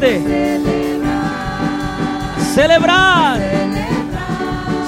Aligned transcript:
Fuerte. 0.00 0.58
Celebrar. 2.54 3.38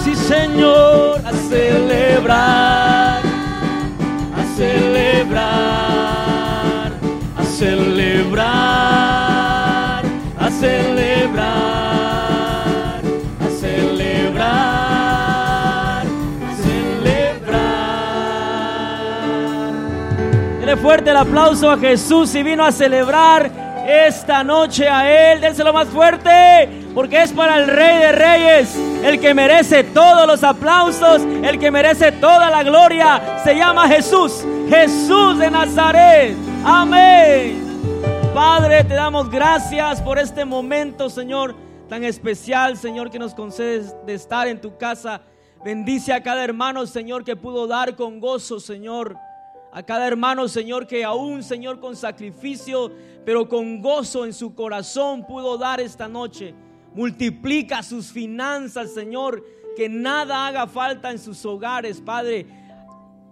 Sí, 0.03 0.15
Señor, 0.15 1.21
a 1.25 1.33
celebrar. 1.51 3.21
A 4.35 4.45
celebrar. 4.57 5.43
A 7.37 7.45
celebrar. 7.45 8.43
A 10.39 10.51
celebrar. 10.51 11.43
A 13.39 13.49
celebrar. 13.61 14.47
A 16.49 16.55
celebrar. 16.63 17.53
Dele 20.61 20.77
fuerte 20.77 21.11
el 21.11 21.17
aplauso 21.19 21.71
a 21.71 21.77
Jesús 21.77 22.35
y 22.35 22.43
vino 22.43 22.65
a 22.65 22.73
celebrar 22.73 23.62
esta 23.93 24.43
noche 24.43 24.89
a 24.89 25.33
Él. 25.33 25.41
Déselo 25.41 25.73
más 25.73 25.89
fuerte, 25.89 26.69
porque 26.95 27.23
es 27.23 27.33
para 27.33 27.59
el 27.59 27.69
Rey 27.69 27.99
de 27.99 28.13
Reyes, 28.13 28.77
el 29.05 29.21
que 29.21 29.35
merece 29.35 29.85
todos 29.85 30.27
los 30.27 30.43
aplausos, 30.43 31.23
el 31.23 31.59
que 31.59 31.71
merece 31.71 32.13
toda 32.13 32.51
la 32.51 32.63
gloria. 32.63 33.41
Se 33.45 33.55
llama 33.55 33.87
Jesús, 33.89 34.45
Jesús 34.69 35.39
de 35.39 35.51
Nazaret. 35.51 36.35
Amén. 36.65 37.63
Padre, 38.35 38.85
te 38.85 38.95
damos 38.95 39.31
gracias 39.31 40.01
por 40.01 40.19
este 40.19 40.45
momento, 40.45 41.11
Señor, 41.11 41.55
tan 41.89 42.03
especial, 42.05 42.77
Señor, 42.79 43.11
que 43.11 43.19
nos 43.19 43.35
concedes 43.35 43.95
de 44.07 44.15
estar 44.15 44.49
en 44.49 44.61
tu 44.61 44.79
casa. 44.79 45.21
Bendice 45.65 46.13
a 46.13 46.23
cada 46.23 46.43
hermano, 46.43 46.87
Señor, 46.87 47.25
que 47.25 47.37
pudo 47.37 47.67
dar 47.67 47.95
con 47.95 48.21
gozo, 48.21 48.59
Señor 48.59 49.17
a 49.75 49.83
cada 49.83 50.07
hermano, 50.07 50.49
Señor, 50.49 50.87
que 50.87 51.03
aún, 51.03 51.43
Señor, 51.43 51.81
con 51.81 51.97
sacrificio, 51.97 52.93
pero 53.25 53.49
con 53.49 53.81
gozo 53.81 54.27
en 54.27 54.35
su 54.35 54.55
corazón 54.55 55.27
pudo 55.27 55.57
dar 55.57 55.81
esta 55.81 56.09
noche. 56.09 56.55
Multiplica 56.95 57.83
sus 57.83 58.13
finanzas, 58.13 58.93
Señor, 58.93 59.43
que 59.75 59.89
nada 59.89 60.47
haga 60.47 60.67
falta 60.67 61.11
en 61.11 61.19
sus 61.19 61.47
hogares, 61.47 62.03
Padre. 62.03 62.47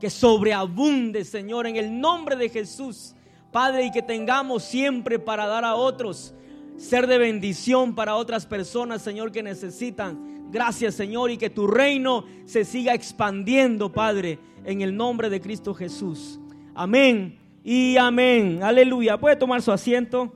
Que 0.00 0.08
sobreabunde, 0.08 1.26
Señor, 1.26 1.66
en 1.66 1.76
el 1.76 2.00
nombre 2.00 2.36
de 2.36 2.48
Jesús, 2.48 3.14
Padre, 3.52 3.84
y 3.84 3.90
que 3.90 4.00
tengamos 4.00 4.62
siempre 4.62 5.18
para 5.18 5.46
dar 5.46 5.66
a 5.66 5.74
otros, 5.74 6.32
ser 6.78 7.06
de 7.06 7.18
bendición 7.18 7.94
para 7.94 8.14
otras 8.16 8.46
personas, 8.46 9.02
Señor, 9.02 9.30
que 9.30 9.42
necesitan. 9.42 10.39
Gracias, 10.50 10.94
Señor, 10.94 11.30
y 11.30 11.38
que 11.38 11.50
tu 11.50 11.66
reino 11.66 12.24
se 12.44 12.64
siga 12.64 12.94
expandiendo, 12.94 13.92
Padre 13.92 14.38
en 14.64 14.80
el 14.80 14.96
nombre 14.96 15.30
de 15.30 15.40
Cristo 15.40 15.74
Jesús. 15.74 16.38
Amén 16.74 17.38
y 17.64 17.96
amén. 17.96 18.62
Aleluya. 18.62 19.18
Puede 19.18 19.36
tomar 19.36 19.62
su 19.62 19.72
asiento. 19.72 20.32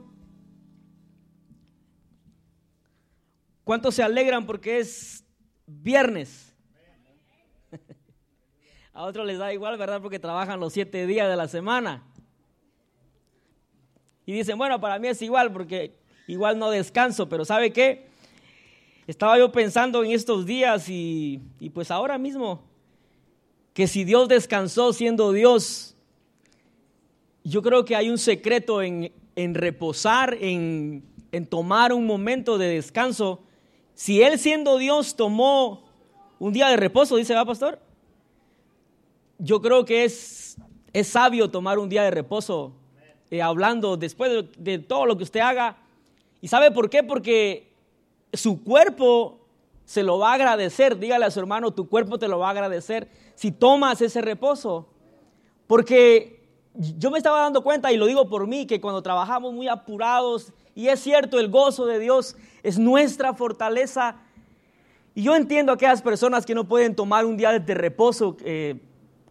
¿Cuántos 3.63 3.95
se 3.95 4.03
alegran 4.03 4.45
porque 4.45 4.79
es 4.79 5.23
viernes? 5.65 6.53
A 8.93 9.03
otros 9.03 9.25
les 9.25 9.39
da 9.39 9.53
igual, 9.53 9.77
¿verdad? 9.77 10.01
Porque 10.01 10.19
trabajan 10.19 10.59
los 10.59 10.73
siete 10.73 11.07
días 11.07 11.29
de 11.29 11.35
la 11.35 11.47
semana. 11.47 12.03
Y 14.25 14.33
dicen, 14.33 14.57
bueno, 14.57 14.79
para 14.79 14.99
mí 14.99 15.07
es 15.07 15.21
igual 15.21 15.51
porque 15.51 15.99
igual 16.27 16.57
no 16.57 16.69
descanso, 16.69 17.27
pero 17.27 17.45
¿sabe 17.45 17.73
qué? 17.73 18.07
Estaba 19.07 19.37
yo 19.37 19.51
pensando 19.51 20.03
en 20.03 20.11
estos 20.11 20.45
días 20.45 20.89
y, 20.89 21.39
y 21.59 21.69
pues 21.69 21.91
ahora 21.91 22.17
mismo 22.17 22.63
que 23.75 23.87
si 23.87 24.05
Dios 24.05 24.29
descansó 24.29 24.93
siendo 24.93 25.33
Dios, 25.33 25.95
yo 27.43 27.61
creo 27.61 27.83
que 27.83 27.95
hay 27.95 28.09
un 28.09 28.17
secreto 28.17 28.81
en, 28.81 29.11
reposar, 29.35 30.37
en, 30.39 31.03
tomar 31.49 31.91
un 31.91 32.07
momento 32.07 32.57
de 32.57 32.69
descanso. 32.69 33.43
Si 33.93 34.23
Él 34.23 34.39
siendo 34.39 34.77
Dios 34.77 35.17
tomó 35.17 35.83
un 36.39 36.53
día 36.53 36.69
de 36.69 36.77
reposo, 36.77 37.17
dice, 37.17 37.35
¿va, 37.35 37.43
pastor? 37.43 37.79
Yo 39.37 39.61
creo 39.61 39.83
que 39.83 40.05
es, 40.05 40.55
es 40.93 41.07
sabio 41.09 41.51
tomar 41.51 41.77
un 41.77 41.89
día 41.89 42.03
de 42.03 42.11
reposo, 42.11 42.71
eh, 43.29 43.41
hablando 43.41 43.97
después 43.97 44.31
de, 44.31 44.49
de 44.57 44.79
todo 44.79 45.05
lo 45.05 45.17
que 45.17 45.23
usted 45.25 45.41
haga. 45.41 45.77
¿Y 46.41 46.47
sabe 46.47 46.71
por 46.71 46.89
qué? 46.89 47.03
Porque 47.03 47.74
su 48.35 48.63
cuerpo 48.63 49.39
se 49.85 50.03
lo 50.03 50.17
va 50.17 50.31
a 50.31 50.33
agradecer. 50.35 50.97
Dígale 50.97 51.25
a 51.25 51.31
su 51.31 51.39
hermano, 51.39 51.71
tu 51.71 51.87
cuerpo 51.87 52.17
te 52.17 52.27
lo 52.27 52.39
va 52.39 52.47
a 52.47 52.51
agradecer 52.51 53.07
si 53.35 53.51
tomas 53.51 54.01
ese 54.01 54.21
reposo. 54.21 54.87
Porque 55.67 56.43
yo 56.73 57.11
me 57.11 57.17
estaba 57.17 57.41
dando 57.41 57.63
cuenta, 57.63 57.91
y 57.91 57.97
lo 57.97 58.05
digo 58.05 58.29
por 58.29 58.47
mí, 58.47 58.65
que 58.65 58.81
cuando 58.81 59.01
trabajamos 59.01 59.53
muy 59.53 59.67
apurados, 59.67 60.53
y 60.73 60.89
es 60.89 60.99
cierto, 60.99 61.39
el 61.39 61.49
gozo 61.49 61.85
de 61.85 61.99
Dios 61.99 62.35
es 62.63 62.77
nuestra 62.77 63.33
fortaleza. 63.33 64.17
Y 65.13 65.23
yo 65.23 65.35
entiendo 65.35 65.71
a 65.71 65.75
aquellas 65.75 66.01
personas 66.01 66.45
que 66.45 66.53
no 66.53 66.67
pueden 66.67 66.95
tomar 66.95 67.25
un 67.25 67.37
día 67.37 67.57
de 67.57 67.73
reposo, 67.73 68.35
eh, 68.43 68.81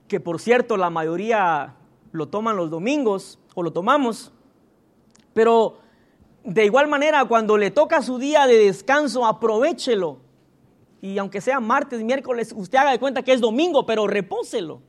que 0.08 0.20
por 0.20 0.40
cierto 0.40 0.76
la 0.76 0.90
mayoría 0.90 1.74
lo 2.12 2.28
toman 2.28 2.56
los 2.56 2.70
domingos 2.70 3.38
o 3.54 3.62
lo 3.62 3.72
tomamos, 3.72 4.32
pero 5.34 5.78
de 6.44 6.64
igual 6.64 6.88
manera 6.88 7.24
cuando 7.24 7.56
le 7.56 7.70
toca 7.70 8.02
su 8.02 8.18
día 8.18 8.46
de 8.46 8.56
descanso, 8.58 9.26
aprovechelo 9.26 10.18
y 11.04 11.18
aunque 11.18 11.42
sea 11.42 11.60
martes, 11.60 12.02
miércoles, 12.02 12.54
usted 12.56 12.78
haga 12.78 12.92
de 12.92 12.98
cuenta 12.98 13.22
que 13.22 13.34
es 13.34 13.40
domingo, 13.42 13.84
pero 13.84 14.06
repóselo. 14.06 14.80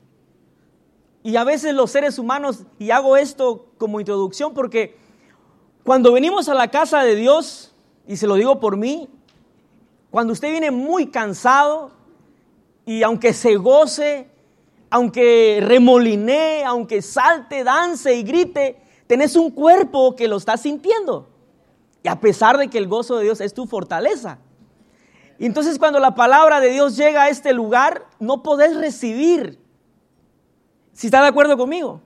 Y 1.23 1.35
a 1.35 1.43
veces 1.43 1.73
los 1.73 1.91
seres 1.91 2.17
humanos, 2.17 2.63
y 2.79 2.91
hago 2.91 3.17
esto 3.17 3.65
como 3.77 3.99
introducción 3.99 4.53
porque 4.53 4.95
cuando 5.83 6.13
venimos 6.13 6.47
a 6.47 6.53
la 6.53 6.71
casa 6.71 7.03
de 7.03 7.15
Dios, 7.15 7.75
y 8.07 8.15
se 8.15 8.27
lo 8.27 8.35
digo 8.35 8.61
por 8.61 8.77
mí, 8.77 9.09
cuando 10.09 10.31
usted 10.31 10.51
viene 10.51 10.71
muy 10.71 11.07
cansado 11.07 11.91
y 12.85 13.03
aunque 13.03 13.33
se 13.33 13.57
goce, 13.57 14.29
aunque 14.89 15.59
remolinee, 15.61 16.63
aunque 16.63 17.01
salte, 17.01 17.65
dance 17.65 18.15
y 18.15 18.23
grite, 18.23 18.77
tenés 19.05 19.35
un 19.35 19.51
cuerpo 19.51 20.15
que 20.15 20.29
lo 20.29 20.37
está 20.37 20.55
sintiendo. 20.55 21.34
Y 22.05 22.07
a 22.07 22.19
pesar 22.19 22.59
de 22.59 22.67
que 22.67 22.77
el 22.77 22.87
gozo 22.87 23.17
de 23.17 23.23
Dios 23.23 23.41
es 23.41 23.51
tu 23.51 23.65
fortaleza. 23.65 24.37
Y 25.39 25.47
entonces 25.47 25.79
cuando 25.79 25.99
la 25.99 26.13
palabra 26.13 26.59
de 26.59 26.69
Dios 26.69 26.95
llega 26.95 27.23
a 27.23 27.29
este 27.29 27.51
lugar, 27.51 28.05
no 28.19 28.43
podés 28.43 28.77
recibir. 28.77 29.59
Si 30.93 31.07
está 31.07 31.23
de 31.23 31.29
acuerdo 31.29 31.57
conmigo. 31.57 32.01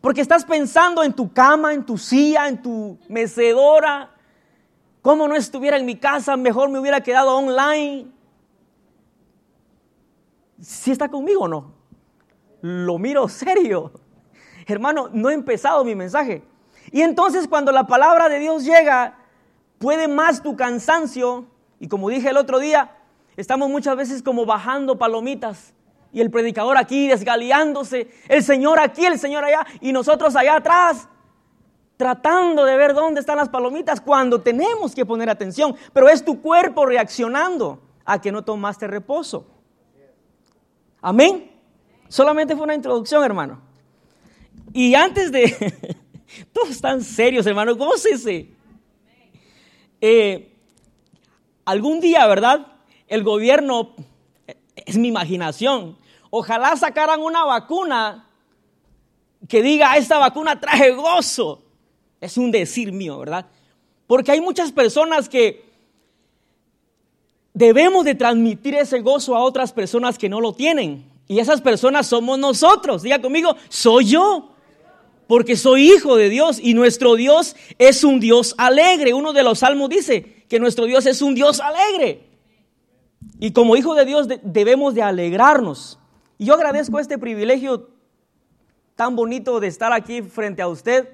Porque 0.00 0.20
estás 0.20 0.44
pensando 0.44 1.02
en 1.02 1.12
tu 1.12 1.32
cama, 1.32 1.74
en 1.74 1.84
tu 1.84 1.98
silla, 1.98 2.46
en 2.46 2.62
tu 2.62 2.96
mecedora. 3.08 4.14
Como 5.02 5.26
no 5.26 5.34
estuviera 5.34 5.78
en 5.78 5.84
mi 5.84 5.96
casa, 5.96 6.36
mejor 6.36 6.68
me 6.68 6.78
hubiera 6.78 7.00
quedado 7.00 7.36
online. 7.36 8.06
Si 10.60 10.92
está 10.92 11.08
conmigo 11.08 11.40
o 11.40 11.48
no? 11.48 11.72
Lo 12.60 13.00
miro 13.00 13.28
serio. 13.28 13.90
Hermano, 14.68 15.10
no 15.12 15.28
he 15.28 15.34
empezado 15.34 15.84
mi 15.84 15.96
mensaje. 15.96 16.44
Y 16.92 17.00
entonces 17.00 17.48
cuando 17.48 17.72
la 17.72 17.88
palabra 17.88 18.28
de 18.28 18.38
Dios 18.38 18.64
llega, 18.64 19.18
puede 19.84 20.08
más 20.08 20.42
tu 20.42 20.56
cansancio 20.56 21.44
y 21.78 21.88
como 21.88 22.08
dije 22.08 22.30
el 22.30 22.38
otro 22.38 22.58
día, 22.58 22.96
estamos 23.36 23.68
muchas 23.68 23.94
veces 23.98 24.22
como 24.22 24.46
bajando 24.46 24.96
palomitas 24.96 25.74
y 26.10 26.22
el 26.22 26.30
predicador 26.30 26.78
aquí 26.78 27.06
desgaleándose, 27.06 28.08
el 28.28 28.42
Señor 28.42 28.80
aquí, 28.80 29.04
el 29.04 29.18
Señor 29.18 29.44
allá 29.44 29.66
y 29.82 29.92
nosotros 29.92 30.36
allá 30.36 30.56
atrás 30.56 31.06
tratando 31.98 32.64
de 32.64 32.78
ver 32.78 32.94
dónde 32.94 33.20
están 33.20 33.36
las 33.36 33.50
palomitas 33.50 34.00
cuando 34.00 34.40
tenemos 34.40 34.94
que 34.94 35.04
poner 35.04 35.28
atención, 35.28 35.76
pero 35.92 36.08
es 36.08 36.24
tu 36.24 36.40
cuerpo 36.40 36.86
reaccionando 36.86 37.82
a 38.06 38.18
que 38.22 38.32
no 38.32 38.42
tomaste 38.42 38.86
reposo. 38.86 39.46
Amén. 41.02 41.52
Solamente 42.08 42.56
fue 42.56 42.64
una 42.64 42.74
introducción, 42.74 43.22
hermano. 43.22 43.60
Y 44.72 44.94
antes 44.94 45.30
de... 45.30 45.98
Todos 46.54 46.70
están 46.70 47.02
serios, 47.02 47.46
hermano. 47.46 47.76
Gócese. 47.76 48.53
Eh, 50.06 50.52
algún 51.64 51.98
día, 51.98 52.26
¿verdad? 52.26 52.66
El 53.08 53.22
gobierno, 53.22 53.94
es 54.76 54.98
mi 54.98 55.08
imaginación, 55.08 55.96
ojalá 56.28 56.76
sacaran 56.76 57.22
una 57.22 57.42
vacuna 57.46 58.28
que 59.48 59.62
diga, 59.62 59.96
esta 59.96 60.18
vacuna 60.18 60.60
traje 60.60 60.90
gozo. 60.90 61.62
Es 62.20 62.36
un 62.36 62.50
decir 62.50 62.92
mío, 62.92 63.18
¿verdad? 63.18 63.46
Porque 64.06 64.30
hay 64.30 64.42
muchas 64.42 64.72
personas 64.72 65.26
que 65.26 65.72
debemos 67.54 68.04
de 68.04 68.14
transmitir 68.14 68.74
ese 68.74 69.00
gozo 69.00 69.34
a 69.34 69.42
otras 69.42 69.72
personas 69.72 70.18
que 70.18 70.28
no 70.28 70.38
lo 70.38 70.52
tienen. 70.52 71.10
Y 71.28 71.38
esas 71.38 71.62
personas 71.62 72.08
somos 72.08 72.38
nosotros. 72.38 73.00
Diga 73.00 73.22
conmigo, 73.22 73.56
soy 73.70 74.04
yo. 74.04 74.53
Porque 75.26 75.56
soy 75.56 75.92
hijo 75.92 76.16
de 76.16 76.28
Dios 76.28 76.58
y 76.60 76.74
nuestro 76.74 77.14
Dios 77.14 77.56
es 77.78 78.04
un 78.04 78.20
Dios 78.20 78.54
alegre. 78.58 79.14
Uno 79.14 79.32
de 79.32 79.42
los 79.42 79.60
salmos 79.60 79.88
dice, 79.88 80.44
que 80.48 80.60
nuestro 80.60 80.84
Dios 80.84 81.06
es 81.06 81.22
un 81.22 81.34
Dios 81.34 81.60
alegre. 81.60 82.28
Y 83.40 83.52
como 83.52 83.76
hijo 83.76 83.94
de 83.94 84.04
Dios 84.04 84.28
debemos 84.42 84.94
de 84.94 85.02
alegrarnos. 85.02 85.98
Y 86.38 86.46
yo 86.46 86.54
agradezco 86.54 86.98
este 86.98 87.18
privilegio 87.18 87.88
tan 88.94 89.16
bonito 89.16 89.60
de 89.60 89.66
estar 89.66 89.92
aquí 89.92 90.22
frente 90.22 90.62
a 90.62 90.68
usted. 90.68 91.08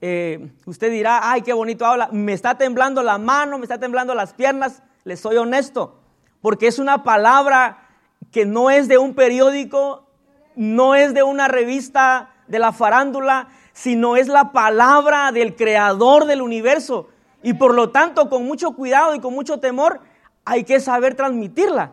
eh, 0.00 0.50
usted 0.66 0.90
dirá, 0.90 1.32
ay, 1.32 1.42
qué 1.42 1.52
bonito 1.52 1.84
habla, 1.84 2.08
me 2.12 2.32
está 2.32 2.56
temblando 2.56 3.02
la 3.02 3.18
mano, 3.18 3.58
me 3.58 3.64
está 3.64 3.78
temblando 3.78 4.14
las 4.14 4.32
piernas, 4.32 4.82
le 5.04 5.16
soy 5.16 5.36
honesto, 5.36 5.98
porque 6.40 6.68
es 6.68 6.78
una 6.78 7.02
palabra 7.02 7.88
que 8.30 8.46
no 8.46 8.70
es 8.70 8.86
de 8.86 8.98
un 8.98 9.14
periódico, 9.14 10.06
no 10.54 10.94
es 10.94 11.14
de 11.14 11.22
una 11.22 11.48
revista 11.48 12.34
de 12.48 12.58
la 12.58 12.72
farándula, 12.72 13.48
sino 13.72 14.16
es 14.16 14.28
la 14.28 14.52
palabra 14.52 15.30
del 15.32 15.54
creador 15.54 16.24
del 16.24 16.42
universo. 16.42 17.08
Y 17.42 17.54
por 17.54 17.74
lo 17.74 17.90
tanto, 17.90 18.28
con 18.28 18.44
mucho 18.44 18.72
cuidado 18.72 19.14
y 19.14 19.20
con 19.20 19.32
mucho 19.34 19.60
temor, 19.60 20.00
hay 20.44 20.64
que 20.64 20.80
saber 20.80 21.14
transmitirla. 21.14 21.92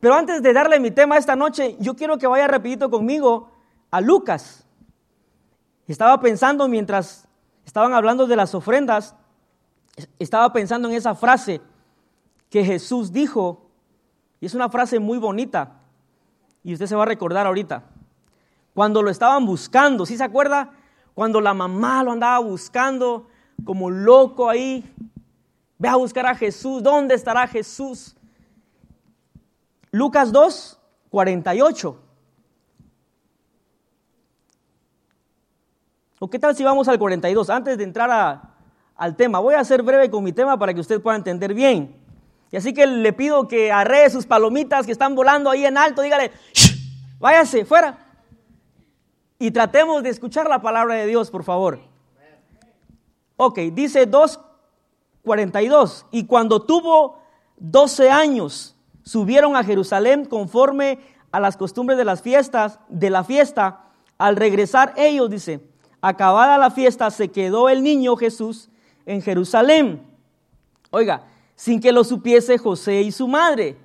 Pero 0.00 0.14
antes 0.14 0.42
de 0.42 0.52
darle 0.52 0.80
mi 0.80 0.90
tema 0.90 1.18
esta 1.18 1.36
noche, 1.36 1.76
yo 1.78 1.94
quiero 1.94 2.16
que 2.16 2.26
vaya 2.26 2.48
rapidito 2.48 2.90
conmigo 2.90 3.50
a 3.90 4.00
Lucas. 4.00 4.64
Estaba 5.86 6.20
pensando 6.20 6.68
mientras 6.68 7.28
estaban 7.66 7.92
hablando 7.92 8.26
de 8.26 8.36
las 8.36 8.54
ofrendas, 8.54 9.14
estaba 10.18 10.52
pensando 10.52 10.88
en 10.88 10.94
esa 10.94 11.14
frase 11.14 11.60
que 12.48 12.64
Jesús 12.64 13.12
dijo, 13.12 13.66
y 14.40 14.46
es 14.46 14.54
una 14.54 14.70
frase 14.70 14.98
muy 14.98 15.18
bonita, 15.18 15.80
y 16.62 16.72
usted 16.72 16.86
se 16.86 16.96
va 16.96 17.02
a 17.02 17.06
recordar 17.06 17.46
ahorita. 17.46 17.84
Cuando 18.80 19.02
lo 19.02 19.10
estaban 19.10 19.44
buscando, 19.44 20.06
¿sí 20.06 20.16
se 20.16 20.24
acuerda? 20.24 20.70
Cuando 21.12 21.38
la 21.42 21.52
mamá 21.52 22.02
lo 22.02 22.12
andaba 22.12 22.38
buscando 22.38 23.28
como 23.62 23.90
loco 23.90 24.48
ahí, 24.48 24.82
ve 25.76 25.86
a 25.86 25.96
buscar 25.96 26.24
a 26.24 26.34
Jesús, 26.34 26.82
¿dónde 26.82 27.14
estará 27.14 27.46
Jesús? 27.46 28.16
Lucas 29.90 30.32
2, 30.32 30.80
48. 31.10 32.02
¿O 36.18 36.30
qué 36.30 36.38
tal 36.38 36.56
si 36.56 36.64
vamos 36.64 36.88
al 36.88 36.98
42? 36.98 37.50
Antes 37.50 37.76
de 37.76 37.84
entrar 37.84 38.40
al 38.96 39.14
tema, 39.14 39.40
voy 39.40 39.56
a 39.56 39.64
ser 39.64 39.82
breve 39.82 40.10
con 40.10 40.24
mi 40.24 40.32
tema 40.32 40.58
para 40.58 40.72
que 40.72 40.80
usted 40.80 41.02
pueda 41.02 41.18
entender 41.18 41.52
bien. 41.52 41.94
Y 42.50 42.56
así 42.56 42.72
que 42.72 42.86
le 42.86 43.12
pido 43.12 43.46
que 43.46 43.70
arree 43.70 44.08
sus 44.08 44.24
palomitas 44.24 44.86
que 44.86 44.92
están 44.92 45.14
volando 45.14 45.50
ahí 45.50 45.66
en 45.66 45.76
alto, 45.76 46.00
dígale, 46.00 46.32
váyase, 47.18 47.66
fuera. 47.66 48.06
Y 49.42 49.52
tratemos 49.52 50.02
de 50.02 50.10
escuchar 50.10 50.50
la 50.50 50.60
palabra 50.60 50.96
de 50.96 51.06
Dios, 51.06 51.30
por 51.30 51.44
favor. 51.44 51.80
Ok, 53.38 53.58
dice 53.72 54.06
2.42. 54.06 56.04
Y 56.10 56.26
cuando 56.26 56.60
tuvo 56.60 57.18
12 57.56 58.10
años, 58.10 58.76
subieron 59.02 59.56
a 59.56 59.64
Jerusalén 59.64 60.26
conforme 60.26 60.98
a 61.32 61.40
las 61.40 61.56
costumbres 61.56 61.96
de 61.96 62.04
las 62.04 62.20
fiestas, 62.20 62.80
de 62.90 63.08
la 63.08 63.24
fiesta. 63.24 63.86
Al 64.18 64.36
regresar 64.36 64.92
ellos, 64.98 65.30
dice, 65.30 65.66
acabada 66.02 66.58
la 66.58 66.70
fiesta, 66.70 67.10
se 67.10 67.28
quedó 67.28 67.70
el 67.70 67.82
niño 67.82 68.16
Jesús 68.16 68.68
en 69.06 69.22
Jerusalén. 69.22 70.02
Oiga, 70.90 71.24
sin 71.54 71.80
que 71.80 71.92
lo 71.92 72.04
supiese 72.04 72.58
José 72.58 73.00
y 73.00 73.10
su 73.10 73.26
madre. 73.26 73.78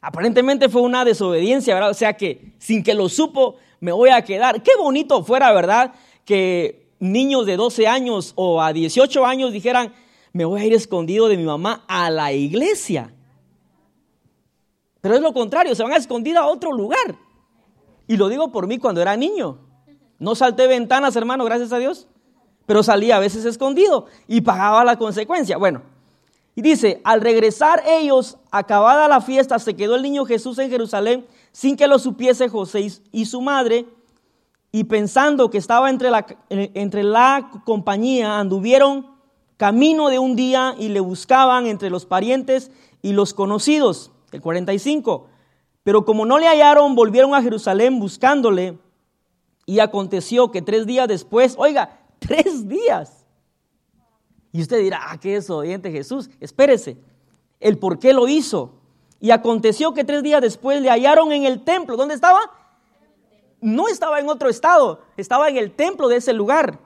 Aparentemente 0.00 0.68
fue 0.68 0.82
una 0.82 1.04
desobediencia, 1.04 1.74
¿verdad? 1.74 1.90
O 1.90 1.94
sea 1.94 2.16
que 2.16 2.52
sin 2.58 2.82
que 2.82 2.94
lo 2.94 3.08
supo, 3.08 3.58
me 3.80 3.92
voy 3.92 4.10
a 4.10 4.22
quedar. 4.22 4.62
Qué 4.62 4.72
bonito 4.76 5.22
fuera, 5.24 5.52
¿verdad? 5.52 5.94
Que 6.24 6.88
niños 6.98 7.46
de 7.46 7.56
12 7.56 7.86
años 7.86 8.32
o 8.36 8.60
a 8.62 8.72
18 8.72 9.24
años 9.26 9.52
dijeran, 9.52 9.92
me 10.32 10.44
voy 10.44 10.60
a 10.60 10.64
ir 10.64 10.74
escondido 10.74 11.28
de 11.28 11.36
mi 11.36 11.44
mamá 11.44 11.84
a 11.88 12.10
la 12.10 12.32
iglesia. 12.32 13.12
Pero 15.00 15.14
es 15.14 15.20
lo 15.20 15.32
contrario, 15.32 15.74
se 15.74 15.82
van 15.82 15.92
a 15.92 15.96
esconder 15.96 16.36
a 16.36 16.46
otro 16.46 16.72
lugar. 16.72 17.16
Y 18.08 18.16
lo 18.16 18.28
digo 18.28 18.50
por 18.50 18.66
mí 18.66 18.78
cuando 18.78 19.00
era 19.00 19.16
niño. 19.16 19.58
No 20.18 20.34
salté 20.34 20.66
ventanas, 20.66 21.16
hermano, 21.16 21.44
gracias 21.44 21.72
a 21.72 21.78
Dios, 21.78 22.06
pero 22.64 22.82
salía 22.82 23.16
a 23.16 23.20
veces 23.20 23.44
escondido 23.44 24.06
y 24.26 24.40
pagaba 24.40 24.84
la 24.84 24.96
consecuencia. 24.96 25.58
Bueno, 25.58 25.82
y 26.54 26.62
dice, 26.62 27.02
al 27.04 27.20
regresar 27.20 27.82
ellos, 27.86 28.38
acabada 28.50 29.08
la 29.08 29.20
fiesta, 29.20 29.58
se 29.58 29.76
quedó 29.76 29.94
el 29.94 30.02
niño 30.02 30.24
Jesús 30.24 30.58
en 30.58 30.70
Jerusalén 30.70 31.26
sin 31.56 31.74
que 31.74 31.86
lo 31.86 31.98
supiese 31.98 32.50
José 32.50 32.86
y 33.12 33.24
su 33.24 33.40
madre, 33.40 33.86
y 34.72 34.84
pensando 34.84 35.48
que 35.48 35.56
estaba 35.56 35.88
entre 35.88 36.10
la, 36.10 36.26
entre 36.50 37.02
la 37.02 37.50
compañía, 37.64 38.38
anduvieron 38.38 39.06
camino 39.56 40.10
de 40.10 40.18
un 40.18 40.36
día 40.36 40.74
y 40.78 40.90
le 40.90 41.00
buscaban 41.00 41.66
entre 41.66 41.88
los 41.88 42.04
parientes 42.04 42.70
y 43.00 43.14
los 43.14 43.32
conocidos. 43.32 44.12
El 44.32 44.42
45. 44.42 45.28
Pero 45.82 46.04
como 46.04 46.26
no 46.26 46.38
le 46.38 46.46
hallaron, 46.46 46.94
volvieron 46.94 47.34
a 47.34 47.40
Jerusalén 47.40 48.00
buscándole. 48.00 48.78
Y 49.64 49.78
aconteció 49.78 50.50
que 50.50 50.60
tres 50.60 50.84
días 50.84 51.08
después, 51.08 51.54
oiga, 51.56 52.00
tres 52.18 52.68
días. 52.68 53.24
Y 54.52 54.60
usted 54.60 54.82
dirá, 54.82 55.00
ah, 55.08 55.18
¿qué 55.18 55.36
es 55.36 55.48
oyente 55.48 55.90
Jesús? 55.90 56.28
Espérese, 56.38 56.98
el 57.60 57.78
por 57.78 57.98
qué 57.98 58.12
lo 58.12 58.28
hizo. 58.28 58.75
Y 59.20 59.30
aconteció 59.30 59.94
que 59.94 60.04
tres 60.04 60.22
días 60.22 60.40
después 60.40 60.80
le 60.80 60.90
hallaron 60.90 61.32
en 61.32 61.44
el 61.44 61.64
templo. 61.64 61.96
¿Dónde 61.96 62.14
estaba? 62.14 62.40
No 63.60 63.88
estaba 63.88 64.20
en 64.20 64.28
otro 64.28 64.48
estado, 64.48 65.00
estaba 65.16 65.48
en 65.48 65.56
el 65.56 65.72
templo 65.72 66.08
de 66.08 66.16
ese 66.16 66.32
lugar, 66.32 66.78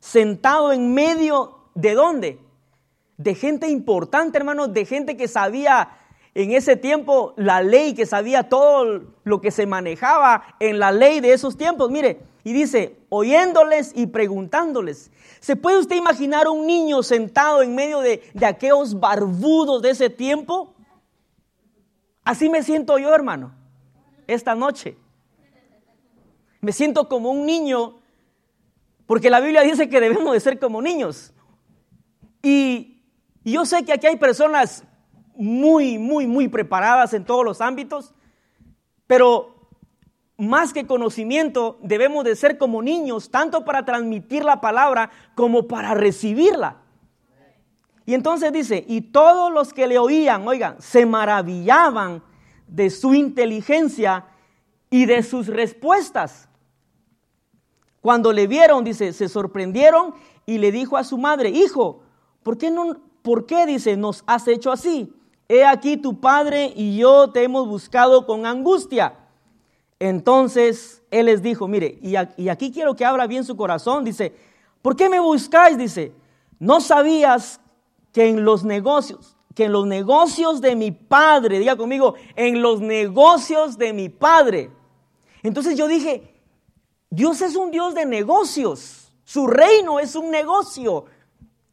sentado 0.00 0.72
en 0.72 0.92
medio 0.92 1.58
de 1.74 1.94
dónde? 1.94 2.38
De 3.16 3.34
gente 3.34 3.68
importante, 3.68 4.38
hermanos, 4.38 4.72
de 4.72 4.84
gente 4.84 5.16
que 5.16 5.28
sabía 5.28 5.96
en 6.34 6.52
ese 6.52 6.76
tiempo 6.76 7.34
la 7.36 7.62
ley, 7.62 7.94
que 7.94 8.06
sabía 8.06 8.48
todo 8.48 9.02
lo 9.24 9.40
que 9.40 9.50
se 9.50 9.66
manejaba 9.66 10.56
en 10.60 10.78
la 10.78 10.92
ley 10.92 11.20
de 11.20 11.32
esos 11.32 11.56
tiempos. 11.56 11.90
Mire, 11.90 12.20
y 12.44 12.52
dice, 12.52 12.96
oyéndoles 13.08 13.92
y 13.94 14.06
preguntándoles. 14.06 15.10
¿Se 15.40 15.56
puede 15.56 15.78
usted 15.78 15.96
imaginar 15.96 16.48
un 16.48 16.66
niño 16.66 17.02
sentado 17.02 17.62
en 17.62 17.74
medio 17.74 18.00
de, 18.00 18.22
de 18.34 18.46
aquellos 18.46 18.98
barbudos 18.98 19.82
de 19.82 19.90
ese 19.90 20.10
tiempo? 20.10 20.74
Así 22.28 22.50
me 22.50 22.62
siento 22.62 22.98
yo, 22.98 23.14
hermano, 23.14 23.54
esta 24.26 24.54
noche. 24.54 24.98
Me 26.60 26.72
siento 26.72 27.08
como 27.08 27.30
un 27.30 27.46
niño, 27.46 28.00
porque 29.06 29.30
la 29.30 29.40
Biblia 29.40 29.62
dice 29.62 29.88
que 29.88 29.98
debemos 29.98 30.34
de 30.34 30.40
ser 30.40 30.58
como 30.58 30.82
niños. 30.82 31.32
Y, 32.42 33.02
yo 33.46 33.64
sé 33.64 33.82
que 33.86 33.94
aquí 33.94 34.08
hay 34.08 34.16
personas 34.16 34.84
muy, 35.36 35.96
muy, 35.96 36.26
muy 36.26 36.48
preparadas 36.48 37.14
en 37.14 37.24
todos 37.24 37.46
los 37.46 37.62
ámbitos, 37.62 38.12
pero 39.06 39.70
más 40.36 40.74
que 40.74 40.86
conocimiento 40.86 41.78
debemos 41.82 42.24
de 42.24 42.36
ser 42.36 42.58
como 42.58 42.82
niños, 42.82 43.30
tanto 43.30 43.64
para 43.64 43.86
transmitir 43.86 44.44
la 44.44 44.60
palabra 44.60 45.10
como 45.34 45.66
para 45.66 45.94
recibirla. 45.94 46.76
Y 48.08 48.14
entonces 48.14 48.50
dice, 48.54 48.86
y 48.88 49.02
todos 49.02 49.52
los 49.52 49.74
que 49.74 49.86
le 49.86 49.98
oían, 49.98 50.48
oigan, 50.48 50.80
se 50.80 51.04
maravillaban 51.04 52.22
de 52.66 52.88
su 52.88 53.12
inteligencia 53.12 54.24
y 54.88 55.04
de 55.04 55.22
sus 55.22 55.46
respuestas. 55.46 56.48
Cuando 58.00 58.32
le 58.32 58.46
vieron, 58.46 58.82
dice, 58.82 59.12
se 59.12 59.28
sorprendieron 59.28 60.14
y 60.46 60.56
le 60.56 60.72
dijo 60.72 60.96
a 60.96 61.04
su 61.04 61.18
madre, 61.18 61.50
hijo, 61.50 62.00
¿por 62.42 62.56
qué 62.56 62.70
no, 62.70 62.96
por 63.20 63.44
qué, 63.44 63.66
dice, 63.66 63.94
nos 63.94 64.24
has 64.26 64.48
hecho 64.48 64.72
así? 64.72 65.14
he 65.46 65.66
aquí 65.66 65.98
tu 65.98 66.18
padre 66.18 66.72
y 66.74 66.96
yo 66.96 67.28
te 67.28 67.42
hemos 67.42 67.68
buscado 67.68 68.24
con 68.24 68.46
angustia. 68.46 69.18
Entonces 69.98 71.02
él 71.10 71.26
les 71.26 71.42
dijo, 71.42 71.68
mire, 71.68 71.98
y 72.00 72.48
aquí 72.48 72.72
quiero 72.72 72.96
que 72.96 73.04
abra 73.04 73.26
bien 73.26 73.44
su 73.44 73.54
corazón, 73.54 74.02
dice, 74.02 74.34
¿por 74.80 74.96
qué 74.96 75.10
me 75.10 75.20
buscáis? 75.20 75.76
Dice, 75.76 76.14
no 76.58 76.80
sabías 76.80 77.60
que 78.12 78.28
en 78.28 78.44
los 78.44 78.64
negocios, 78.64 79.36
que 79.54 79.64
en 79.64 79.72
los 79.72 79.86
negocios 79.86 80.60
de 80.60 80.76
mi 80.76 80.90
padre, 80.92 81.58
diga 81.58 81.76
conmigo, 81.76 82.14
en 82.36 82.62
los 82.62 82.80
negocios 82.80 83.78
de 83.78 83.92
mi 83.92 84.08
padre. 84.08 84.70
Entonces 85.42 85.76
yo 85.76 85.88
dije, 85.88 86.34
Dios 87.10 87.40
es 87.42 87.56
un 87.56 87.70
Dios 87.70 87.94
de 87.94 88.06
negocios, 88.06 89.12
su 89.24 89.46
reino 89.46 89.98
es 89.98 90.14
un 90.14 90.30
negocio, 90.30 91.06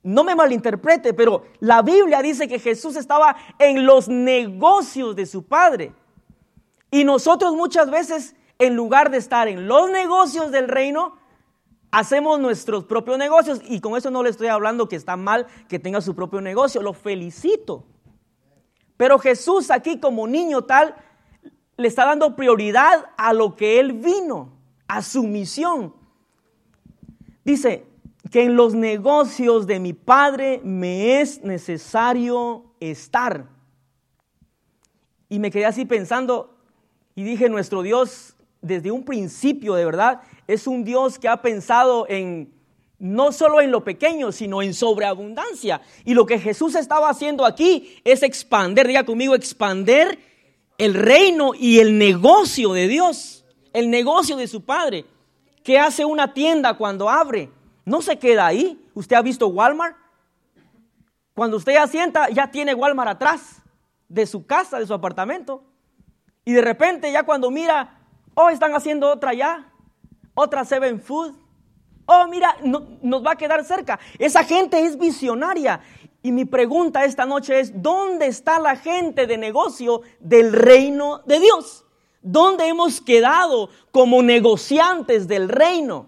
no 0.05 0.23
me 0.23 0.35
malinterprete, 0.35 1.13
pero 1.13 1.45
la 1.59 1.81
Biblia 1.81 2.21
dice 2.21 2.47
que 2.47 2.59
Jesús 2.59 2.95
estaba 2.95 3.35
en 3.57 3.85
los 3.85 4.07
negocios 4.07 5.15
de 5.15 5.25
su 5.25 5.43
Padre. 5.43 5.93
Y 6.91 7.03
nosotros 7.03 7.55
muchas 7.55 7.89
veces, 7.89 8.35
en 8.59 8.75
lugar 8.75 9.09
de 9.09 9.17
estar 9.17 9.47
en 9.47 9.67
los 9.67 9.89
negocios 9.89 10.51
del 10.51 10.67
reino, 10.67 11.15
hacemos 11.95 12.41
nuestros 12.41 12.83
propios 12.83 13.17
negocios. 13.17 13.61
Y 13.69 13.79
con 13.79 13.95
eso 13.95 14.11
no 14.11 14.21
le 14.21 14.29
estoy 14.29 14.47
hablando 14.47 14.89
que 14.89 14.97
está 14.97 15.15
mal 15.15 15.47
que 15.69 15.79
tenga 15.79 16.01
su 16.01 16.13
propio 16.13 16.41
negocio, 16.41 16.81
lo 16.81 16.93
felicito. 16.93 17.85
Pero 18.97 19.17
Jesús 19.17 19.71
aquí 19.71 19.97
como 19.99 20.27
niño 20.27 20.63
tal, 20.63 20.93
le 21.77 21.87
está 21.87 22.05
dando 22.05 22.35
prioridad 22.35 23.05
a 23.17 23.31
lo 23.31 23.55
que 23.55 23.79
él 23.79 23.93
vino, 23.93 24.51
a 24.87 25.01
su 25.01 25.23
misión. 25.23 25.93
Dice, 27.45 27.85
que 28.29 28.43
en 28.43 28.55
los 28.55 28.73
negocios 28.73 29.65
de 29.65 29.79
mi 29.79 29.93
Padre 29.93 30.59
me 30.63 31.21
es 31.21 31.43
necesario 31.43 32.65
estar. 32.81 33.47
Y 35.29 35.39
me 35.39 35.51
quedé 35.51 35.65
así 35.65 35.85
pensando 35.85 36.57
y 37.15 37.23
dije, 37.23 37.47
nuestro 37.47 37.83
Dios 37.83 38.35
desde 38.61 38.91
un 38.91 39.05
principio, 39.05 39.75
de 39.75 39.85
verdad, 39.85 40.21
es 40.47 40.67
un 40.67 40.83
Dios 40.83 41.19
que 41.19 41.27
ha 41.27 41.41
pensado 41.41 42.05
en 42.09 42.53
no 42.97 43.31
solo 43.31 43.61
en 43.61 43.71
lo 43.71 43.83
pequeño, 43.83 44.31
sino 44.31 44.61
en 44.61 44.73
sobreabundancia. 44.73 45.81
Y 46.05 46.13
lo 46.13 46.25
que 46.25 46.39
Jesús 46.39 46.75
estaba 46.75 47.09
haciendo 47.09 47.45
aquí 47.45 47.99
es 48.03 48.23
expander, 48.23 48.87
diga 48.87 49.05
conmigo, 49.05 49.35
expander 49.35 50.17
el 50.77 50.93
reino 50.93 51.53
y 51.53 51.79
el 51.79 51.97
negocio 51.97 52.73
de 52.73 52.87
Dios, 52.87 53.45
el 53.73 53.89
negocio 53.89 54.37
de 54.37 54.47
su 54.47 54.63
Padre. 54.63 55.05
¿Qué 55.63 55.79
hace 55.79 56.05
una 56.05 56.33
tienda 56.33 56.75
cuando 56.75 57.09
abre? 57.09 57.49
No 57.85 58.01
se 58.01 58.17
queda 58.17 58.45
ahí. 58.45 58.81
¿Usted 58.93 59.15
ha 59.15 59.21
visto 59.21 59.47
Walmart? 59.47 59.97
Cuando 61.33 61.57
usted 61.57 61.75
asienta, 61.75 62.29
ya 62.29 62.49
tiene 62.49 62.73
Walmart 62.73 63.11
atrás 63.11 63.61
de 64.07 64.25
su 64.25 64.45
casa, 64.45 64.79
de 64.79 64.87
su 64.87 64.93
apartamento. 64.93 65.63
Y 66.45 66.53
de 66.53 66.61
repente 66.61 67.11
ya 67.11 67.23
cuando 67.23 67.51
mira, 67.51 67.99
oh, 68.35 68.49
están 68.49 68.73
haciendo 68.73 69.11
otra 69.11 69.33
ya, 69.33 69.71
otra 70.35 70.63
Seven 70.63 71.01
Food. 71.01 71.33
Oh, 72.05 72.27
mira, 72.27 72.55
nos 72.63 73.25
va 73.25 73.31
a 73.31 73.35
quedar 73.35 73.65
cerca. 73.65 73.99
Esa 74.19 74.43
gente 74.43 74.79
es 74.85 74.97
visionaria. 74.97 75.81
Y 76.21 76.31
mi 76.31 76.45
pregunta 76.45 77.03
esta 77.03 77.25
noche 77.25 77.59
es, 77.59 77.81
¿dónde 77.81 78.27
está 78.27 78.59
la 78.59 78.75
gente 78.75 79.25
de 79.25 79.37
negocio 79.37 80.01
del 80.19 80.53
reino 80.53 81.21
de 81.25 81.39
Dios? 81.39 81.85
¿Dónde 82.21 82.67
hemos 82.67 83.01
quedado 83.01 83.69
como 83.91 84.21
negociantes 84.21 85.27
del 85.27 85.49
reino? 85.49 86.07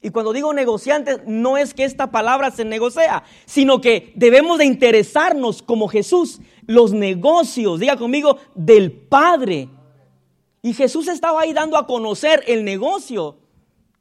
Y 0.00 0.10
cuando 0.10 0.34
digo 0.34 0.52
negociantes, 0.52 1.20
no 1.26 1.56
es 1.56 1.72
que 1.72 1.84
esta 1.84 2.10
palabra 2.10 2.50
se 2.50 2.64
negocia, 2.64 3.22
sino 3.46 3.80
que 3.80 4.12
debemos 4.16 4.58
de 4.58 4.66
interesarnos 4.66 5.62
como 5.62 5.88
Jesús, 5.88 6.40
los 6.66 6.92
negocios, 6.92 7.80
diga 7.80 7.96
conmigo, 7.96 8.36
del 8.54 8.92
Padre. 8.92 9.70
Y 10.60 10.74
Jesús 10.74 11.08
estaba 11.08 11.42
ahí 11.42 11.54
dando 11.54 11.78
a 11.78 11.86
conocer 11.86 12.44
el 12.46 12.64
negocio 12.64 13.38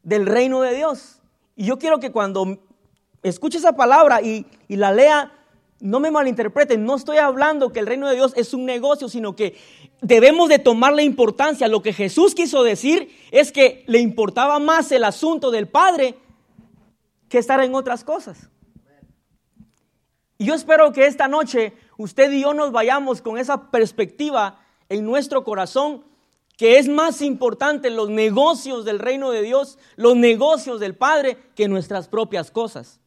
del 0.04 0.26
reino 0.26 0.62
de 0.62 0.76
Dios. 0.76 1.22
Y 1.56 1.66
yo 1.66 1.80
quiero 1.80 2.00
que 2.00 2.12
cuando 2.12 2.60
escuche 3.24 3.58
esa 3.58 3.76
palabra 3.76 4.22
y, 4.22 4.46
la 4.68 4.92
lea, 4.92 5.32
no 5.80 6.00
me 6.00 6.12
malinterpreten, 6.12 6.86
no 6.86 6.96
estoy 6.96 7.18
hablando 7.18 7.72
que 7.72 7.80
el 7.80 7.88
reino 7.88 8.08
de 8.08 8.16
Dios 8.16 8.34
es 8.36 8.54
un 8.54 8.66
negocio, 8.66 9.10
sino 9.10 9.36
que 9.36 9.58
debemos 10.02 10.50
de 10.50 10.60
tomar 10.60 10.94
la 10.94 11.04
importancia. 11.04 11.68
Lo 11.68 11.82
que 11.82 11.94
Jesús 11.94 12.36
quiso 12.36 12.64
decir 12.64 13.16
es 13.32 13.52
que 13.52 13.84
le 13.88 14.00
importaba 14.00 14.60
más 14.60 14.92
el 14.92 15.04
asunto 15.04 15.52
del 15.52 15.68
Padre 15.68 16.16
que 17.30 17.38
estar 17.38 17.62
en 17.62 17.76
otras 17.76 18.04
cosas. 18.04 18.50
Y 20.38 20.46
yo 20.46 20.54
espero 20.54 20.92
que 20.92 21.06
esta 21.06 21.28
noche 21.28 21.74
usted 21.98 22.32
y 22.32 22.42
yo 22.42 22.54
nos 22.54 22.72
vayamos 22.72 23.22
con 23.22 23.38
esa 23.38 23.72
perspectiva 23.72 24.60
en 24.90 25.06
nuestro 25.06 25.44
corazón, 25.44 26.04
que 26.64 26.78
es 26.78 26.88
más 26.88 27.22
importante 27.22 27.90
los 27.90 28.10
negocios 28.10 28.86
del 28.86 28.98
reino 28.98 29.32
de 29.32 29.42
Dios, 29.42 29.78
los 29.98 30.16
negocios 30.16 30.80
del 30.80 30.96
Padre, 30.96 31.36
que 31.58 31.68
nuestras 31.68 32.08
propias 32.08 32.52
cosas. 32.52 33.02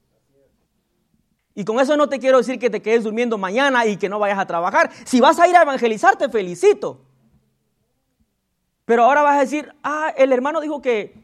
Y 1.54 1.64
con 1.64 1.80
eso 1.80 1.96
no 1.96 2.06
te 2.06 2.18
quiero 2.18 2.36
decir 2.36 2.58
que 2.58 2.68
te 2.68 2.82
quedes 2.82 3.04
durmiendo 3.04 3.38
mañana 3.38 3.86
y 3.86 3.96
que 3.96 4.10
no 4.10 4.18
vayas 4.18 4.38
a 4.40 4.46
trabajar. 4.46 4.90
Si 5.06 5.22
vas 5.22 5.38
a 5.38 5.48
ir 5.48 5.56
a 5.56 5.62
evangelizar, 5.62 6.16
te 6.16 6.28
felicito. 6.28 7.00
Pero 8.84 9.04
ahora 9.04 9.22
vas 9.22 9.38
a 9.38 9.40
decir, 9.40 9.74
ah, 9.82 10.12
el 10.18 10.34
hermano 10.34 10.60
dijo 10.60 10.82
que, 10.82 11.14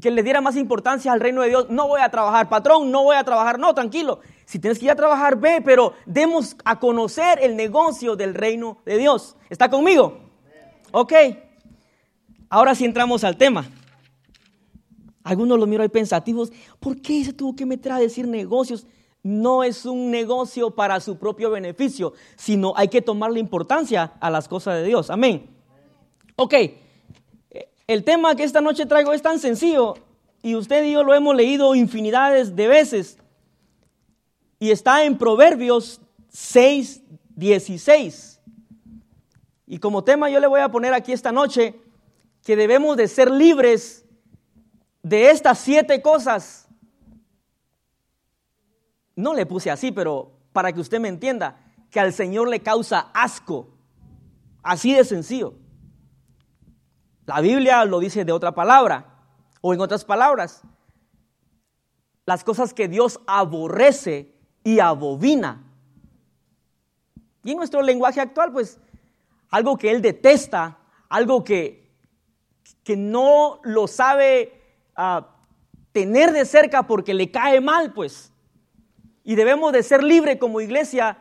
que 0.00 0.12
le 0.12 0.22
diera 0.22 0.40
más 0.40 0.54
importancia 0.54 1.12
al 1.12 1.18
reino 1.18 1.42
de 1.42 1.48
Dios. 1.48 1.68
No 1.68 1.88
voy 1.88 2.00
a 2.00 2.10
trabajar, 2.10 2.48
patrón, 2.48 2.92
no 2.92 3.02
voy 3.02 3.16
a 3.16 3.24
trabajar. 3.24 3.58
No, 3.58 3.74
tranquilo. 3.74 4.20
Si 4.44 4.60
tienes 4.60 4.78
que 4.78 4.84
ir 4.84 4.92
a 4.92 4.94
trabajar, 4.94 5.34
ve, 5.34 5.62
pero 5.64 5.94
demos 6.06 6.54
a 6.64 6.78
conocer 6.78 7.40
el 7.42 7.56
negocio 7.56 8.14
del 8.14 8.34
reino 8.34 8.78
de 8.84 8.98
Dios. 8.98 9.36
¿Está 9.50 9.68
conmigo? 9.68 10.27
Ok. 10.92 11.12
Ahora 12.48 12.74
sí 12.74 12.84
entramos 12.84 13.24
al 13.24 13.36
tema. 13.36 13.66
Algunos 15.22 15.58
los 15.58 15.68
miro 15.68 15.82
ahí 15.82 15.88
pensativos. 15.88 16.50
¿Por 16.80 17.00
qué 17.00 17.24
se 17.24 17.32
tuvo 17.32 17.54
que 17.54 17.66
meter 17.66 17.92
a 17.92 17.98
decir 17.98 18.26
negocios? 18.26 18.86
no 19.22 19.64
es 19.64 19.84
un 19.84 20.10
negocio 20.10 20.70
para 20.70 21.00
su 21.00 21.18
propio 21.18 21.50
beneficio, 21.50 22.14
sino 22.36 22.72
hay 22.76 22.88
que 22.88 23.02
tomarle 23.02 23.40
importancia 23.40 24.12
a 24.20 24.30
las 24.30 24.48
cosas 24.48 24.76
de 24.76 24.84
Dios. 24.84 25.10
Amén. 25.10 25.50
Ok, 26.36 26.54
el 27.86 28.04
tema 28.04 28.34
que 28.36 28.44
esta 28.44 28.60
noche 28.60 28.86
traigo 28.86 29.12
es 29.12 29.22
tan 29.22 29.38
sencillo 29.38 29.94
y 30.42 30.54
usted 30.54 30.84
y 30.84 30.92
yo 30.92 31.02
lo 31.02 31.14
hemos 31.14 31.34
leído 31.34 31.74
infinidades 31.74 32.54
de 32.54 32.68
veces 32.68 33.18
y 34.60 34.70
está 34.70 35.04
en 35.04 35.18
Proverbios 35.18 36.00
6, 36.30 37.02
16. 37.34 38.37
Y 39.68 39.78
como 39.78 40.02
tema 40.02 40.30
yo 40.30 40.40
le 40.40 40.46
voy 40.48 40.60
a 40.60 40.70
poner 40.70 40.94
aquí 40.94 41.12
esta 41.12 41.30
noche 41.30 41.80
que 42.42 42.56
debemos 42.56 42.96
de 42.96 43.06
ser 43.06 43.30
libres 43.30 44.04
de 45.02 45.30
estas 45.30 45.58
siete 45.58 46.02
cosas 46.02 46.68
no 49.18 49.34
le 49.34 49.46
puse 49.46 49.68
así, 49.68 49.90
pero 49.90 50.30
para 50.52 50.72
que 50.72 50.80
usted 50.80 51.00
me 51.00 51.08
entienda, 51.08 51.60
que 51.90 51.98
al 51.98 52.12
Señor 52.12 52.48
le 52.48 52.60
causa 52.60 53.10
asco. 53.12 53.68
Así 54.62 54.94
de 54.94 55.04
sencillo. 55.04 55.54
La 57.26 57.40
Biblia 57.40 57.84
lo 57.84 57.98
dice 57.98 58.24
de 58.24 58.30
otra 58.30 58.54
palabra, 58.54 59.06
o 59.60 59.74
en 59.74 59.80
otras 59.80 60.04
palabras, 60.04 60.62
las 62.26 62.44
cosas 62.44 62.72
que 62.72 62.86
Dios 62.86 63.18
aborrece 63.26 64.36
y 64.62 64.78
abobina. 64.78 65.64
Y 67.42 67.50
en 67.50 67.56
nuestro 67.56 67.82
lenguaje 67.82 68.20
actual, 68.20 68.52
pues, 68.52 68.78
algo 69.50 69.76
que 69.76 69.90
Él 69.90 70.02
detesta, 70.02 70.78
algo 71.08 71.44
que, 71.44 71.90
que 72.84 72.96
no 72.96 73.60
lo 73.62 73.86
sabe 73.86 74.62
ah, 74.96 75.34
tener 75.92 76.32
de 76.32 76.44
cerca 76.44 76.86
porque 76.86 77.14
le 77.14 77.30
cae 77.30 77.60
mal, 77.60 77.92
pues 77.92 78.32
y 79.28 79.34
debemos 79.34 79.72
de 79.72 79.82
ser 79.82 80.02
libres 80.02 80.38
como 80.38 80.58
iglesia. 80.58 81.18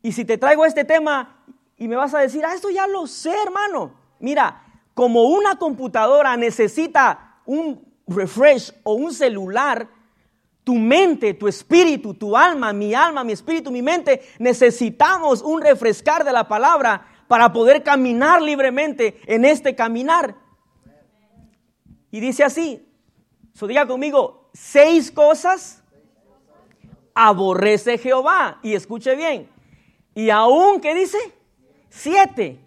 Y 0.00 0.12
si 0.12 0.24
te 0.24 0.38
traigo 0.38 0.64
este 0.64 0.82
tema 0.82 1.44
y 1.76 1.88
me 1.88 1.96
vas 1.96 2.14
a 2.14 2.20
decir, 2.20 2.42
ah, 2.42 2.54
esto 2.54 2.70
ya 2.70 2.86
lo 2.86 3.06
sé, 3.06 3.34
hermano. 3.44 3.92
Mira, 4.18 4.64
como 4.94 5.24
una 5.24 5.56
computadora 5.56 6.38
necesita 6.38 7.42
un 7.44 7.86
refresh 8.06 8.72
o 8.82 8.94
un 8.94 9.12
celular, 9.12 9.90
tu 10.70 10.76
mente, 10.76 11.34
tu 11.34 11.48
espíritu, 11.48 12.14
tu 12.14 12.36
alma, 12.36 12.72
mi 12.72 12.94
alma, 12.94 13.24
mi 13.24 13.32
espíritu, 13.32 13.72
mi 13.72 13.82
mente, 13.82 14.22
necesitamos 14.38 15.42
un 15.42 15.60
refrescar 15.60 16.22
de 16.22 16.32
la 16.32 16.46
palabra 16.46 17.08
para 17.26 17.52
poder 17.52 17.82
caminar 17.82 18.40
libremente 18.40 19.20
en 19.26 19.44
este 19.44 19.74
caminar. 19.74 20.36
Y 22.12 22.20
dice 22.20 22.44
así, 22.44 22.88
so 23.52 23.66
diga 23.66 23.84
conmigo, 23.84 24.48
seis 24.54 25.10
cosas 25.10 25.82
aborrece 27.12 27.98
Jehová. 27.98 28.60
Y 28.62 28.74
escuche 28.74 29.16
bien. 29.16 29.50
Y 30.14 30.30
aún, 30.30 30.80
¿qué 30.80 30.94
dice? 30.94 31.18
Siete. 31.88 32.60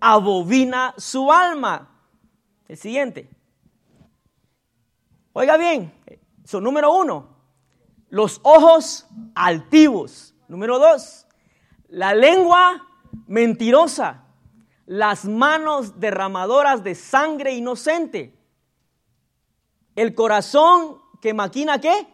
Abobina 0.00 0.92
su 0.98 1.32
alma. 1.32 1.88
El 2.68 2.76
siguiente. 2.76 3.26
Oiga 5.32 5.56
bien. 5.56 5.90
Son 6.44 6.62
número 6.62 6.94
uno. 6.94 7.37
Los 8.10 8.40
ojos 8.42 9.06
altivos. 9.34 10.34
Número 10.48 10.78
dos. 10.78 11.26
La 11.88 12.14
lengua 12.14 12.86
mentirosa. 13.26 14.24
Las 14.86 15.26
manos 15.26 16.00
derramadoras 16.00 16.82
de 16.82 16.94
sangre 16.94 17.52
inocente. 17.52 18.34
El 19.94 20.14
corazón 20.14 20.98
que 21.20 21.34
maquina 21.34 21.80
qué? 21.80 22.06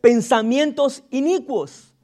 pensamientos 0.00 1.04
inicuos, 1.10 1.94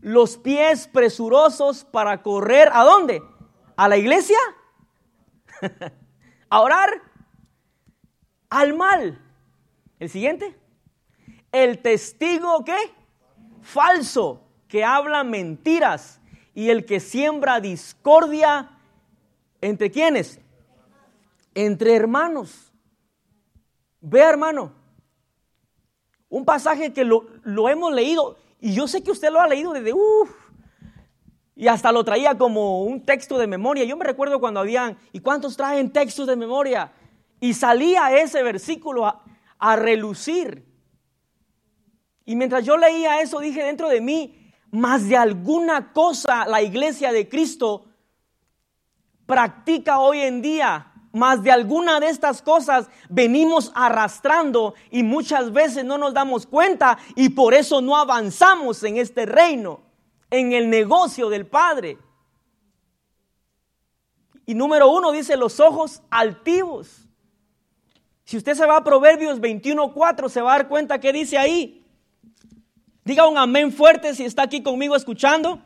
los 0.00 0.36
pies 0.36 0.88
presurosos 0.88 1.84
para 1.84 2.22
correr 2.22 2.68
a 2.72 2.84
dónde? 2.84 3.22
¿A 3.76 3.88
la 3.88 3.96
iglesia? 3.96 4.38
¿A 6.50 6.60
orar? 6.60 6.90
Al 8.50 8.76
mal. 8.76 9.20
El 9.98 10.10
siguiente. 10.10 10.58
El 11.54 11.78
testigo 11.78 12.64
qué? 12.64 12.76
Falso, 13.62 14.40
que 14.66 14.82
habla 14.82 15.22
mentiras 15.22 16.20
y 16.52 16.70
el 16.70 16.84
que 16.84 16.98
siembra 16.98 17.60
discordia 17.60 18.76
entre 19.60 19.88
quienes? 19.92 20.40
Entre 21.54 21.94
hermanos. 21.94 22.72
Ve 24.00 24.18
hermano, 24.18 24.72
un 26.28 26.44
pasaje 26.44 26.92
que 26.92 27.04
lo, 27.04 27.24
hemos 27.68 27.92
leído 27.92 28.36
y 28.60 28.74
yo 28.74 28.88
sé 28.88 29.04
que 29.04 29.12
usted 29.12 29.30
lo 29.30 29.40
ha 29.40 29.46
leído 29.46 29.72
desde 29.72 29.92
uff. 29.92 30.34
Y 31.54 31.68
hasta 31.68 31.92
lo 31.92 32.02
traía 32.02 32.36
como 32.36 32.82
un 32.82 33.06
texto 33.06 33.38
de 33.38 33.46
memoria. 33.46 33.84
Yo 33.84 33.96
me 33.96 34.04
recuerdo 34.04 34.40
cuando 34.40 34.58
habían, 34.58 34.98
¿y 35.12 35.20
cuántos 35.20 35.56
traen 35.56 35.92
textos 35.92 36.26
de 36.26 36.34
memoria? 36.34 36.90
Y 37.38 37.54
salía 37.54 38.12
ese 38.16 38.42
versículo 38.42 39.06
a, 39.06 39.22
a 39.56 39.76
relucir. 39.76 40.73
Y 42.24 42.36
mientras 42.36 42.64
yo 42.64 42.76
leía 42.76 43.20
eso, 43.20 43.40
dije 43.40 43.62
dentro 43.62 43.88
de 43.88 44.00
mí, 44.00 44.52
más 44.70 45.08
de 45.08 45.16
alguna 45.16 45.92
cosa 45.92 46.46
la 46.46 46.62
iglesia 46.62 47.12
de 47.12 47.28
Cristo 47.28 47.86
practica 49.26 49.98
hoy 49.98 50.20
en 50.20 50.42
día 50.42 50.94
más 51.14 51.44
de 51.44 51.52
alguna 51.52 52.00
de 52.00 52.08
estas 52.08 52.42
cosas 52.42 52.88
venimos 53.08 53.70
arrastrando 53.76 54.74
y 54.90 55.04
muchas 55.04 55.52
veces 55.52 55.84
no 55.84 55.96
nos 55.96 56.12
damos 56.12 56.44
cuenta 56.44 56.98
y 57.14 57.28
por 57.30 57.54
eso 57.54 57.80
no 57.80 57.96
avanzamos 57.96 58.82
en 58.82 58.96
este 58.96 59.24
reino, 59.24 59.80
en 60.28 60.52
el 60.52 60.68
negocio 60.68 61.28
del 61.28 61.46
Padre. 61.46 61.98
Y 64.44 64.54
número 64.54 64.90
uno 64.90 65.12
dice 65.12 65.36
los 65.36 65.60
ojos 65.60 66.02
altivos. 66.10 67.06
Si 68.24 68.36
usted 68.36 68.54
se 68.54 68.66
va 68.66 68.78
a 68.78 68.84
Proverbios 68.84 69.40
21.4 69.40 70.28
se 70.28 70.42
va 70.42 70.54
a 70.54 70.58
dar 70.58 70.68
cuenta 70.68 70.98
que 70.98 71.12
dice 71.12 71.38
ahí. 71.38 71.83
Diga 73.04 73.28
un 73.28 73.36
amén 73.36 73.70
fuerte 73.70 74.14
si 74.14 74.24
está 74.24 74.44
aquí 74.44 74.62
conmigo 74.62 74.96
escuchando. 74.96 75.60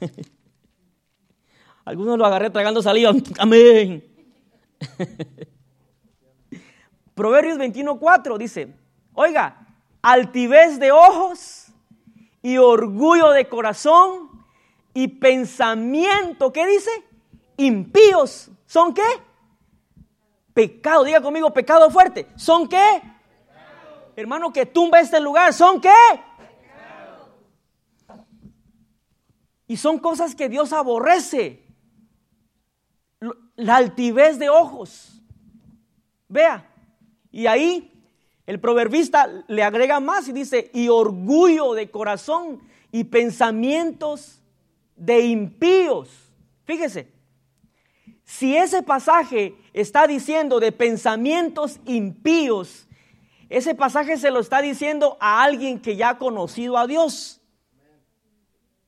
Algunos 1.84 2.18
lo 2.18 2.26
agarré 2.26 2.50
tragando 2.50 2.82
saliva. 2.82 3.12
Amén. 3.38 4.04
Proverbios 7.14 7.58
21.4 7.58 8.36
dice, 8.36 8.74
oiga, 9.14 9.66
altivez 10.02 10.78
de 10.78 10.92
ojos 10.92 11.68
y 12.42 12.58
orgullo 12.58 13.30
de 13.30 13.48
corazón 13.48 14.30
y 14.94 15.08
pensamiento, 15.08 16.52
¿qué 16.52 16.66
dice? 16.66 16.90
Impíos. 17.56 18.50
¿Son 18.66 18.92
qué? 18.92 19.02
Pecado, 20.52 21.04
diga 21.04 21.20
conmigo, 21.20 21.52
pecado 21.52 21.90
fuerte. 21.90 22.26
¿Son 22.36 22.68
qué? 22.68 23.02
Hermano, 24.16 24.50
que 24.50 24.64
tumba 24.64 24.98
este 24.98 25.20
lugar. 25.20 25.52
¿Son 25.52 25.78
qué? 25.78 25.90
Y 29.68 29.76
son 29.76 29.98
cosas 29.98 30.34
que 30.34 30.48
Dios 30.48 30.72
aborrece 30.72 31.62
la 33.56 33.76
altivez 33.76 34.38
de 34.38 34.48
ojos. 34.48 35.22
Vea, 36.28 36.66
y 37.30 37.46
ahí 37.46 37.92
el 38.46 38.58
proverbista 38.58 39.28
le 39.48 39.62
agrega 39.62 40.00
más 40.00 40.28
y 40.28 40.32
dice, 40.32 40.70
y 40.72 40.88
orgullo 40.88 41.74
de 41.74 41.90
corazón 41.90 42.60
y 42.92 43.04
pensamientos 43.04 44.40
de 44.96 45.20
impíos. 45.26 46.32
Fíjese, 46.64 47.12
si 48.24 48.56
ese 48.56 48.82
pasaje 48.82 49.54
está 49.72 50.06
diciendo 50.06 50.58
de 50.58 50.72
pensamientos 50.72 51.80
impíos, 51.84 52.85
ese 53.48 53.74
pasaje 53.74 54.16
se 54.16 54.30
lo 54.30 54.40
está 54.40 54.60
diciendo 54.60 55.16
a 55.20 55.42
alguien 55.42 55.80
que 55.80 55.96
ya 55.96 56.10
ha 56.10 56.18
conocido 56.18 56.76
a 56.76 56.86
Dios. 56.86 57.40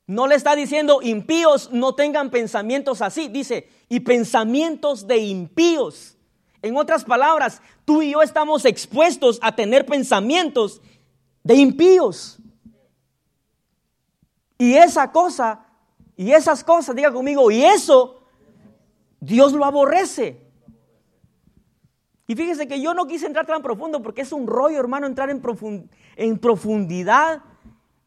No 0.07 0.27
le 0.27 0.35
está 0.35 0.57
diciendo 0.57 1.01
impíos 1.03 1.71
no 1.71 1.95
tengan 1.95 2.31
pensamientos 2.31 3.03
así, 3.03 3.29
dice, 3.29 3.69
y 3.89 4.01
pensamientos 4.01 5.07
de 5.07 5.19
impíos. 5.19 6.17
En 6.63 6.77
otras 6.77 7.05
palabras, 7.05 7.63
tú 7.85 8.03
y 8.03 8.13
yo 8.13 8.23
estamos 8.23 8.65
expuestos 8.65 9.39
a 9.43 9.55
tener 9.55 9.87
pensamientos 9.87 10.81
de 11.45 11.55
impíos. 11.55 12.39
Y 14.57 14.75
esa 14.75 15.13
cosa, 15.13 15.67
y 16.17 16.33
esas 16.33 16.65
cosas, 16.65 16.97
diga 16.97 17.13
conmigo, 17.13 17.51
y 17.51 17.65
eso 17.65 18.23
Dios 19.21 19.53
lo 19.53 19.65
aborrece. 19.65 20.48
Y 22.29 22.37
fíjese 22.37 22.69
que 22.69 22.81
yo 22.81 22.95
no 22.95 23.07
quise 23.07 23.27
entrar 23.27 23.47
tan 23.47 23.63
profundo 23.63 24.01
porque 24.01 24.23
es 24.23 24.31
un 24.31 24.47
rollo, 24.47 24.79
hermano, 24.79 25.09
entrar 25.09 25.31
en, 25.31 25.43
en 26.15 26.39
profundidad 26.39 27.43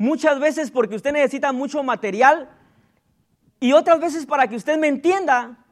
Muchas 0.02 0.40
veces 0.40 0.72
porque 0.72 0.96
usted 0.96 1.14
necesita 1.14 1.52
mucho 1.52 1.84
material 1.84 2.50
y 3.60 3.72
otras 3.74 4.00
veces 4.00 4.26
para 4.26 4.48
que 4.48 4.56
usted 4.56 4.80
me 4.80 4.88
entienda. 4.88 5.64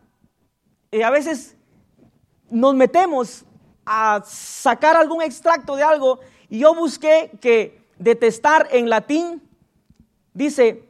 Y 0.91 1.01
a 1.01 1.09
veces 1.09 1.57
nos 2.47 2.75
metemos 2.75 3.43
a 3.87 4.21
sacar 4.23 4.95
algún 4.95 5.23
extracto 5.23 5.75
de 5.75 5.81
algo 5.81 6.19
y 6.47 6.59
yo 6.59 6.75
busqué 6.75 7.31
que 7.41 7.81
detestar 7.97 8.67
en 8.69 8.91
latín 8.91 9.41
dice 10.35 10.87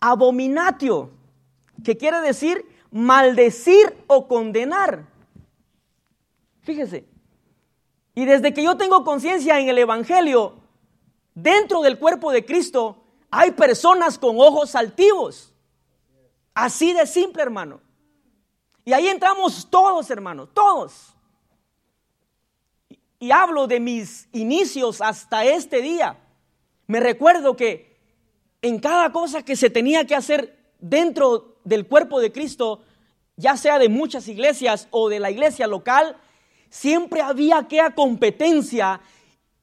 abominatio, 0.00 1.12
que 1.84 1.96
quiere 1.96 2.20
decir 2.20 2.66
maldecir 2.90 3.94
o 4.08 4.26
condenar. 4.26 5.06
Fíjese. 6.64 7.06
Y 8.14 8.24
desde 8.24 8.52
que 8.52 8.62
yo 8.62 8.76
tengo 8.76 9.04
conciencia 9.04 9.60
en 9.60 9.68
el 9.68 9.78
Evangelio, 9.78 10.54
dentro 11.34 11.82
del 11.82 11.98
cuerpo 11.98 12.32
de 12.32 12.44
Cristo 12.44 13.04
hay 13.30 13.50
personas 13.52 14.18
con 14.18 14.38
ojos 14.38 14.74
altivos. 14.74 15.52
Así 16.54 16.92
de 16.92 17.06
simple, 17.06 17.42
hermano. 17.42 17.80
Y 18.84 18.92
ahí 18.92 19.08
entramos 19.08 19.68
todos, 19.70 20.10
hermano, 20.10 20.46
todos. 20.46 21.14
Y 23.18 23.30
hablo 23.30 23.66
de 23.66 23.80
mis 23.80 24.28
inicios 24.32 25.00
hasta 25.00 25.44
este 25.44 25.80
día. 25.80 26.18
Me 26.86 27.00
recuerdo 27.00 27.56
que 27.56 27.98
en 28.62 28.78
cada 28.78 29.10
cosa 29.10 29.44
que 29.44 29.56
se 29.56 29.70
tenía 29.70 30.06
que 30.06 30.14
hacer 30.14 30.56
dentro 30.78 31.56
del 31.64 31.86
cuerpo 31.86 32.20
de 32.20 32.30
Cristo, 32.30 32.82
ya 33.36 33.56
sea 33.56 33.78
de 33.78 33.88
muchas 33.88 34.28
iglesias 34.28 34.86
o 34.90 35.08
de 35.08 35.18
la 35.18 35.30
iglesia 35.30 35.66
local, 35.66 36.16
siempre 36.74 37.20
había 37.22 37.58
aquella 37.58 37.94
competencia 37.94 39.00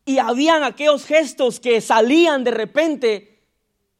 y 0.05 0.17
habían 0.17 0.63
aquellos 0.63 1.05
gestos 1.05 1.59
que 1.59 1.81
salían 1.81 2.45
de 2.45 2.51
repente. 2.51 3.43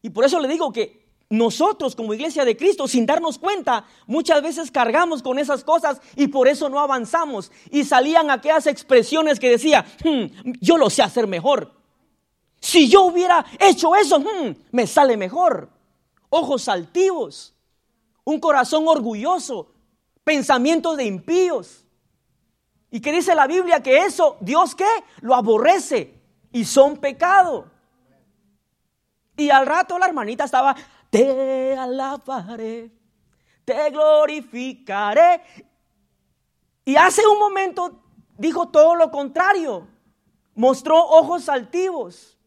Y 0.02 0.12
por 0.12 0.24
eso 0.24 0.39
le 0.39 0.47
digo 0.47 0.71
que 0.71 1.02
nosotros 1.30 1.93
como 1.93 2.13
iglesia 2.13 2.45
de 2.45 2.56
Cristo, 2.56 2.88
sin 2.88 3.06
darnos 3.06 3.38
cuenta, 3.38 3.86
muchas 4.08 4.41
veces 4.41 4.71
cargamos 4.71 5.21
con 5.21 5.39
esas 5.39 5.65
cosas 5.65 6.00
y 6.15 6.28
por 6.28 6.47
eso 6.47 6.69
no 6.69 6.80
avanzamos. 6.80 7.52
Y 7.69 7.84
salían 7.84 8.32
aquellas 8.32 8.65
expresiones 8.65 9.39
que 9.39 9.50
decía, 9.50 9.86
hmm, 10.04 10.54
yo 10.62 10.78
lo 10.78 10.89
sé 10.89 11.04
hacer 11.04 11.28
mejor. 11.28 11.74
Si 12.62 12.88
yo 12.88 13.04
hubiera 13.04 13.45
hecho 13.60 13.93
eso, 13.95 14.19
hmm, 14.19 14.56
me 14.71 14.88
sale 14.88 15.17
mejor. 15.17 15.69
Ojos 16.30 16.69
altivos, 16.69 17.54
un 18.24 18.39
corazón 18.39 18.88
orgulloso, 18.88 19.74
pensamientos 20.24 20.95
de 20.95 21.06
impíos. 21.06 21.82
¿Y 22.92 23.00
qué 23.00 23.14
dice 23.14 23.34
la 23.34 23.48
Biblia? 23.48 23.82
Que 23.82 24.06
eso, 24.06 24.38
Dios 24.42 24.76
qué? 24.76 24.86
Lo 25.22 25.34
aborrece 25.34 26.14
y 26.52 26.66
son 26.66 26.98
pecado. 26.98 27.72
Y 29.38 29.50
al 29.50 29.66
rato 29.66 29.98
la 29.98 30.08
hermanita 30.08 30.44
estaba, 30.44 30.76
te 31.10 31.76
alabaré, 31.76 32.92
te 33.64 33.90
glorificaré. 33.90 35.42
Y 36.84 36.98
hace 36.98 37.26
un 37.26 37.40
momento 37.40 38.04
dijo 38.38 38.68
todo 38.68 38.96
lo 38.96 39.10
contrario, 39.10 39.88
mostró 40.54 41.00
ojos 41.00 41.48
altivos. 41.48 42.38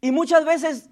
Y 0.00 0.10
muchas 0.10 0.44
veces 0.44 0.90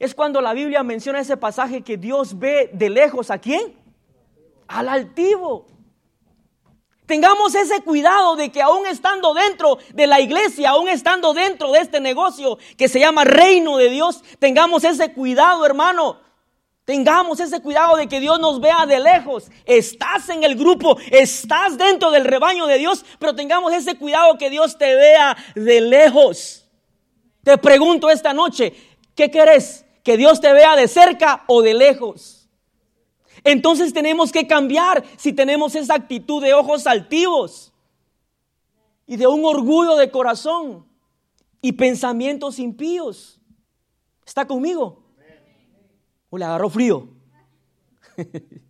es 0.00 0.16
cuando 0.16 0.40
la 0.40 0.52
Biblia 0.52 0.82
menciona 0.82 1.20
ese 1.20 1.36
pasaje 1.36 1.82
que 1.82 1.96
Dios 1.96 2.36
ve 2.36 2.70
de 2.72 2.90
lejos 2.90 3.30
a 3.30 3.38
quién? 3.38 3.78
Al 4.66 4.88
altivo. 4.88 5.66
Tengamos 7.12 7.54
ese 7.54 7.82
cuidado 7.82 8.36
de 8.36 8.50
que 8.50 8.62
aún 8.62 8.86
estando 8.86 9.34
dentro 9.34 9.76
de 9.92 10.06
la 10.06 10.18
iglesia, 10.18 10.70
aún 10.70 10.88
estando 10.88 11.34
dentro 11.34 11.70
de 11.70 11.80
este 11.80 12.00
negocio 12.00 12.56
que 12.78 12.88
se 12.88 13.00
llama 13.00 13.22
reino 13.22 13.76
de 13.76 13.90
Dios, 13.90 14.24
tengamos 14.38 14.82
ese 14.82 15.12
cuidado, 15.12 15.66
hermano. 15.66 16.18
Tengamos 16.86 17.38
ese 17.38 17.60
cuidado 17.60 17.96
de 17.96 18.06
que 18.08 18.18
Dios 18.18 18.40
nos 18.40 18.62
vea 18.62 18.86
de 18.86 18.98
lejos. 18.98 19.50
Estás 19.66 20.30
en 20.30 20.42
el 20.42 20.56
grupo, 20.56 20.96
estás 21.10 21.76
dentro 21.76 22.10
del 22.10 22.24
rebaño 22.24 22.66
de 22.66 22.78
Dios, 22.78 23.04
pero 23.18 23.34
tengamos 23.34 23.74
ese 23.74 23.98
cuidado 23.98 24.38
que 24.38 24.48
Dios 24.48 24.78
te 24.78 24.94
vea 24.94 25.36
de 25.54 25.82
lejos. 25.82 26.64
Te 27.44 27.58
pregunto 27.58 28.08
esta 28.08 28.32
noche, 28.32 28.72
¿qué 29.14 29.30
querés? 29.30 29.84
¿Que 30.02 30.16
Dios 30.16 30.40
te 30.40 30.50
vea 30.54 30.76
de 30.76 30.88
cerca 30.88 31.44
o 31.46 31.60
de 31.60 31.74
lejos? 31.74 32.41
Entonces 33.44 33.92
tenemos 33.92 34.30
que 34.30 34.46
cambiar 34.46 35.04
si 35.16 35.32
tenemos 35.32 35.74
esa 35.74 35.94
actitud 35.94 36.42
de 36.42 36.54
ojos 36.54 36.86
altivos 36.86 37.72
y 39.06 39.16
de 39.16 39.26
un 39.26 39.44
orgullo 39.44 39.96
de 39.96 40.10
corazón 40.10 40.86
y 41.60 41.72
pensamientos 41.72 42.58
impíos. 42.58 43.40
¿Está 44.24 44.46
conmigo? 44.46 45.02
¿O 46.30 46.38
le 46.38 46.44
agarró 46.44 46.70
frío? 46.70 47.08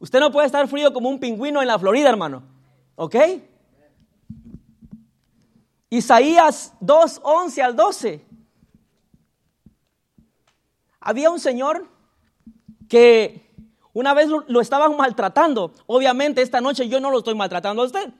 Usted 0.00 0.20
no 0.20 0.30
puede 0.30 0.46
estar 0.46 0.66
frío 0.68 0.92
como 0.92 1.08
un 1.08 1.18
pingüino 1.18 1.60
en 1.60 1.66
la 1.68 1.78
Florida, 1.78 2.08
hermano. 2.08 2.44
¿Ok? 2.94 3.16
Isaías 5.90 6.74
2, 6.80 7.20
11 7.24 7.62
al 7.62 7.74
12. 7.74 8.24
Había 11.00 11.30
un 11.30 11.40
señor 11.40 11.88
que 12.88 13.47
una 13.98 14.14
vez 14.14 14.28
lo, 14.28 14.60
estaban 14.60 14.96
maltratando. 14.96 15.72
Obviamente 15.86 16.40
esta 16.40 16.60
noche 16.60 16.88
yo 16.88 17.00
no 17.00 17.10
lo 17.10 17.18
estoy 17.18 17.34
maltratando 17.34 17.82
a 17.82 17.86
usted. 17.86 18.12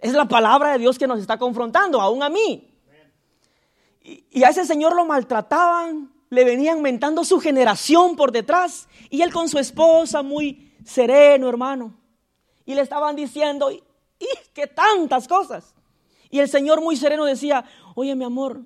Es 0.00 0.12
la 0.12 0.26
palabra 0.26 0.72
de 0.72 0.80
Dios 0.80 0.98
que 0.98 1.06
nos 1.06 1.20
está 1.20 1.38
confrontando, 1.38 2.00
aún 2.00 2.24
a 2.24 2.28
mí. 2.28 2.68
Y, 4.02 4.42
a 4.42 4.48
ese 4.48 4.64
señor 4.64 4.96
lo 4.96 5.04
maltrataban, 5.04 6.12
le 6.28 6.44
venían 6.44 6.82
mentando 6.82 7.22
su 7.22 7.38
generación 7.38 8.16
por 8.16 8.32
detrás. 8.32 8.88
Y 9.08 9.22
él 9.22 9.32
con 9.32 9.48
su 9.48 9.60
esposa 9.60 10.22
muy 10.22 10.74
sereno, 10.84 11.48
hermano. 11.48 11.94
Y 12.64 12.74
le 12.74 12.80
estaban 12.80 13.14
diciendo, 13.14 13.70
y, 13.70 13.84
que 14.54 14.66
tantas 14.66 15.28
cosas. 15.28 15.76
Y 16.30 16.40
el 16.40 16.48
Señor 16.48 16.80
muy 16.80 16.96
sereno 16.96 17.24
decía, 17.24 17.64
oye 17.94 18.16
mi 18.16 18.24
amor. 18.24 18.60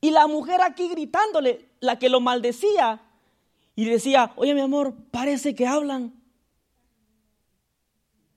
Y 0.00 0.12
la 0.12 0.28
mujer 0.28 0.60
aquí 0.62 0.86
gritándole, 0.86 1.68
la 1.80 1.98
que 1.98 2.08
lo 2.08 2.20
maldecía, 2.20 3.02
y 3.76 3.84
decía, 3.84 4.32
oye 4.36 4.54
mi 4.54 4.62
amor, 4.62 4.94
parece 5.10 5.54
que 5.54 5.66
hablan. 5.66 6.14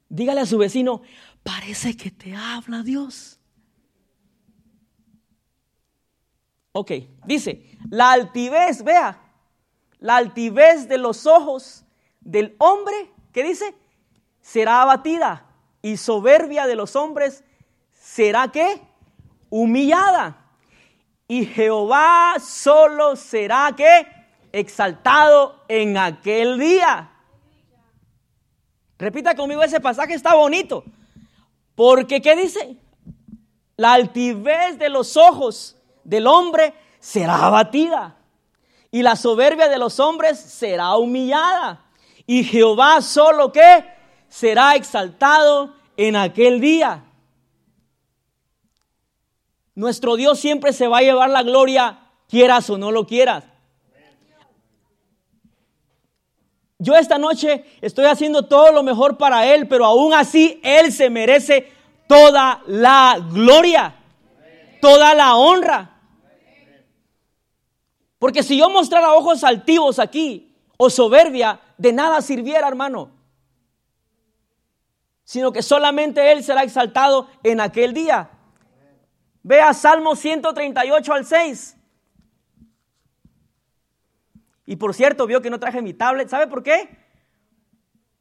Dígale 0.09 0.41
a 0.41 0.45
su 0.45 0.57
vecino, 0.57 1.01
parece 1.43 1.95
que 1.95 2.11
te 2.11 2.35
habla 2.35 2.83
Dios. 2.83 3.39
Ok, 6.73 6.91
dice, 7.25 7.77
la 7.89 8.11
altivez, 8.11 8.83
vea, 8.83 9.19
la 9.99 10.17
altivez 10.17 10.87
de 10.89 10.97
los 10.97 11.25
ojos 11.25 11.85
del 12.19 12.55
hombre, 12.59 13.11
¿qué 13.31 13.43
dice? 13.43 13.73
Será 14.41 14.81
abatida 14.81 15.45
y 15.81 15.95
soberbia 15.95 16.67
de 16.67 16.75
los 16.75 16.95
hombres 16.97 17.45
será 17.93 18.51
qué? 18.51 18.81
Humillada. 19.49 20.45
Y 21.27 21.45
Jehová 21.45 22.35
solo 22.39 23.15
será 23.15 23.73
qué? 23.77 24.18
Exaltado 24.51 25.63
en 25.67 25.97
aquel 25.97 26.59
día. 26.59 27.11
Repita 28.97 29.35
conmigo 29.35 29.63
ese 29.63 29.79
pasaje, 29.79 30.13
está 30.13 30.35
bonito. 30.35 30.83
Porque, 31.75 32.21
¿qué 32.21 32.35
dice? 32.35 32.77
La 33.77 33.93
altivez 33.93 34.77
de 34.77 34.89
los 34.89 35.15
ojos 35.15 35.77
del 36.03 36.27
hombre 36.27 36.73
será 36.99 37.45
abatida. 37.45 38.17
Y 38.91 39.03
la 39.03 39.15
soberbia 39.15 39.69
de 39.69 39.77
los 39.77 39.99
hombres 39.99 40.39
será 40.39 40.95
humillada. 40.97 41.85
Y 42.25 42.43
Jehová 42.43 43.01
solo 43.01 43.51
que 43.51 43.85
será 44.27 44.75
exaltado 44.75 45.75
en 45.95 46.15
aquel 46.15 46.59
día. 46.59 47.03
Nuestro 49.75 50.17
Dios 50.17 50.39
siempre 50.39 50.73
se 50.73 50.87
va 50.87 50.97
a 50.97 51.01
llevar 51.01 51.29
la 51.29 51.43
gloria, 51.43 51.99
quieras 52.27 52.69
o 52.69 52.77
no 52.77 52.91
lo 52.91 53.07
quieras. 53.07 53.45
Yo 56.81 56.95
esta 56.95 57.17
noche 57.17 57.65
estoy 57.81 58.05
haciendo 58.05 58.43
todo 58.47 58.71
lo 58.71 58.83
mejor 58.83 59.17
para 59.17 59.45
Él, 59.45 59.67
pero 59.67 59.85
aún 59.85 60.13
así 60.13 60.61
Él 60.63 60.93
se 60.93 61.09
merece 61.09 61.69
toda 62.07 62.63
la 62.67 63.19
gloria, 63.31 63.95
toda 64.81 65.13
la 65.13 65.35
honra. 65.35 65.97
Porque 68.17 68.43
si 68.43 68.57
yo 68.57 68.69
mostrara 68.69 69.13
ojos 69.13 69.43
altivos 69.43 69.99
aquí 69.99 70.55
o 70.77 70.89
soberbia, 70.89 71.59
de 71.77 71.91
nada 71.91 72.21
sirviera, 72.21 72.69
hermano. 72.69 73.11
Sino 75.25 75.51
que 75.51 75.61
solamente 75.61 76.31
Él 76.31 76.43
será 76.45 76.63
exaltado 76.63 77.27
en 77.43 77.59
aquel 77.59 77.93
día. 77.93 78.29
Vea 79.43 79.73
Salmo 79.73 80.15
138 80.15 81.13
al 81.13 81.25
6. 81.25 81.75
Y 84.69 84.75
por 84.75 84.93
cierto, 84.93 85.25
vio 85.25 85.41
que 85.41 85.49
no 85.49 85.59
traje 85.59 85.81
mi 85.81 85.95
tablet. 85.95 86.29
¿Sabe 86.29 86.45
por 86.45 86.61
qué? 86.61 86.95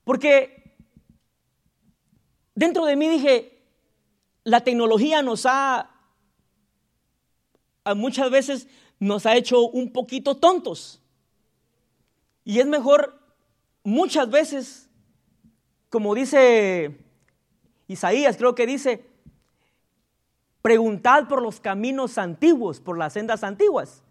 Porque 0.03 0.79
dentro 2.55 2.87
de 2.87 2.97
mí 2.97 3.07
dije, 3.07 3.67
la 4.45 4.63
tecnología 4.63 5.21
nos 5.21 5.45
ha, 5.45 5.91
muchas 7.95 8.31
veces 8.31 8.67
nos 8.99 9.27
ha 9.27 9.37
hecho 9.37 9.61
un 9.61 9.93
poquito 9.93 10.39
tontos. 10.39 11.03
Y 12.45 12.61
es 12.61 12.67
mejor 12.67 13.21
muchas 13.85 14.31
veces, 14.31 14.89
como 15.91 16.15
dice 16.15 16.97
Isaías, 17.89 18.39
creo 18.39 18.55
que 18.55 18.67
dice, 18.67 19.05
preguntad 20.63 21.29
por 21.29 21.43
los 21.43 21.61
caminos 21.61 22.17
antiguos, 22.17 22.81
por 22.81 22.97
las 22.97 23.13
sendas 23.13 23.45
antiguas. 23.45 24.03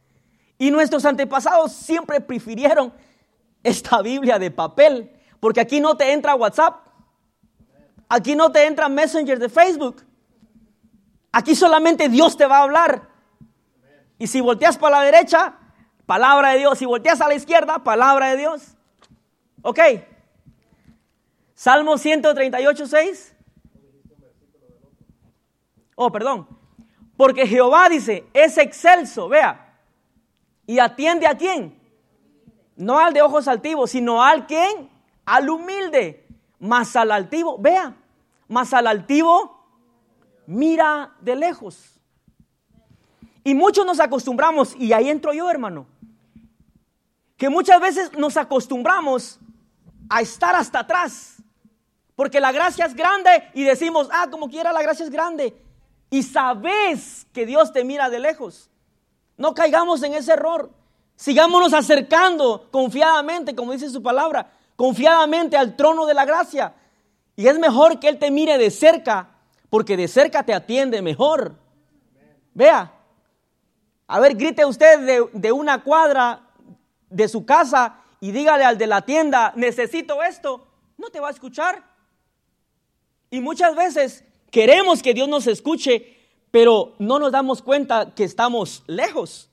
Y 0.58 0.72
nuestros 0.72 1.06
antepasados 1.06 1.72
siempre 1.72 2.20
prefirieron 2.22 2.94
esta 3.64 4.02
Biblia 4.02 4.40
de 4.40 4.52
papel, 4.52 5.12
porque 5.40 5.60
aquí 5.60 5.80
no 5.80 5.96
te 5.96 6.12
entra 6.14 6.36
WhatsApp, 6.36 6.88
aquí 8.10 8.36
no 8.36 8.52
te 8.52 8.66
entra 8.66 8.90
Messenger 8.90 9.40
de 9.40 9.50
Facebook, 9.50 10.04
aquí 11.32 11.56
solamente 11.56 12.10
Dios 12.10 12.38
te 12.38 12.48
va 12.48 12.60
a 12.60 12.64
hablar. 12.64 13.10
Y 14.18 14.28
si 14.28 14.42
volteas 14.42 14.78
para 14.78 15.00
la 15.00 15.04
derecha, 15.04 15.54
palabra 16.06 16.52
de 16.52 16.60
Dios. 16.60 16.78
Si 16.80 16.86
volteas 16.86 17.22
a 17.22 17.28
la 17.28 17.36
izquierda, 17.36 17.84
palabra 17.84 18.32
de 18.32 18.38
Dios. 18.38 18.76
Ok. 19.62 19.80
Salmo 21.54 21.98
138, 21.98 22.88
6. 22.88 23.36
Oh, 25.96 26.12
perdón. 26.12 26.48
Porque 27.16 27.48
Jehová 27.48 27.90
dice, 27.90 28.28
es 28.34 28.58
excelso, 28.58 29.28
vea, 29.28 29.67
¿Y 30.68 30.78
atiende 30.78 31.26
a 31.26 31.36
quién? 31.36 31.80
No 32.76 33.00
al 33.00 33.14
de 33.14 33.24
ojos 33.24 33.48
altivos, 33.48 33.90
sino 33.90 34.22
al 34.22 34.46
quién? 34.46 34.90
Al 35.26 35.50
humilde. 35.50 36.28
Más 36.60 36.96
al 36.96 37.12
altivo, 37.12 37.58
vea, 37.58 37.96
más 38.48 38.74
al 38.74 38.88
altivo 38.88 39.58
mira 40.48 41.14
de 41.22 41.36
lejos. 41.36 42.00
Y 43.44 43.54
muchos 43.54 43.86
nos 43.86 44.00
acostumbramos, 44.00 44.76
y 44.76 44.92
ahí 44.92 45.10
entro 45.10 45.34
yo, 45.34 45.50
hermano, 45.50 45.86
que 47.38 47.50
muchas 47.50 47.80
veces 47.80 48.18
nos 48.18 48.36
acostumbramos 48.36 49.40
a 50.10 50.22
estar 50.22 50.56
hasta 50.56 50.80
atrás, 50.80 51.36
porque 52.16 52.40
la 52.40 52.52
gracia 52.52 52.86
es 52.86 52.96
grande 52.96 53.30
y 53.54 53.64
decimos, 53.64 54.10
ah, 54.12 54.28
como 54.32 54.50
quiera, 54.50 54.74
la 54.74 54.82
gracia 54.82 55.06
es 55.06 55.12
grande. 55.12 55.56
Y 56.10 56.24
sabes 56.24 57.28
que 57.32 57.46
Dios 57.46 57.72
te 57.72 57.84
mira 57.84 58.10
de 58.10 58.20
lejos. 58.20 58.72
No 59.38 59.54
caigamos 59.54 60.02
en 60.04 60.14
ese 60.14 60.34
error. 60.34 60.72
Sigámonos 61.16 61.74
acercando 61.74 62.68
confiadamente, 62.72 63.56
como 63.56 63.72
dice 63.72 63.90
su 63.90 64.04
palabra, 64.04 64.52
confiadamente 64.76 65.56
al 65.58 65.76
trono 65.76 66.06
de 66.06 66.14
la 66.14 66.26
gracia. 66.26 66.74
Y 67.36 67.48
es 67.48 67.58
mejor 67.60 68.00
que 68.00 68.10
Él 68.10 68.20
te 68.20 68.32
mire 68.32 68.58
de 68.58 68.72
cerca, 68.72 69.30
porque 69.70 69.96
de 69.96 70.08
cerca 70.08 70.44
te 70.44 70.54
atiende 70.54 71.02
mejor. 71.02 71.56
Vea, 72.54 72.92
a 74.08 74.20
ver, 74.20 74.36
grite 74.36 74.66
usted 74.66 75.00
de, 75.00 75.30
de 75.34 75.52
una 75.52 75.84
cuadra 75.84 76.42
de 77.10 77.28
su 77.28 77.46
casa 77.46 78.02
y 78.20 78.32
dígale 78.32 78.64
al 78.64 78.78
de 78.78 78.88
la 78.88 79.02
tienda, 79.02 79.54
necesito 79.56 80.24
esto. 80.24 80.68
No 80.98 81.10
te 81.10 81.20
va 81.20 81.28
a 81.28 81.32
escuchar. 81.32 81.84
Y 83.30 83.42
muchas 83.42 83.76
veces 83.76 84.24
queremos 84.50 85.04
que 85.04 85.14
Dios 85.14 85.28
nos 85.28 85.48
escuche, 85.48 86.17
pero 86.52 86.94
no 87.00 87.20
nos 87.20 87.32
damos 87.32 87.62
cuenta 87.62 88.14
que 88.14 88.24
estamos 88.24 88.84
lejos. 88.88 89.50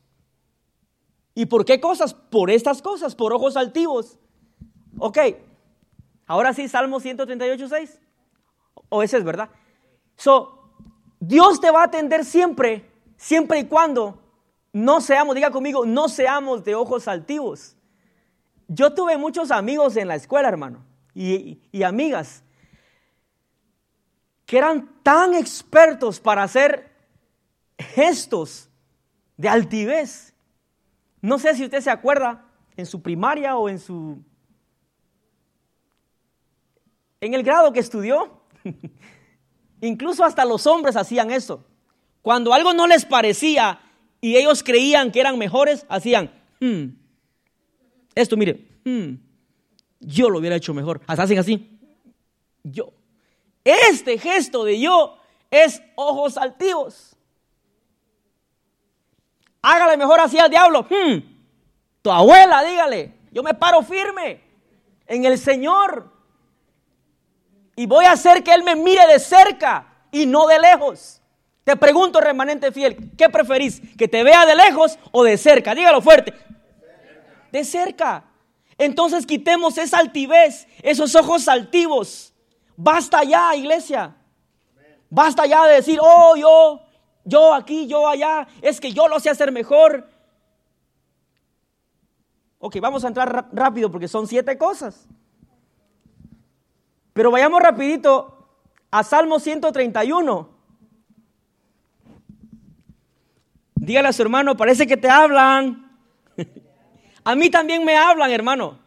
¿Y 1.35 1.47
por 1.47 1.65
qué 1.65 1.81
cosas? 1.81 2.15
Por 2.15 2.51
estas 2.51 2.81
cosas, 2.81 3.15
por 3.15 3.33
ojos 3.33 3.57
altivos. 3.57 4.19
Ok, 4.99 5.19
ahora 6.27 6.53
sí, 6.53 6.69
Salmo 6.69 7.01
138, 7.01 7.69
6. 7.69 8.01
O 8.89 9.03
ese 9.03 9.19
es 9.19 9.25
verdad. 9.25 9.51
So, 10.17 10.71
Dios 11.19 11.61
te 11.61 11.71
va 11.71 11.83
a 11.83 11.87
atender 11.87 12.25
siempre, 12.25 12.89
siempre 13.17 13.59
y 13.59 13.65
cuando 13.65 14.21
no 14.73 15.01
seamos, 15.01 15.35
diga 15.35 15.51
conmigo, 15.51 15.85
no 15.85 16.09
seamos 16.09 16.65
de 16.65 16.77
ojos 16.77 17.09
altivos. 17.09 17.77
Yo 18.69 18.95
tuve 18.95 19.17
muchos 19.17 19.51
amigos 19.51 19.97
en 19.97 20.09
la 20.09 20.15
escuela, 20.15 20.49
hermano, 20.49 20.85
y, 21.15 21.61
y 21.73 21.83
amigas 21.83 22.44
que 24.47 24.59
eran 24.59 24.91
tan 25.03 25.35
expertos 25.35 26.21
para 26.21 26.43
hacer 26.43 26.93
gestos 27.79 28.69
de 29.37 29.49
altivez. 29.49 30.35
No 31.21 31.39
sé 31.39 31.55
si 31.55 31.65
usted 31.65 31.81
se 31.81 31.91
acuerda 31.91 32.45
en 32.77 32.87
su 32.87 33.03
primaria 33.03 33.57
o 33.57 33.69
en 33.69 33.79
su... 33.79 34.23
En 37.21 37.33
el 37.33 37.43
grado 37.43 37.73
que 37.73 37.81
estudió, 37.81 38.43
incluso 39.81 40.25
hasta 40.25 40.45
los 40.45 40.67
hombres 40.67 40.95
hacían 40.97 41.31
eso. 41.31 41.65
Cuando 42.21 42.53
algo 42.53 42.75
no 42.75 42.87
les 42.87 43.07
parecía 43.07 43.81
y 44.21 44.37
ellos 44.37 44.63
creían 44.63 45.11
que 45.11 45.21
eran 45.21 45.39
mejores, 45.39 45.87
hacían, 45.89 46.31
hmm, 46.61 46.85
esto 48.15 48.37
mire, 48.37 48.69
hmm, 48.85 49.15
yo 50.01 50.29
lo 50.29 50.39
hubiera 50.39 50.57
hecho 50.57 50.75
mejor. 50.75 51.01
Hasta 51.07 51.23
hacen 51.23 51.39
así. 51.39 51.79
Yo. 52.63 52.93
Este 53.65 54.19
gesto 54.19 54.65
de 54.65 54.79
yo 54.79 55.17
es 55.51 55.83
ojos 55.95 56.37
altivos. 56.37 57.17
Hágale 59.63 59.97
mejor 59.97 60.21
así 60.21 60.39
al 60.39 60.51
diablo. 60.51 60.83
Hmm, 60.83 61.21
tu 62.03 62.11
abuela, 62.11 62.63
dígale. 62.63 63.15
Yo 63.33 63.43
me 63.43 63.55
paro 63.55 63.83
firme 63.83 64.43
en 65.07 65.25
el 65.25 65.39
Señor. 65.39 66.13
Y 67.75 67.87
voy 67.87 68.05
a 68.05 68.13
hacer 68.13 68.45
que 68.45 68.53
Él 68.53 68.63
me 68.63 68.77
mire 68.77 69.07
de 69.07 69.19
cerca 69.19 69.87
y 70.13 70.27
no 70.27 70.47
de 70.47 70.61
lejos. 70.61 71.23
Te 71.65 71.77
pregunto, 71.77 72.21
remanente 72.21 72.71
fiel, 72.73 73.13
¿qué 73.17 73.31
preferís? 73.31 73.81
¿Que 73.97 74.07
te 74.07 74.23
vea 74.23 74.45
de 74.45 74.55
lejos 74.55 74.99
o 75.13 75.25
de 75.25 75.39
cerca? 75.39 75.75
Dígalo 75.75 76.03
fuerte. 76.03 76.35
De 77.51 77.65
cerca. 77.65 78.25
Entonces 78.77 79.25
quitemos 79.25 79.79
esa 79.79 79.99
altivez, 79.99 80.69
esos 80.83 81.15
ojos 81.15 81.49
altivos. 81.49 82.34
Basta 82.77 83.23
ya, 83.25 83.55
iglesia. 83.55 84.15
Basta 85.11 85.47
ya 85.47 85.67
de 85.67 85.75
decir, 85.75 85.99
oh, 86.03 86.35
yo, 86.37 86.81
yo 87.25 87.55
aquí, 87.55 87.87
yo 87.87 88.09
allá, 88.09 88.47
es 88.61 88.81
que 88.81 88.93
yo 88.93 89.09
lo 89.09 89.21
sé 89.21 89.31
hacer 89.31 89.53
mejor. 89.53 90.09
Ok, 92.59 92.77
vamos 92.81 93.05
a 93.05 93.09
entrar 93.09 93.49
rápido 93.53 93.91
porque 93.91 94.09
son 94.09 94.27
siete 94.27 94.59
cosas. 94.59 95.07
Pero 97.13 97.31
vayamos 97.31 97.61
rapidito 97.61 98.49
a 98.91 99.05
Salmo 99.05 99.39
131. 99.39 100.49
Dígale 103.77 104.09
a 104.09 104.13
su 104.13 104.23
hermano, 104.23 104.57
parece 104.57 104.87
que 104.87 104.97
te 104.97 105.09
hablan. 105.09 105.93
a 107.25 107.35
mí 107.35 107.51
también 107.51 107.85
me 107.85 107.97
hablan, 107.97 108.31
hermano. 108.31 108.79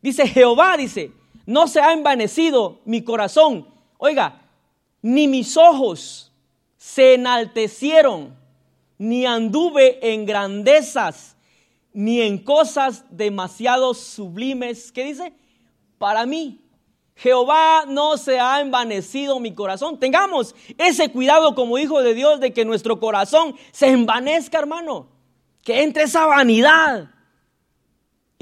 Dice 0.00 0.26
Jehová, 0.26 0.76
dice, 0.76 1.12
no 1.50 1.66
se 1.66 1.80
ha 1.80 1.92
envanecido 1.92 2.78
mi 2.84 3.02
corazón. 3.02 3.66
Oiga, 3.98 4.40
ni 5.02 5.26
mis 5.26 5.56
ojos 5.56 6.30
se 6.76 7.14
enaltecieron, 7.14 8.36
ni 8.98 9.26
anduve 9.26 9.98
en 10.12 10.26
grandezas, 10.26 11.36
ni 11.92 12.20
en 12.20 12.38
cosas 12.38 13.04
demasiado 13.10 13.94
sublimes. 13.94 14.92
¿Qué 14.92 15.02
dice? 15.02 15.32
Para 15.98 16.24
mí. 16.24 16.60
Jehová 17.16 17.84
no 17.84 18.16
se 18.16 18.38
ha 18.38 18.60
envanecido 18.60 19.40
mi 19.40 19.52
corazón. 19.52 19.98
Tengamos 19.98 20.54
ese 20.78 21.10
cuidado 21.10 21.56
como 21.56 21.78
hijo 21.78 22.00
de 22.00 22.14
Dios 22.14 22.38
de 22.38 22.52
que 22.52 22.64
nuestro 22.64 23.00
corazón 23.00 23.56
se 23.72 23.88
envanezca, 23.88 24.60
hermano. 24.60 25.08
Que 25.64 25.82
entre 25.82 26.04
esa 26.04 26.26
vanidad. 26.26 27.10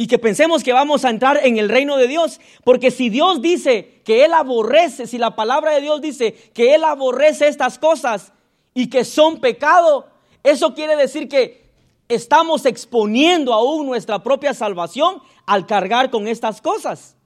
Y 0.00 0.06
que 0.06 0.16
pensemos 0.16 0.62
que 0.62 0.72
vamos 0.72 1.04
a 1.04 1.10
entrar 1.10 1.40
en 1.44 1.58
el 1.58 1.68
reino 1.68 1.96
de 1.96 2.06
Dios. 2.06 2.40
Porque 2.62 2.92
si 2.92 3.10
Dios 3.10 3.42
dice 3.42 4.00
que 4.04 4.24
Él 4.24 4.32
aborrece, 4.32 5.08
si 5.08 5.18
la 5.18 5.34
palabra 5.34 5.72
de 5.72 5.80
Dios 5.80 6.00
dice 6.00 6.32
que 6.54 6.76
Él 6.76 6.84
aborrece 6.84 7.48
estas 7.48 7.80
cosas 7.80 8.32
y 8.74 8.88
que 8.88 9.04
son 9.04 9.40
pecado, 9.40 10.06
eso 10.44 10.72
quiere 10.72 10.94
decir 10.94 11.28
que 11.28 11.68
estamos 12.08 12.64
exponiendo 12.64 13.52
aún 13.52 13.86
nuestra 13.86 14.22
propia 14.22 14.54
salvación 14.54 15.20
al 15.46 15.66
cargar 15.66 16.10
con 16.10 16.28
estas 16.28 16.60
cosas. 16.60 17.16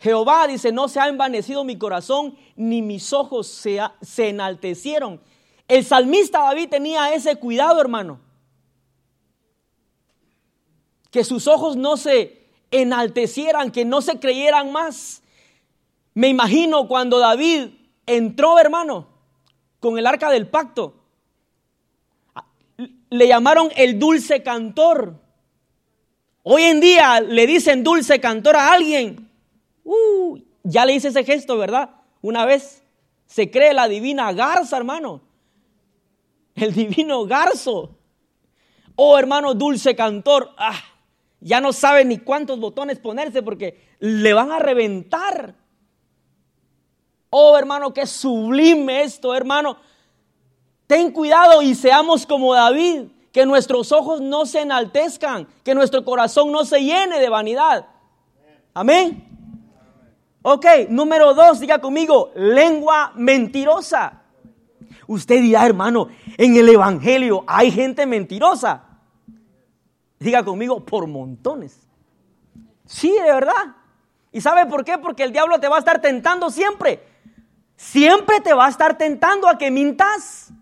Jehová 0.00 0.48
dice, 0.48 0.72
no 0.72 0.88
se 0.88 0.98
ha 0.98 1.06
envanecido 1.06 1.62
mi 1.62 1.78
corazón, 1.78 2.36
ni 2.56 2.82
mis 2.82 3.12
ojos 3.12 3.46
se, 3.46 3.78
se 4.02 4.30
enaltecieron. 4.30 5.20
El 5.68 5.84
salmista 5.84 6.40
David 6.40 6.68
tenía 6.68 7.14
ese 7.14 7.36
cuidado, 7.36 7.80
hermano. 7.80 8.25
Que 11.16 11.24
sus 11.24 11.46
ojos 11.48 11.78
no 11.78 11.96
se 11.96 12.42
enaltecieran, 12.70 13.70
que 13.70 13.86
no 13.86 14.02
se 14.02 14.20
creyeran 14.20 14.70
más. 14.70 15.22
Me 16.12 16.28
imagino 16.28 16.88
cuando 16.88 17.18
David 17.18 17.68
entró, 18.04 18.58
hermano, 18.58 19.08
con 19.80 19.96
el 19.96 20.06
arca 20.06 20.30
del 20.30 20.46
pacto. 20.46 20.92
Le 23.08 23.28
llamaron 23.28 23.70
el 23.76 23.98
dulce 23.98 24.42
cantor. 24.42 25.18
Hoy 26.42 26.64
en 26.64 26.80
día 26.80 27.22
le 27.22 27.46
dicen 27.46 27.82
dulce 27.82 28.20
cantor 28.20 28.56
a 28.56 28.74
alguien 28.74 29.30
Uh, 29.84 30.38
ya 30.64 30.84
le 30.84 30.92
hice 30.92 31.08
ese 31.08 31.24
gesto, 31.24 31.56
¿verdad? 31.56 31.88
Una 32.20 32.44
vez 32.44 32.82
se 33.24 33.50
cree 33.50 33.72
la 33.72 33.88
divina 33.88 34.30
garza, 34.34 34.76
hermano. 34.76 35.22
El 36.54 36.74
divino 36.74 37.24
garzo. 37.24 37.96
Oh, 38.96 39.16
hermano 39.16 39.54
dulce 39.54 39.96
cantor. 39.96 40.52
Ah, 40.58 40.82
ya 41.46 41.60
no 41.60 41.72
sabe 41.72 42.04
ni 42.04 42.18
cuántos 42.18 42.58
botones 42.58 42.98
ponerse 42.98 43.40
porque 43.40 43.80
le 44.00 44.32
van 44.32 44.50
a 44.50 44.58
reventar. 44.58 45.54
Oh, 47.30 47.56
hermano, 47.56 47.94
qué 47.94 48.04
sublime 48.04 49.02
esto, 49.02 49.32
hermano. 49.32 49.76
Ten 50.88 51.12
cuidado 51.12 51.62
y 51.62 51.76
seamos 51.76 52.26
como 52.26 52.52
David, 52.52 53.02
que 53.30 53.46
nuestros 53.46 53.92
ojos 53.92 54.20
no 54.20 54.44
se 54.44 54.62
enaltezcan, 54.62 55.46
que 55.62 55.76
nuestro 55.76 56.04
corazón 56.04 56.50
no 56.50 56.64
se 56.64 56.80
llene 56.80 57.20
de 57.20 57.28
vanidad. 57.28 57.86
Amén. 58.74 59.24
Ok, 60.42 60.66
número 60.88 61.32
dos, 61.32 61.60
diga 61.60 61.80
conmigo, 61.80 62.32
lengua 62.34 63.12
mentirosa. 63.14 64.22
Usted 65.06 65.42
dirá, 65.42 65.64
hermano, 65.64 66.08
en 66.38 66.56
el 66.56 66.68
Evangelio 66.68 67.44
hay 67.46 67.70
gente 67.70 68.04
mentirosa. 68.04 68.85
Diga 70.18 70.44
conmigo, 70.44 70.84
por 70.84 71.06
montones. 71.06 71.86
Sí, 72.84 73.12
de 73.12 73.32
verdad. 73.32 73.76
¿Y 74.32 74.40
sabe 74.40 74.66
por 74.66 74.84
qué? 74.84 74.98
Porque 74.98 75.24
el 75.24 75.32
diablo 75.32 75.58
te 75.60 75.68
va 75.68 75.76
a 75.76 75.80
estar 75.80 76.00
tentando 76.00 76.50
siempre. 76.50 77.02
Siempre 77.76 78.40
te 78.40 78.54
va 78.54 78.66
a 78.66 78.70
estar 78.70 78.96
tentando 78.96 79.48
a 79.48 79.58
que 79.58 79.70
mintas. 79.70 80.52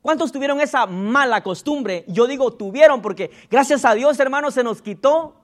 ¿Cuántos 0.00 0.32
tuvieron 0.32 0.60
esa 0.60 0.86
mala 0.86 1.42
costumbre? 1.42 2.04
Yo 2.08 2.26
digo 2.26 2.52
tuvieron 2.52 3.00
porque 3.02 3.30
gracias 3.50 3.84
a 3.84 3.94
Dios, 3.94 4.18
hermano, 4.18 4.50
se 4.50 4.64
nos 4.64 4.82
quitó. 4.82 5.36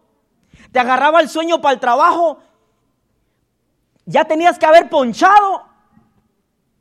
Te 0.72 0.80
agarraba 0.80 1.20
el 1.20 1.28
sueño 1.28 1.60
para 1.60 1.74
el 1.74 1.80
trabajo 1.80 2.40
ya 4.08 4.24
tenías 4.24 4.58
que 4.58 4.64
haber 4.64 4.88
ponchado. 4.88 5.66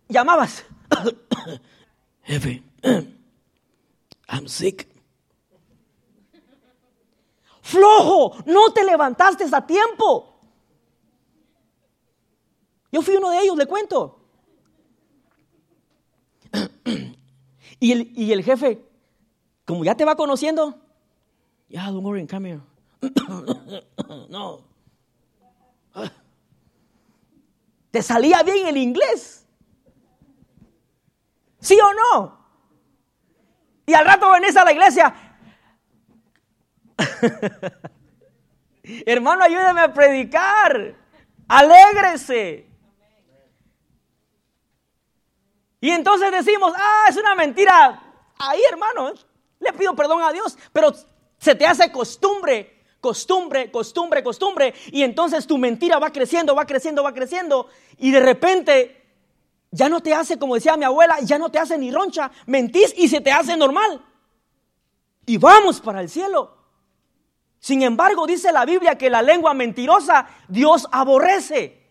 Llamabas. 0.08 0.64
Jefe, 2.24 2.64
I'm 4.30 4.48
sick. 4.48 4.88
Flojo, 7.68 8.34
no 8.46 8.72
te 8.72 8.86
levantaste 8.86 9.46
a 9.52 9.68
tiempo. 9.68 10.40
Yo 12.90 13.02
fui 13.02 13.18
uno 13.18 13.30
de 13.30 13.42
ellos, 13.42 13.58
le 13.58 13.66
cuento. 13.66 14.22
Y 17.80 17.92
el, 17.92 18.12
y 18.18 18.32
el 18.32 18.44
jefe, 18.44 18.84
como 19.64 19.86
ya 19.86 19.94
te 19.94 20.04
va 20.04 20.16
conociendo, 20.16 20.80
ya, 21.70 21.84
yeah, 21.84 21.92
don't 21.92 22.04
worry, 22.04 22.26
come 22.26 22.50
here. 22.50 22.62
no. 24.30 24.64
¿Te 27.92 28.02
salía 28.02 28.42
bien 28.42 28.66
el 28.66 28.78
inglés? 28.78 29.46
¿Sí 31.60 31.78
o 31.80 31.94
no? 31.94 32.40
Y 33.86 33.94
al 33.94 34.06
rato 34.06 34.32
venís 34.32 34.58
a 34.58 34.66
la 34.66 34.72
iglesia. 34.72 35.27
Hermano, 39.06 39.44
ayúdame 39.44 39.82
a 39.82 39.94
predicar. 39.94 40.96
Alégrese. 41.48 42.68
Y 45.80 45.90
entonces 45.90 46.32
decimos, 46.32 46.74
ah, 46.76 47.06
es 47.10 47.18
una 47.18 47.36
mentira. 47.36 48.04
Ahí, 48.40 48.62
hermano, 48.70 49.14
le 49.60 49.74
pido 49.74 49.96
perdón 49.96 50.22
a 50.22 50.32
Dios, 50.32 50.58
pero 50.74 50.94
se 51.38 51.56
te 51.56 51.66
hace 51.66 51.92
costumbre 51.92 52.78
costumbre, 53.00 53.72
costumbre, 53.72 54.24
costumbre. 54.24 54.74
Y 54.92 55.04
entonces 55.04 55.48
tu 55.48 55.58
mentira 55.58 56.00
va 56.00 56.12
creciendo, 56.12 56.56
va 56.56 56.66
creciendo, 56.66 57.04
va 57.04 57.14
creciendo. 57.14 57.68
Y 57.98 58.12
de 58.12 58.20
repente 58.20 59.02
ya 59.72 59.90
no 59.90 60.02
te 60.02 60.14
hace, 60.14 60.38
como 60.38 60.56
decía 60.56 60.78
mi 60.78 60.86
abuela, 60.86 61.20
ya 61.22 61.38
no 61.38 61.50
te 61.50 61.60
hace 61.60 61.78
ni 61.78 61.92
roncha. 61.92 62.32
Mentís 62.46 62.94
y 62.98 63.08
se 63.08 63.22
te 63.22 63.32
hace 63.32 63.56
normal. 63.56 64.04
Y 65.26 65.38
vamos 65.38 65.80
para 65.80 66.02
el 66.02 66.10
cielo. 66.10 66.57
Sin 67.60 67.82
embargo, 67.82 68.28
dice 68.28 68.52
la 68.52 68.66
Biblia 68.66 68.98
que 68.98 69.10
la 69.10 69.22
lengua 69.22 69.54
mentirosa 69.54 70.28
Dios 70.48 70.88
aborrece. 70.92 71.86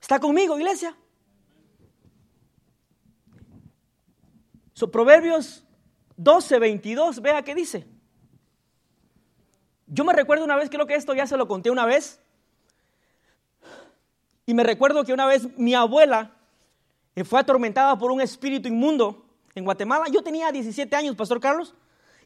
¿Está 0.00 0.18
conmigo, 0.20 0.58
iglesia? 0.58 0.96
Proverbios 4.86 5.64
12, 6.16 6.58
22, 6.58 7.20
vea 7.20 7.42
qué 7.42 7.54
dice. 7.54 7.86
Yo 9.86 10.04
me 10.04 10.12
recuerdo 10.12 10.44
una 10.44 10.56
vez, 10.56 10.70
creo 10.70 10.86
que 10.86 10.94
esto 10.94 11.14
ya 11.14 11.26
se 11.26 11.36
lo 11.36 11.48
conté 11.48 11.70
una 11.70 11.86
vez, 11.86 12.20
y 14.46 14.54
me 14.54 14.62
recuerdo 14.62 15.04
que 15.04 15.12
una 15.12 15.26
vez 15.26 15.48
mi 15.58 15.74
abuela 15.74 16.34
eh, 17.16 17.24
fue 17.24 17.40
atormentada 17.40 17.98
por 17.98 18.10
un 18.10 18.20
espíritu 18.20 18.68
inmundo 18.68 19.26
en 19.54 19.64
Guatemala. 19.64 20.06
Yo 20.10 20.22
tenía 20.22 20.50
17 20.52 20.94
años, 20.94 21.16
Pastor 21.16 21.40
Carlos, 21.40 21.74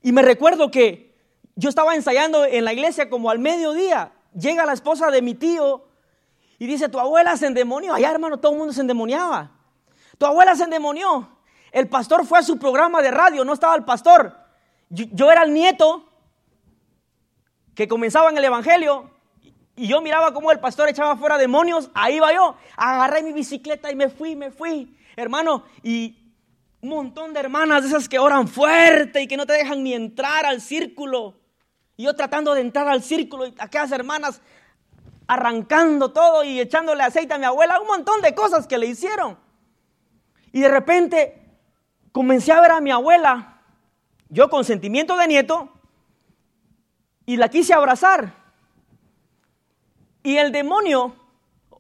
y 0.02 0.12
me 0.12 0.22
recuerdo 0.22 0.70
que 0.70 1.14
yo 1.54 1.68
estaba 1.68 1.94
ensayando 1.94 2.44
en 2.44 2.64
la 2.64 2.72
iglesia 2.72 3.08
como 3.10 3.30
al 3.30 3.38
mediodía. 3.38 4.12
Llega 4.34 4.66
la 4.66 4.72
esposa 4.72 5.10
de 5.10 5.22
mi 5.22 5.34
tío 5.34 5.84
y 6.58 6.66
dice, 6.66 6.88
tu 6.88 6.98
abuela 6.98 7.36
se 7.36 7.46
endemonió. 7.46 7.94
Allá, 7.94 8.10
hermano, 8.10 8.38
todo 8.38 8.52
el 8.52 8.58
mundo 8.58 8.72
se 8.72 8.80
endemoniaba. 8.80 9.50
Tu 10.18 10.26
abuela 10.26 10.54
se 10.54 10.64
endemonió. 10.64 11.28
El 11.70 11.88
pastor 11.88 12.26
fue 12.26 12.38
a 12.38 12.42
su 12.42 12.58
programa 12.58 13.02
de 13.02 13.10
radio, 13.10 13.44
no 13.44 13.52
estaba 13.52 13.74
el 13.74 13.84
pastor. 13.84 14.36
yo 14.88 15.30
era 15.30 15.42
el 15.42 15.52
nieto 15.54 16.08
que 17.74 17.88
comenzaba 17.88 18.30
en 18.30 18.36
el 18.36 18.44
Evangelio 18.44 19.10
y 19.74 19.86
yo 19.88 20.02
miraba 20.02 20.34
cómo 20.34 20.52
el 20.52 20.60
pastor 20.60 20.88
echaba 20.88 21.16
fuera 21.16 21.38
demonios, 21.38 21.90
ahí 21.94 22.20
va 22.20 22.32
yo, 22.34 22.56
agarré 22.76 23.22
mi 23.22 23.32
bicicleta 23.32 23.90
y 23.90 23.96
me 23.96 24.10
fui, 24.10 24.36
me 24.36 24.50
fui, 24.50 24.94
hermano, 25.16 25.64
y 25.82 26.21
un 26.82 26.88
montón 26.88 27.32
de 27.32 27.38
hermanas 27.38 27.82
de 27.82 27.88
esas 27.88 28.08
que 28.08 28.18
oran 28.18 28.48
fuerte 28.48 29.22
y 29.22 29.28
que 29.28 29.36
no 29.36 29.46
te 29.46 29.52
dejan 29.52 29.84
ni 29.84 29.94
entrar 29.94 30.44
al 30.44 30.60
círculo. 30.60 31.38
Y 31.96 32.02
yo 32.02 32.14
tratando 32.14 32.54
de 32.54 32.60
entrar 32.60 32.88
al 32.88 33.04
círculo 33.04 33.46
y 33.46 33.54
aquellas 33.58 33.92
hermanas 33.92 34.40
arrancando 35.28 36.12
todo 36.12 36.42
y 36.42 36.58
echándole 36.58 37.04
aceite 37.04 37.34
a 37.34 37.38
mi 37.38 37.44
abuela, 37.44 37.80
un 37.80 37.86
montón 37.86 38.20
de 38.20 38.34
cosas 38.34 38.66
que 38.66 38.78
le 38.78 38.88
hicieron. 38.88 39.38
Y 40.50 40.60
de 40.60 40.68
repente 40.68 41.40
comencé 42.10 42.50
a 42.50 42.60
ver 42.60 42.72
a 42.72 42.80
mi 42.80 42.90
abuela, 42.90 43.60
yo 44.28 44.50
con 44.50 44.64
sentimiento 44.64 45.16
de 45.16 45.28
nieto, 45.28 45.72
y 47.24 47.36
la 47.36 47.48
quise 47.48 47.74
abrazar. 47.74 48.34
Y 50.24 50.36
el 50.36 50.50
demonio 50.50 51.14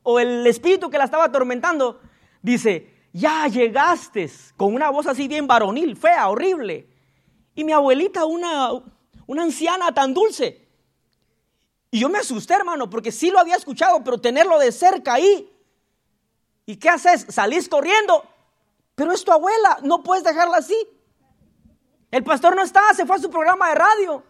o 0.04 0.20
el 0.20 0.46
espíritu 0.46 0.90
que 0.90 0.98
la 0.98 1.04
estaba 1.04 1.24
atormentando 1.24 2.00
dice, 2.40 2.91
ya 3.12 3.46
llegaste, 3.46 4.30
con 4.56 4.74
una 4.74 4.90
voz 4.90 5.06
así 5.06 5.28
bien 5.28 5.46
varonil, 5.46 5.96
fea, 5.96 6.28
horrible. 6.28 6.88
Y 7.54 7.64
mi 7.64 7.72
abuelita, 7.72 8.24
una, 8.24 8.70
una 9.26 9.42
anciana 9.42 9.92
tan 9.92 10.14
dulce. 10.14 10.66
Y 11.90 12.00
yo 12.00 12.08
me 12.08 12.18
asusté, 12.18 12.54
hermano, 12.54 12.88
porque 12.88 13.12
sí 13.12 13.30
lo 13.30 13.38
había 13.38 13.56
escuchado, 13.56 14.02
pero 14.02 14.18
tenerlo 14.18 14.58
de 14.58 14.72
cerca 14.72 15.14
ahí. 15.14 15.52
¿Y 16.64 16.76
qué 16.76 16.88
haces? 16.88 17.26
Salís 17.28 17.68
corriendo. 17.68 18.24
Pero 18.94 19.12
es 19.12 19.24
tu 19.24 19.32
abuela, 19.32 19.78
no 19.82 20.02
puedes 20.02 20.24
dejarla 20.24 20.58
así. 20.58 20.76
El 22.10 22.24
pastor 22.24 22.56
no 22.56 22.62
está, 22.62 22.94
se 22.94 23.04
fue 23.04 23.16
a 23.16 23.18
su 23.18 23.30
programa 23.30 23.68
de 23.68 23.74
radio. 23.74 24.22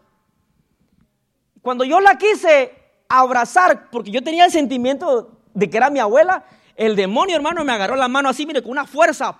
Cuando 1.60 1.84
yo 1.84 2.00
la 2.00 2.18
quise 2.18 2.72
abrazar, 3.08 3.90
porque 3.90 4.10
yo 4.10 4.24
tenía 4.24 4.44
el 4.44 4.50
sentimiento 4.50 5.38
de 5.54 5.70
que 5.70 5.76
era 5.76 5.90
mi 5.90 6.00
abuela, 6.00 6.44
el 6.76 6.96
demonio, 6.96 7.36
hermano, 7.36 7.64
me 7.64 7.72
agarró 7.72 7.96
la 7.96 8.08
mano 8.08 8.28
así, 8.28 8.46
mire, 8.46 8.62
con 8.62 8.72
una 8.72 8.86
fuerza, 8.86 9.36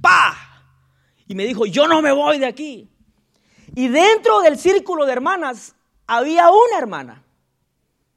¡pa! 0.00 0.36
Y 1.26 1.34
me 1.34 1.44
dijo, 1.44 1.66
yo 1.66 1.88
no 1.88 2.02
me 2.02 2.12
voy 2.12 2.38
de 2.38 2.46
aquí. 2.46 2.88
Y 3.74 3.88
dentro 3.88 4.40
del 4.40 4.58
círculo 4.58 5.04
de 5.04 5.12
hermanas 5.12 5.74
había 6.06 6.50
una 6.50 6.78
hermana. 6.78 7.22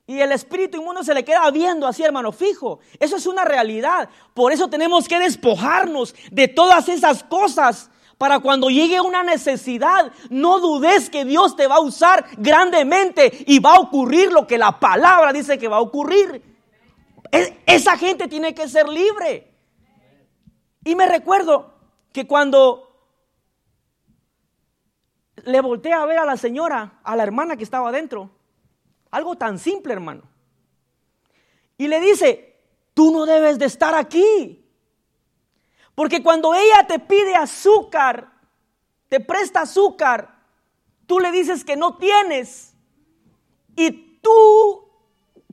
Y 0.05 0.21
el 0.21 0.32
espíritu 0.32 0.77
inmundo 0.77 1.03
se 1.03 1.13
le 1.13 1.23
queda 1.23 1.49
viendo 1.51 1.86
así, 1.86 2.03
hermano, 2.03 2.32
fijo. 2.32 2.79
Eso 2.99 3.17
es 3.17 3.27
una 3.27 3.45
realidad. 3.45 4.10
Por 4.34 4.51
eso 4.51 4.67
tenemos 4.67 5.08
que 5.08 5.19
despojarnos 5.19 6.15
de 6.32 6.47
todas 6.47 6.89
esas 6.89 7.23
cosas 7.23 7.91
para 8.17 8.39
cuando 8.39 8.69
llegue 8.69 8.99
una 8.99 9.23
necesidad, 9.23 10.12
no 10.29 10.60
dudes 10.60 11.10
que 11.10 11.25
Dios 11.25 11.55
te 11.55 11.67
va 11.67 11.75
a 11.75 11.79
usar 11.79 12.25
grandemente 12.38 13.45
y 13.47 13.60
va 13.60 13.75
a 13.75 13.79
ocurrir 13.79 14.32
lo 14.32 14.45
que 14.45 14.58
la 14.58 14.77
palabra 14.77 15.32
dice 15.32 15.58
que 15.58 15.69
va 15.69 15.77
a 15.77 15.82
ocurrir. 15.82 16.48
Esa 17.31 17.97
gente 17.97 18.27
tiene 18.27 18.53
que 18.53 18.67
ser 18.67 18.87
libre. 18.87 19.53
Y 20.83 20.95
me 20.95 21.05
recuerdo 21.05 21.73
que 22.11 22.25
cuando 22.25 22.89
le 25.43 25.61
volteé 25.61 25.93
a 25.93 26.05
ver 26.05 26.19
a 26.19 26.25
la 26.25 26.37
señora, 26.37 26.99
a 27.03 27.15
la 27.15 27.23
hermana 27.23 27.57
que 27.57 27.63
estaba 27.63 27.89
adentro, 27.89 28.31
algo 29.11 29.35
tan 29.37 29.59
simple, 29.59 29.93
hermano. 29.93 30.23
Y 31.77 31.87
le 31.87 31.99
dice, 31.99 32.57
tú 32.93 33.11
no 33.11 33.25
debes 33.25 33.57
de 33.59 33.65
estar 33.65 33.95
aquí. 33.95 34.65
Porque 35.95 36.21
cuando 36.23 36.53
ella 36.53 36.85
te 36.87 36.99
pide 36.99 37.35
azúcar, 37.35 38.31
te 39.07 39.19
presta 39.19 39.61
azúcar, 39.61 40.37
tú 41.05 41.19
le 41.19 41.31
dices 41.31 41.63
que 41.63 41.75
no 41.75 41.97
tienes. 41.97 42.75
Y 43.75 44.19
tú, 44.21 44.88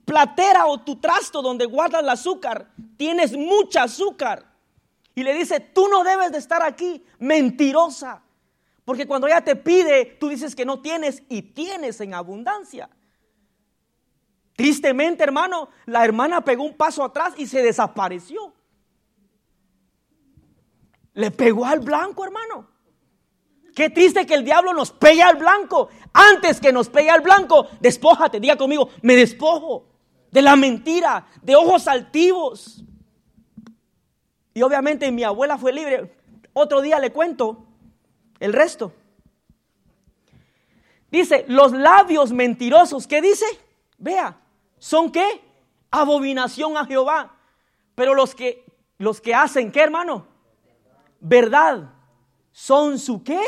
platera 0.07 0.67
o 0.67 0.79
tu 0.79 0.97
trasto 0.97 1.43
donde 1.43 1.67
guardas 1.67 2.01
el 2.01 2.09
azúcar, 2.09 2.71
tienes 2.97 3.37
mucha 3.37 3.83
azúcar. 3.83 4.47
Y 5.15 5.23
le 5.23 5.35
dice, 5.35 5.61
tú 5.61 5.89
no 5.89 6.05
debes 6.05 6.33
de 6.33 6.39
estar 6.39 6.63
aquí, 6.63 7.05
mentirosa. 7.19 8.23
Porque 8.85 9.07
cuando 9.07 9.27
ella 9.27 9.43
te 9.43 9.57
pide, 9.57 10.17
tú 10.21 10.29
dices 10.29 10.55
que 10.55 10.65
no 10.65 10.81
tienes 10.81 11.23
y 11.29 11.43
tienes 11.43 12.01
en 12.01 12.15
abundancia. 12.15 12.89
Tristemente, 14.55 15.25
hermano, 15.25 15.69
la 15.87 16.05
hermana 16.05 16.43
pegó 16.43 16.63
un 16.63 16.77
paso 16.77 17.03
atrás 17.03 17.35
y 17.37 17.47
se 17.47 17.63
desapareció. 17.63 18.55
Le 21.15 21.31
pegó 21.33 21.67
al 21.67 21.81
blanco, 21.81 22.25
hermano. 22.25 22.69
Qué 23.75 23.91
triste 23.91 24.25
que 24.25 24.35
el 24.35 24.45
diablo 24.45 24.73
nos 24.73 24.93
pegue 24.93 25.23
al 25.23 25.37
blanco. 25.37 25.89
Antes 26.13 26.61
que 26.61 26.73
nos 26.73 26.89
pegue 26.89 27.11
al 27.11 27.23
blanco, 27.23 27.69
despójate, 27.81 28.39
diga 28.39 28.57
conmigo, 28.57 28.91
me 29.03 29.17
despojo 29.17 29.96
de 30.31 30.43
la 30.43 30.57
mentira, 30.57 31.27
de 31.43 31.57
ojos 31.57 31.89
altivos. 31.89 32.85
Y 34.55 34.63
obviamente 34.63 35.11
mi 35.13 35.25
abuela 35.25 35.59
fue 35.59 35.73
libre. 35.73 36.15
Otro 36.53 36.81
día 36.81 36.99
le 36.99 37.13
cuento 37.13 37.67
el 38.41 38.53
resto. 38.53 38.93
Dice, 41.11 41.45
los 41.49 41.73
labios 41.73 42.33
mentirosos, 42.33 43.07
¿qué 43.07 43.23
dice? 43.23 43.47
Vea, 43.99 44.39
¿son 44.79 45.11
qué? 45.11 45.41
Abominación 45.91 46.77
a 46.77 46.85
Jehová. 46.85 47.37
Pero 47.95 48.15
los 48.15 48.35
que 48.35 48.65
los 48.99 49.21
que 49.21 49.35
hacen 49.35 49.71
qué, 49.71 49.81
hermano? 49.81 50.27
verdad 51.21 51.91
son 52.53 52.99
su 52.99 53.23
qué? 53.23 53.41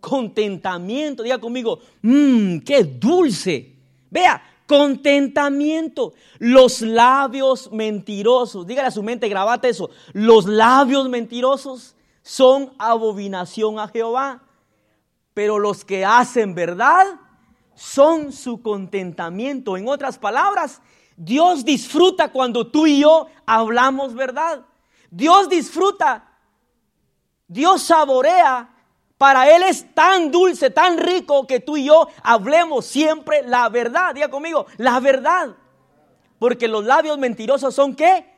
Contentamiento. 0.00 1.22
Diga 1.22 1.38
conmigo, 1.38 1.78
mmm, 2.02 2.58
qué 2.58 2.84
dulce. 2.84 3.74
Vea, 4.10 4.42
contentamiento. 4.70 6.14
Los 6.38 6.80
labios 6.80 7.72
mentirosos. 7.72 8.68
Dígale 8.68 8.86
a 8.86 8.92
su 8.92 9.02
mente, 9.02 9.28
grabate 9.28 9.68
eso. 9.68 9.90
Los 10.12 10.46
labios 10.46 11.08
mentirosos 11.08 11.96
son 12.22 12.72
abominación 12.78 13.80
a 13.80 13.88
Jehová. 13.88 14.44
Pero 15.34 15.58
los 15.58 15.84
que 15.84 16.04
hacen 16.04 16.54
verdad 16.54 17.04
son 17.74 18.32
su 18.32 18.62
contentamiento. 18.62 19.76
En 19.76 19.88
otras 19.88 20.18
palabras, 20.18 20.80
Dios 21.16 21.64
disfruta 21.64 22.30
cuando 22.30 22.68
tú 22.68 22.86
y 22.86 23.00
yo 23.00 23.26
hablamos 23.46 24.14
verdad. 24.14 24.64
Dios 25.10 25.48
disfruta 25.48 26.30
Dios 27.50 27.82
saborea, 27.82 28.69
para 29.20 29.54
Él 29.54 29.64
es 29.64 29.94
tan 29.94 30.30
dulce, 30.30 30.70
tan 30.70 30.96
rico 30.96 31.46
que 31.46 31.60
tú 31.60 31.76
y 31.76 31.84
yo 31.84 32.08
hablemos 32.22 32.86
siempre 32.86 33.42
la 33.42 33.68
verdad. 33.68 34.14
Diga 34.14 34.30
conmigo, 34.30 34.64
la 34.78 34.98
verdad. 34.98 35.54
Porque 36.38 36.66
los 36.66 36.86
labios 36.86 37.18
mentirosos 37.18 37.74
son 37.74 37.94
qué? 37.94 38.34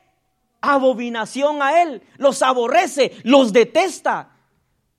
Abominación 0.59 1.61
a 1.61 1.81
Él. 1.81 2.03
Los 2.17 2.41
aborrece, 2.41 3.13
los 3.23 3.53
detesta. 3.53 4.35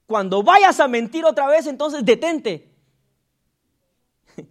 Cuando 0.06 0.42
vayas 0.42 0.80
a 0.80 0.88
mentir 0.88 1.26
otra 1.26 1.48
vez, 1.48 1.66
entonces 1.66 2.02
detente. 2.02 2.74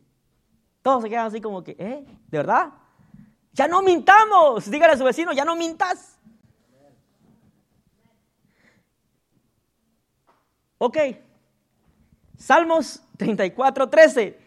Todos 0.84 1.02
se 1.02 1.10
quedan 1.10 1.26
así 1.26 1.42
como 1.42 1.64
que, 1.64 1.72
¿eh? 1.80 2.06
¿De 2.28 2.38
verdad? 2.38 2.74
Ya 3.54 3.68
no 3.68 3.82
mintamos. 3.82 4.70
Dígale 4.70 4.94
a 4.94 4.98
su 4.98 5.04
vecino, 5.04 5.34
ya 5.34 5.46
no 5.46 5.56
mintas. 5.56 6.20
Ok, 10.78 10.98
Salmos 12.44 13.02
34, 13.16 13.90
13. 13.90 14.38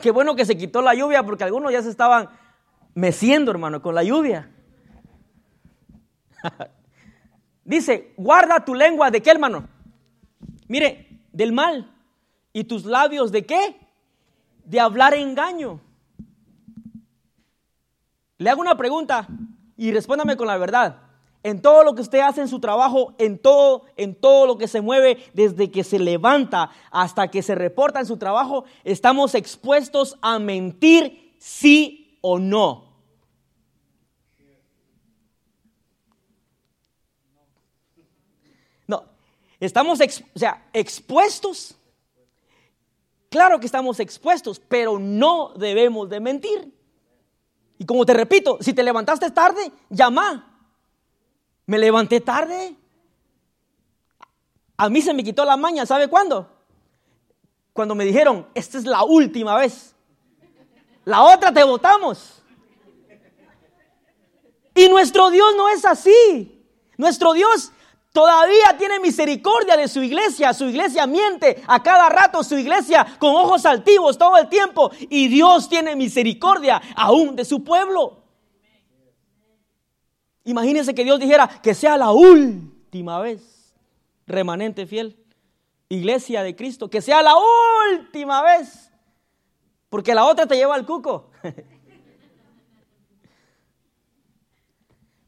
Qué 0.00 0.12
bueno 0.12 0.36
que 0.36 0.44
se 0.44 0.56
quitó 0.56 0.80
la 0.80 0.94
lluvia 0.94 1.24
porque 1.24 1.42
algunos 1.42 1.72
ya 1.72 1.82
se 1.82 1.90
estaban 1.90 2.30
meciendo, 2.94 3.50
hermano, 3.50 3.82
con 3.82 3.96
la 3.96 4.04
lluvia. 4.04 4.48
Dice, 7.64 8.14
guarda 8.16 8.64
tu 8.64 8.76
lengua 8.76 9.10
de 9.10 9.20
qué, 9.20 9.32
hermano? 9.32 9.68
Mire, 10.68 11.08
del 11.32 11.52
mal. 11.52 11.92
¿Y 12.52 12.62
tus 12.62 12.84
labios 12.84 13.32
de 13.32 13.44
qué? 13.44 13.76
De 14.64 14.78
hablar 14.78 15.14
engaño. 15.14 15.80
Le 18.38 18.50
hago 18.50 18.60
una 18.60 18.76
pregunta 18.76 19.26
y 19.76 19.90
respóndame 19.90 20.36
con 20.36 20.46
la 20.46 20.58
verdad 20.58 21.09
en 21.42 21.62
todo 21.62 21.84
lo 21.84 21.94
que 21.94 22.02
usted 22.02 22.20
hace 22.20 22.42
en 22.42 22.48
su 22.48 22.60
trabajo, 22.60 23.14
en 23.18 23.38
todo, 23.38 23.84
en 23.96 24.14
todo 24.14 24.46
lo 24.46 24.58
que 24.58 24.68
se 24.68 24.80
mueve, 24.80 25.24
desde 25.32 25.70
que 25.70 25.84
se 25.84 25.98
levanta 25.98 26.70
hasta 26.90 27.28
que 27.28 27.42
se 27.42 27.54
reporta 27.54 28.00
en 28.00 28.06
su 28.06 28.18
trabajo, 28.18 28.64
estamos 28.84 29.34
expuestos 29.34 30.18
a 30.20 30.38
mentir 30.38 31.34
sí 31.38 32.18
o 32.20 32.38
no. 32.38 32.90
No, 38.86 39.04
estamos 39.58 39.98
o 40.00 40.38
sea, 40.38 40.68
expuestos. 40.72 41.76
Claro 43.30 43.60
que 43.60 43.66
estamos 43.66 44.00
expuestos, 44.00 44.60
pero 44.60 44.98
no 44.98 45.54
debemos 45.56 46.08
de 46.10 46.20
mentir. 46.20 46.74
Y 47.78 47.86
como 47.86 48.04
te 48.04 48.12
repito, 48.12 48.58
si 48.60 48.74
te 48.74 48.82
levantaste 48.82 49.30
tarde, 49.30 49.72
llama 49.88 50.49
me 51.70 51.78
levanté 51.78 52.20
tarde. 52.20 52.74
A 54.76 54.88
mí 54.88 55.00
se 55.00 55.14
me 55.14 55.22
quitó 55.22 55.44
la 55.44 55.56
maña, 55.56 55.86
¿sabe 55.86 56.08
cuándo? 56.08 56.50
Cuando 57.72 57.94
me 57.94 58.04
dijeron, 58.04 58.48
esta 58.54 58.76
es 58.76 58.86
la 58.86 59.04
última 59.04 59.56
vez. 59.56 59.94
La 61.04 61.22
otra 61.22 61.54
te 61.54 61.62
votamos. 61.62 62.42
Y 64.74 64.88
nuestro 64.88 65.30
Dios 65.30 65.54
no 65.56 65.68
es 65.68 65.84
así. 65.84 66.60
Nuestro 66.96 67.34
Dios 67.34 67.70
todavía 68.12 68.76
tiene 68.76 68.98
misericordia 68.98 69.76
de 69.76 69.86
su 69.86 70.02
iglesia. 70.02 70.52
Su 70.52 70.64
iglesia 70.64 71.06
miente 71.06 71.62
a 71.68 71.80
cada 71.80 72.08
rato, 72.08 72.42
su 72.42 72.58
iglesia 72.58 73.06
con 73.20 73.36
ojos 73.36 73.64
altivos 73.64 74.18
todo 74.18 74.36
el 74.38 74.48
tiempo. 74.48 74.90
Y 75.08 75.28
Dios 75.28 75.68
tiene 75.68 75.94
misericordia 75.94 76.82
aún 76.96 77.36
de 77.36 77.44
su 77.44 77.62
pueblo. 77.62 78.19
Imagínense 80.50 80.94
que 80.96 81.04
Dios 81.04 81.20
dijera 81.20 81.46
que 81.46 81.74
sea 81.74 81.96
la 81.96 82.10
última 82.10 83.20
vez, 83.20 83.72
remanente 84.26 84.84
fiel, 84.84 85.16
iglesia 85.88 86.42
de 86.42 86.56
Cristo, 86.56 86.90
que 86.90 87.00
sea 87.00 87.22
la 87.22 87.34
última 87.92 88.42
vez, 88.42 88.90
porque 89.88 90.12
la 90.12 90.24
otra 90.24 90.46
te 90.46 90.56
lleva 90.56 90.74
al 90.74 90.84
cuco. 90.84 91.30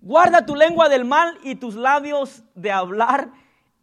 Guarda 0.00 0.44
tu 0.44 0.56
lengua 0.56 0.88
del 0.88 1.04
mal 1.04 1.38
y 1.44 1.54
tus 1.54 1.76
labios 1.76 2.42
de 2.56 2.72
hablar 2.72 3.30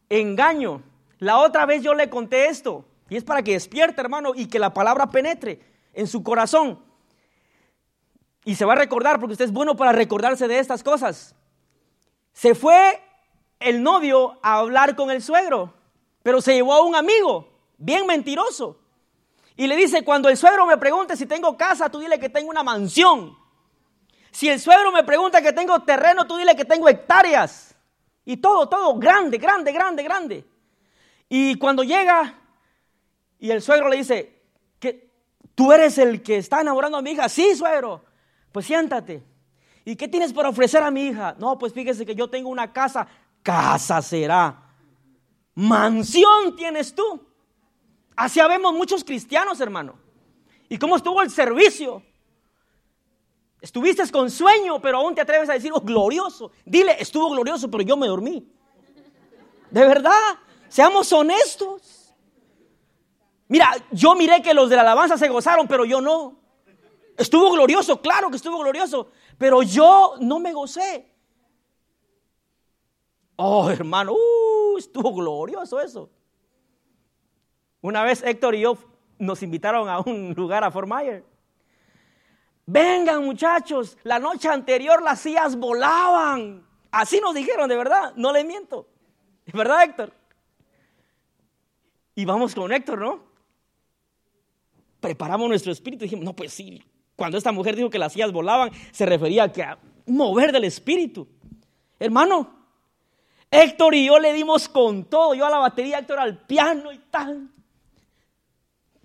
engaño. 0.10 0.84
La 1.20 1.40
otra 1.40 1.66
vez 1.66 1.82
yo 1.84 1.94
le 1.94 2.10
conté 2.10 2.48
esto, 2.48 2.84
y 3.10 3.16
es 3.16 3.24
para 3.24 3.44
que 3.44 3.54
despierte, 3.54 4.02
hermano, 4.02 4.34
y 4.36 4.48
que 4.48 4.60
la 4.60 4.74
palabra 4.74 5.08
penetre 5.08 5.62
en 5.94 6.06
su 6.06 6.22
corazón. 6.22 6.84
Y 8.50 8.56
se 8.56 8.66
va 8.66 8.74
a 8.74 8.78
recordar, 8.78 9.20
porque 9.20 9.34
usted 9.34 9.46
es 9.46 9.54
bueno 9.54 9.76
para 9.76 9.92
recordarse 9.92 10.48
de 10.48 10.58
estas 10.58 10.82
cosas. 10.82 11.36
Se 12.34 12.56
fue 12.56 13.00
el 13.60 13.84
novio 13.84 14.40
a 14.42 14.56
hablar 14.56 14.96
con 14.96 15.12
el 15.12 15.22
suegro, 15.22 15.72
pero 16.24 16.42
se 16.42 16.56
llevó 16.56 16.74
a 16.74 16.82
un 16.82 16.96
amigo, 16.96 17.48
bien 17.78 18.08
mentiroso. 18.08 18.80
Y 19.56 19.68
le 19.68 19.76
dice, 19.76 20.04
cuando 20.04 20.30
el 20.30 20.36
suegro 20.36 20.66
me 20.66 20.78
pregunte 20.78 21.16
si 21.16 21.28
tengo 21.28 21.56
casa, 21.56 21.92
tú 21.92 22.00
dile 22.00 22.20
que 22.20 22.30
tengo 22.30 22.50
una 22.50 22.64
mansión. 22.64 23.38
Si 24.32 24.50
el 24.50 24.60
suegro 24.60 24.92
me 24.92 25.04
pregunta 25.04 25.44
que 25.44 25.54
tengo 25.54 25.84
terreno, 25.84 26.26
tú 26.26 26.38
dile 26.38 26.56
que 26.56 26.66
tengo 26.66 26.90
hectáreas. 26.90 27.76
Y 28.26 28.38
todo, 28.38 28.68
todo, 28.68 28.98
grande, 28.98 29.38
grande, 29.38 29.72
grande, 29.72 30.02
grande. 30.02 30.46
Y 31.30 31.54
cuando 31.60 31.84
llega 31.84 32.34
y 33.38 33.52
el 33.52 33.62
suegro 33.62 33.90
le 33.90 33.98
dice, 33.98 34.42
que 34.80 35.12
tú 35.54 35.72
eres 35.72 36.00
el 36.00 36.24
que 36.24 36.38
está 36.38 36.62
enamorando 36.62 36.98
a 36.98 37.04
mi 37.04 37.12
hija. 37.12 37.30
Sí, 37.30 37.56
suegro. 37.56 38.09
Pues 38.52 38.66
siéntate. 38.66 39.24
¿Y 39.86 39.96
qué 39.96 40.08
tienes 40.08 40.34
para 40.34 40.50
ofrecer 40.50 40.84
a 40.84 40.92
mi 40.92 41.08
hija? 41.08 41.36
No, 41.40 41.58
pues 41.58 41.74
fíjese 41.74 42.06
que 42.06 42.16
yo 42.16 42.30
tengo 42.30 42.50
una 42.50 42.72
casa. 42.72 43.08
Casa 43.42 44.02
será. 44.02 44.64
Mansión 45.56 46.56
tienes 46.56 46.94
tú. 46.94 47.26
Así 48.16 48.40
vemos 48.40 48.74
muchos 48.74 49.04
cristianos, 49.04 49.60
hermano. 49.62 49.96
¿Y 50.68 50.78
cómo 50.78 50.96
estuvo 50.96 51.22
el 51.22 51.30
servicio? 51.30 52.04
Estuviste 53.62 54.10
con 54.12 54.30
sueño, 54.30 54.80
pero 54.82 55.00
aún 55.00 55.16
te 55.16 55.22
atreves 55.22 55.50
a 55.50 55.54
decir, 55.54 55.72
oh, 55.74 55.82
glorioso. 55.82 56.52
Dile, 56.66 56.96
estuvo 57.00 57.30
glorioso, 57.30 57.70
pero 57.70 57.84
yo 57.84 57.98
me 57.98 58.08
dormí. 58.08 58.48
De 59.70 59.86
verdad, 59.86 60.38
seamos 60.70 61.12
honestos. 61.12 62.14
Mira, 63.48 63.76
yo 63.92 64.16
miré 64.16 64.42
que 64.42 64.54
los 64.54 64.70
de 64.70 64.76
la 64.76 64.84
alabanza 64.84 65.18
se 65.18 65.28
gozaron, 65.28 65.68
pero 65.68 65.84
yo 65.84 66.00
no. 66.00 66.39
Estuvo 67.20 67.52
glorioso, 67.52 68.02
claro 68.02 68.30
que 68.30 68.38
estuvo 68.38 68.58
glorioso, 68.60 69.12
pero 69.38 69.62
yo 69.62 70.14
no 70.22 70.40
me 70.40 70.54
gocé. 70.54 71.14
Oh, 73.36 73.70
hermano, 73.70 74.14
uh, 74.14 74.78
estuvo 74.78 75.14
glorioso 75.14 75.82
eso. 75.82 76.10
Una 77.82 78.04
vez 78.04 78.24
Héctor 78.24 78.56
y 78.56 78.62
yo 78.62 78.78
nos 79.18 79.44
invitaron 79.44 79.90
a 79.90 80.00
un 80.00 80.34
lugar 80.34 80.64
a 80.64 80.72
Fort 80.72 80.88
Myers. 80.88 81.26
Vengan 82.66 83.26
muchachos, 83.26 83.98
la 84.04 84.18
noche 84.18 84.48
anterior 84.48 85.02
las 85.02 85.20
sillas 85.20 85.58
volaban. 85.58 86.66
Así 86.90 87.20
nos 87.20 87.36
dijeron, 87.36 87.68
de 87.68 87.76
verdad, 87.76 88.14
no 88.16 88.32
les 88.32 88.46
miento. 88.46 88.88
¿Es 89.46 89.54
verdad, 89.54 89.84
Héctor? 89.84 90.14
Y 92.16 92.24
vamos 92.24 92.56
con 92.56 92.72
Héctor, 92.72 93.00
¿no? 93.00 93.24
Preparamos 95.02 95.50
nuestro 95.50 95.74
espíritu 95.74 96.06
y 96.06 96.08
dijimos, 96.08 96.24
no, 96.24 96.34
pues 96.34 96.54
sí, 96.54 96.82
cuando 97.20 97.38
esta 97.38 97.52
mujer 97.52 97.76
dijo 97.76 97.92
que 97.92 98.00
las 98.00 98.14
sillas 98.14 98.32
volaban, 98.32 98.72
se 98.92 99.06
refería 99.06 99.44
a, 99.44 99.52
que 99.52 99.64
mover 100.08 100.52
del 100.52 100.64
espíritu. 100.64 101.28
Hermano, 102.00 102.50
Héctor 103.52 103.94
y 103.94 104.06
yo 104.06 104.18
le 104.18 104.32
dimos 104.34 104.70
con 104.70 105.04
todo, 105.04 105.36
yo 105.36 105.46
a 105.46 105.50
la 105.50 105.58
batería, 105.58 106.00
Héctor 106.00 106.20
al 106.20 106.38
piano 106.38 106.94
y 106.94 106.98
tal. 107.12 107.50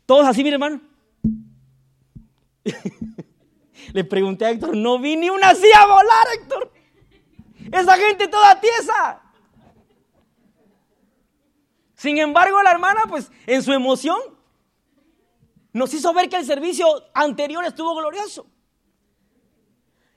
Todos 0.07 0.27
así, 0.27 0.45
mi 0.45 0.51
hermano. 0.51 0.81
Le 3.93 4.05
pregunté 4.05 4.47
a 4.47 4.51
Héctor, 4.51 4.77
no 4.77 4.99
vi 4.99 5.17
ni 5.17 5.29
una 5.29 5.55
silla 5.55 5.87
volar, 5.87 6.27
Héctor. 6.39 6.73
Esa 7.73 7.97
gente 7.97 8.29
toda 8.29 8.61
tiesa. 8.61 9.21
Sin 11.97 12.19
embargo, 12.19 12.63
la 12.63 12.71
hermana, 12.71 13.03
pues 13.09 13.31
en 13.47 13.63
su 13.63 13.73
emoción, 13.73 14.19
nos 15.75 15.93
hizo 15.93 16.15
ver 16.15 16.29
que 16.29 16.37
el 16.37 16.47
servicio 16.47 16.87
anterior 17.13 17.65
estuvo 17.65 17.95
glorioso. 17.97 18.47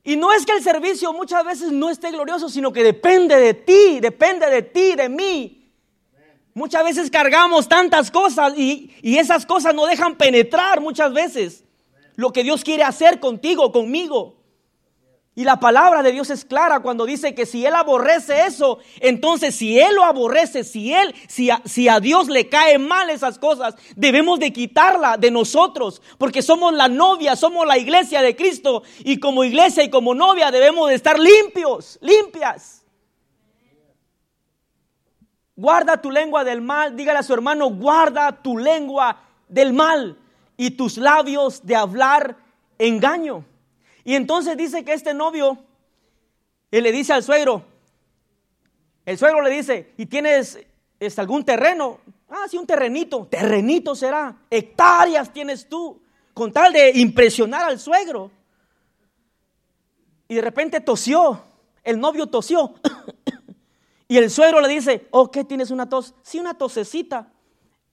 Y 0.04 0.16
no 0.16 0.32
es 0.32 0.46
que 0.46 0.54
el 0.54 0.64
servicio 0.64 1.12
muchas 1.12 1.44
veces 1.44 1.72
no 1.72 1.90
esté 1.90 2.12
glorioso, 2.12 2.48
sino 2.48 2.72
que 2.72 2.84
depende 2.84 3.36
de 3.36 3.56
ti, 3.56 4.00
depende 4.00 4.50
de 4.50 4.62
ti, 4.62 4.96
de 4.96 5.10
mí. 5.10 5.74
Muchas 6.54 6.84
veces 6.84 7.10
cargamos 7.10 7.68
tantas 7.68 8.12
cosas 8.12 8.54
y, 8.56 8.94
y 9.02 9.18
esas 9.18 9.46
cosas 9.46 9.74
no 9.74 9.86
dejan 9.88 10.16
penetrar 10.16 10.80
muchas 10.80 11.12
veces 11.12 11.66
lo 12.16 12.32
que 12.32 12.44
Dios 12.44 12.64
quiere 12.64 12.84
hacer 12.84 13.20
contigo, 13.20 13.72
conmigo. 13.72 14.37
Y 15.38 15.44
la 15.44 15.60
palabra 15.60 16.02
de 16.02 16.12
Dios 16.12 16.32
es 16.32 16.46
clara 16.46 16.80
cuando 16.80 17.06
dice 17.06 17.36
que 17.36 17.46
si 17.46 17.64
Él 17.64 17.76
aborrece 17.76 18.48
eso, 18.48 18.80
entonces 19.00 19.54
si 19.54 19.80
Él 19.80 19.94
lo 19.94 20.04
aborrece, 20.04 20.64
si 20.64 20.92
Él, 20.92 21.14
si 21.28 21.52
a, 21.52 21.62
si 21.64 21.88
a 21.88 22.00
Dios 22.00 22.28
le 22.28 22.50
cae 22.50 22.80
mal 22.80 23.12
esas 23.12 23.38
cosas, 23.38 23.76
debemos 23.96 24.40
de 24.40 24.52
quitarla 24.52 25.16
de 25.16 25.30
nosotros, 25.30 26.02
porque 26.18 26.42
somos 26.42 26.74
la 26.74 26.88
novia, 26.88 27.36
somos 27.36 27.68
la 27.68 27.78
iglesia 27.78 28.24
de 28.24 28.36
Cristo, 28.36 28.82
y 29.04 29.20
como 29.20 29.44
iglesia 29.44 29.84
y 29.84 29.92
como 29.92 30.16
novia 30.16 30.50
debemos 30.50 30.90
de 30.90 30.96
estar 30.96 31.20
limpios, 31.20 32.00
limpias. 32.02 32.84
Guarda 35.56 36.02
tu 36.02 36.10
lengua 36.10 36.44
del 36.44 36.62
mal, 36.62 36.96
dígale 36.96 37.20
a 37.20 37.24
su 37.24 37.36
hermano, 37.36 37.70
guarda 37.70 38.42
tu 38.42 38.58
lengua 38.58 39.22
del 39.48 39.72
mal 39.72 40.18
y 40.58 40.72
tus 40.72 40.98
labios 40.98 41.64
de 41.64 41.76
hablar 41.76 42.38
engaño. 42.80 43.46
Y 44.08 44.16
entonces 44.16 44.56
dice 44.56 44.86
que 44.86 44.94
este 44.94 45.14
novio, 45.14 45.58
él 46.72 46.84
le 46.86 46.94
dice 46.94 47.12
al 47.12 47.24
suegro, 47.24 47.66
el 49.06 49.18
suegro 49.18 49.42
le 49.42 49.50
dice, 49.50 49.92
¿y 49.98 50.06
tienes 50.06 50.66
este, 50.98 51.20
algún 51.20 51.44
terreno? 51.44 52.00
Ah, 52.30 52.46
sí, 52.50 52.56
un 52.58 52.66
terrenito, 52.66 53.28
terrenito 53.30 53.96
será, 53.96 54.34
hectáreas 54.50 55.34
tienes 55.34 55.68
tú, 55.68 56.02
con 56.34 56.54
tal 56.54 56.72
de 56.72 56.92
impresionar 56.96 57.66
al 57.66 57.80
suegro. 57.82 58.32
Y 60.30 60.36
de 60.36 60.42
repente 60.42 60.80
tosió, 60.80 61.44
el 61.84 62.00
novio 62.00 62.28
tosió. 62.28 62.76
y 64.08 64.16
el 64.16 64.32
suegro 64.32 64.62
le 64.62 64.70
dice, 64.70 65.06
oh, 65.12 65.30
¿qué 65.30 65.44
tienes 65.44 65.70
una 65.70 65.90
tos? 65.90 66.16
Sí, 66.24 66.40
una 66.40 66.54
tosecita. 66.54 67.30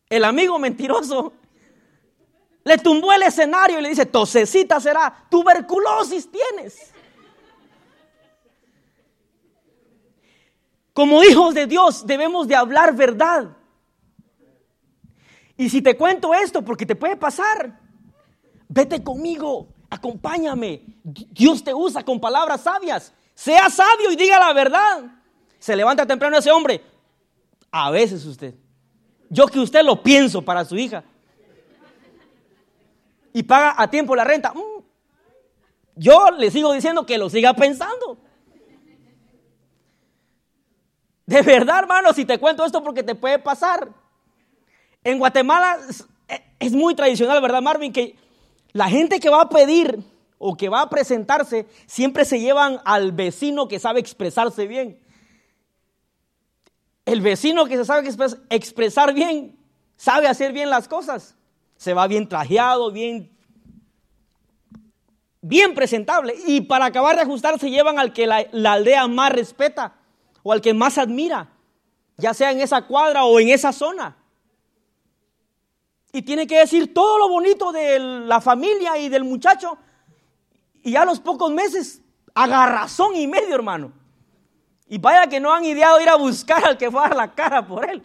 El 0.09 0.25
amigo 0.25 0.61
mentiroso 0.61 1.33
le 2.65 2.79
tumbó 2.79 3.12
el 3.12 3.23
escenario 3.23 3.79
y 3.79 3.83
le 3.83 3.91
dice, 3.91 4.07
tosecita 4.07 4.81
será, 4.81 5.27
tuberculosis 5.29 6.29
tienes. 6.31 6.93
Como 10.95 11.23
hijos 11.23 11.55
de 11.55 11.67
Dios 11.67 12.07
debemos 12.07 12.49
de 12.49 12.57
hablar 12.57 12.95
verdad. 12.97 13.51
Y 15.57 15.69
si 15.69 15.83
te 15.83 15.97
cuento 15.97 16.33
esto, 16.33 16.65
porque 16.65 16.87
te 16.87 16.97
puede 16.97 17.17
pasar, 17.17 17.79
vete 18.69 19.03
conmigo, 19.03 19.69
acompáñame. 19.91 20.83
Dios 21.03 21.62
te 21.62 21.75
usa 21.75 22.03
con 22.03 22.19
palabras 22.19 22.62
sabias. 22.62 23.12
Sea 23.35 23.69
sabio 23.69 24.11
y 24.11 24.17
diga 24.17 24.39
la 24.39 24.53
verdad. 24.53 25.05
Se 25.59 25.77
levanta 25.77 26.07
temprano 26.07 26.39
ese 26.39 26.51
hombre. 26.51 26.83
A 27.71 27.91
veces 27.91 28.25
usted. 28.25 28.55
Yo 29.29 29.47
que 29.49 29.59
usted 29.59 29.85
lo 29.85 30.03
pienso 30.03 30.43
para 30.43 30.65
su 30.65 30.77
hija 30.77 31.05
y 33.35 33.43
paga 33.43 33.74
a 33.76 33.91
tiempo 33.91 34.16
la 34.16 34.24
renta. 34.24 34.55
Mm. 34.55 34.82
Yo 35.97 36.30
le 36.39 36.51
sigo 36.51 36.72
diciendo 36.72 37.05
que 37.05 37.18
lo 37.18 37.28
siga 37.28 37.53
pensando. 37.53 38.16
De 41.26 41.43
verdad, 41.43 41.80
hermano, 41.80 42.12
si 42.12 42.24
te 42.24 42.39
cuento 42.39 42.64
esto 42.64 42.82
porque 42.82 43.03
te 43.03 43.14
puede 43.14 43.39
pasar. 43.39 43.89
En 45.03 45.18
Guatemala 45.18 45.78
es 46.59 46.72
muy 46.72 46.95
tradicional, 46.95 47.43
¿verdad, 47.43 47.61
Marvin? 47.61 47.93
Que 47.93 48.16
la 48.72 48.89
gente 48.89 49.20
que 49.20 49.28
va 49.28 49.43
a 49.43 49.49
pedir 49.49 49.99
o 50.39 50.57
que 50.57 50.68
va 50.68 50.82
a 50.82 50.91
presentarse 50.91 51.66
siempre 51.87 52.24
se 52.24 52.41
llevan 52.41 52.80
al 52.85 53.12
vecino 53.12 53.66
que 53.66 53.80
sabe 53.80 54.01
expresarse 54.01 54.66
bien. 54.68 55.01
El 57.05 57.20
vecino 57.20 57.66
que 57.66 57.76
se 57.76 57.85
sabe 57.85 58.09
expresar 58.51 59.12
bien 59.12 59.59
sabe 59.97 60.28
hacer 60.28 60.53
bien 60.53 60.70
las 60.70 60.87
cosas 60.87 61.37
se 61.85 61.93
va 61.93 62.07
bien 62.07 62.26
trajeado, 62.26 62.91
bien, 62.91 63.30
bien 65.43 65.74
presentable. 65.74 66.35
Y 66.47 66.62
para 66.62 66.87
acabar 66.87 67.14
de 67.14 67.20
ajustar 67.20 67.59
se 67.61 67.68
llevan 67.68 67.99
al 67.99 68.14
que 68.14 68.26
la, 68.26 68.39
aldea 68.72 69.07
más 69.07 69.30
respeta 69.30 69.95
o 70.43 70.51
al 70.51 70.62
que 70.62 70.72
más 70.72 70.97
admira, 70.97 71.51
ya 72.16 72.32
sea 72.32 72.53
en 72.53 72.62
esa 72.62 72.87
cuadra 72.87 73.24
o 73.24 73.39
en 73.39 73.51
esa 73.51 73.70
zona. 73.70 74.16
Y 76.11 76.22
tiene 76.22 76.47
que 76.47 76.59
decir 76.59 76.95
todo 76.95 77.18
lo 77.18 77.28
bonito 77.28 77.70
de 77.70 77.99
la 77.99 78.41
familia 78.41 78.97
y 78.97 79.11
del 79.11 79.24
muchacho. 79.24 79.76
Y 80.82 80.97
a 80.97 81.05
los 81.05 81.20
pocos 81.20 81.53
meses, 81.53 82.01
agarrazón 82.35 83.14
y 83.14 83.26
medio, 83.26 83.55
hermano. 83.55 83.93
Y 84.89 84.97
vaya 84.97 85.26
que 85.26 85.39
no 85.39 85.53
han 85.53 85.66
ideado 85.66 86.01
ir 86.01 86.09
a 86.09 86.16
buscar 86.16 86.64
al 86.64 86.78
que 86.78 86.91
fue 86.91 87.01
a 87.01 87.09
dar 87.09 87.16
la 87.16 87.35
cara 87.35 87.66
por 87.66 87.87
él. 87.87 88.03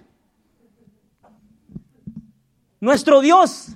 Nuestro 2.80 3.22
Dios 3.22 3.70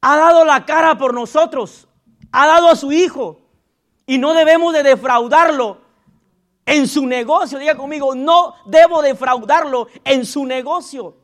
ha 0.00 0.16
dado 0.16 0.44
la 0.44 0.64
cara 0.64 0.98
por 0.98 1.14
nosotros, 1.14 1.88
ha 2.32 2.46
dado 2.46 2.68
a 2.68 2.76
su 2.76 2.92
Hijo 2.92 3.40
y 4.06 4.18
no 4.18 4.34
debemos 4.34 4.72
de 4.72 4.82
defraudarlo 4.82 5.78
en 6.64 6.88
su 6.88 7.06
negocio. 7.06 7.58
Diga 7.58 7.76
conmigo, 7.76 8.14
no 8.14 8.54
debo 8.66 9.02
defraudarlo 9.02 9.88
en 10.04 10.26
su 10.26 10.44
negocio. 10.44 11.16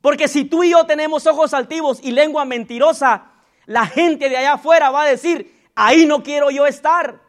Porque 0.00 0.28
si 0.28 0.44
tú 0.44 0.64
y 0.64 0.70
yo 0.70 0.84
tenemos 0.84 1.26
ojos 1.26 1.54
altivos 1.54 2.00
y 2.02 2.10
lengua 2.10 2.44
mentirosa, 2.44 3.30
la 3.66 3.86
gente 3.86 4.28
de 4.28 4.36
allá 4.36 4.54
afuera 4.54 4.90
va 4.90 5.02
a 5.02 5.08
decir, 5.08 5.68
ahí 5.74 6.06
no 6.06 6.22
quiero 6.22 6.50
yo 6.50 6.66
estar. 6.66 7.20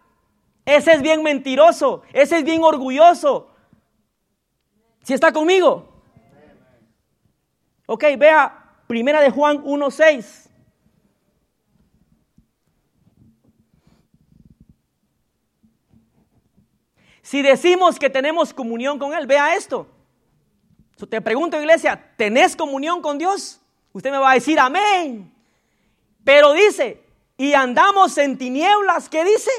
Ese 0.66 0.94
es 0.94 1.02
bien 1.02 1.24
mentiroso, 1.24 2.02
ese 2.14 2.40
es 2.40 2.44
bien 2.44 2.64
orgulloso. 2.64 3.50
¿Si 5.04 5.14
está 5.14 5.32
conmigo? 5.32 5.93
Ok, 7.94 8.06
vea 8.18 8.52
Primera 8.88 9.22
de 9.22 9.30
Juan 9.30 9.64
1.6. 9.64 10.50
Si 17.22 17.44
decimos 17.44 18.00
que 18.00 18.10
tenemos 18.10 18.52
comunión 18.52 18.98
con 18.98 19.14
Él, 19.14 19.28
vea 19.28 19.56
esto. 19.56 19.88
te 21.08 21.22
pregunto, 21.22 21.62
iglesia, 21.62 22.16
¿tenés 22.18 22.56
comunión 22.56 23.00
con 23.04 23.20
Dios? 23.20 23.62
Usted 23.92 24.10
me 24.10 24.18
va 24.18 24.32
a 24.32 24.34
decir 24.34 24.60
amén. 24.60 25.32
Pero 26.24 26.54
dice, 26.54 27.06
y 27.38 27.54
andamos 27.54 28.18
en 28.18 28.40
tinieblas, 28.40 29.08
¿qué 29.08 29.24
dice? 29.24 29.52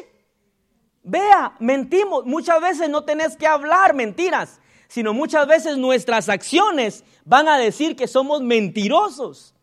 Vea, 1.04 1.54
mentimos. 1.60 2.26
Muchas 2.26 2.60
veces 2.60 2.88
no 2.88 3.04
tenés 3.04 3.36
que 3.36 3.46
hablar 3.46 3.94
mentiras, 3.94 4.60
sino 4.88 5.14
muchas 5.14 5.46
veces 5.46 5.76
nuestras 5.76 6.28
acciones 6.28 7.04
van 7.24 7.48
a 7.48 7.58
decir 7.58 7.96
que 7.96 8.06
somos 8.06 8.42
mentirosos. 8.42 9.54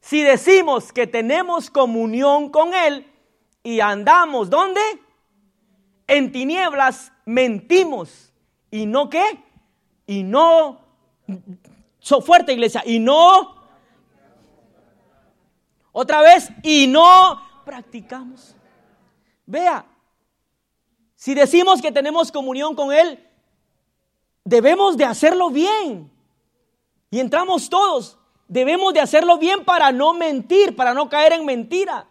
Si 0.00 0.22
decimos 0.22 0.92
que 0.92 1.06
tenemos 1.06 1.70
comunión 1.70 2.50
con 2.50 2.74
Él 2.74 3.06
y 3.62 3.80
andamos, 3.80 4.48
¿dónde? 4.50 4.80
En 6.06 6.32
tinieblas, 6.32 7.12
mentimos. 7.24 8.32
¿Y 8.70 8.86
no 8.86 9.10
qué? 9.10 9.42
Y 10.06 10.22
no, 10.22 10.80
so 12.00 12.20
fuerte 12.22 12.54
iglesia, 12.54 12.82
y 12.86 12.98
no, 12.98 13.54
otra 15.92 16.22
vez, 16.22 16.48
y 16.62 16.86
no 16.86 17.42
practicamos. 17.64 18.54
Vea, 19.44 19.84
si 21.14 21.34
decimos 21.34 21.82
que 21.82 21.92
tenemos 21.92 22.32
comunión 22.32 22.74
con 22.74 22.92
Él, 22.92 23.27
debemos 24.48 24.96
de 24.96 25.04
hacerlo 25.04 25.50
bien. 25.50 26.10
Y 27.10 27.20
entramos 27.20 27.68
todos. 27.68 28.18
Debemos 28.46 28.94
de 28.94 29.00
hacerlo 29.00 29.36
bien 29.36 29.64
para 29.64 29.92
no 29.92 30.14
mentir, 30.14 30.74
para 30.74 30.94
no 30.94 31.08
caer 31.10 31.34
en 31.34 31.44
mentira. 31.44 32.06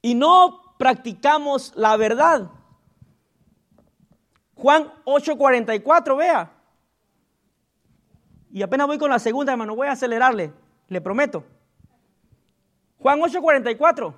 Y 0.00 0.14
no 0.14 0.76
practicamos 0.78 1.72
la 1.74 1.96
verdad. 1.96 2.48
Juan 4.54 4.92
8:44, 5.04 6.16
vea. 6.16 6.52
Y 8.52 8.62
apenas 8.62 8.86
voy 8.86 8.98
con 8.98 9.10
la 9.10 9.18
segunda, 9.18 9.52
hermano, 9.52 9.74
voy 9.74 9.88
a 9.88 9.92
acelerarle, 9.92 10.52
le 10.86 11.00
prometo. 11.00 11.44
Juan 12.98 13.18
8:44. 13.20 14.14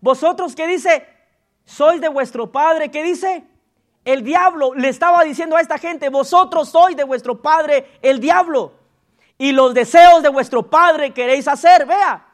Vosotros 0.00 0.54
qué 0.54 0.68
dice, 0.68 1.08
sois 1.64 2.00
de 2.00 2.08
vuestro 2.08 2.52
padre. 2.52 2.90
¿Qué 2.90 3.02
dice? 3.02 3.49
El 4.04 4.22
diablo 4.24 4.74
le 4.74 4.88
estaba 4.88 5.22
diciendo 5.24 5.56
a 5.56 5.60
esta 5.60 5.78
gente, 5.78 6.08
vosotros 6.08 6.68
sois 6.68 6.96
de 6.96 7.04
vuestro 7.04 7.40
padre 7.40 7.86
el 8.02 8.20
diablo. 8.20 8.72
Y 9.36 9.52
los 9.52 9.74
deseos 9.74 10.22
de 10.22 10.28
vuestro 10.28 10.68
padre 10.68 11.12
queréis 11.12 11.48
hacer. 11.48 11.86
Vea, 11.86 12.26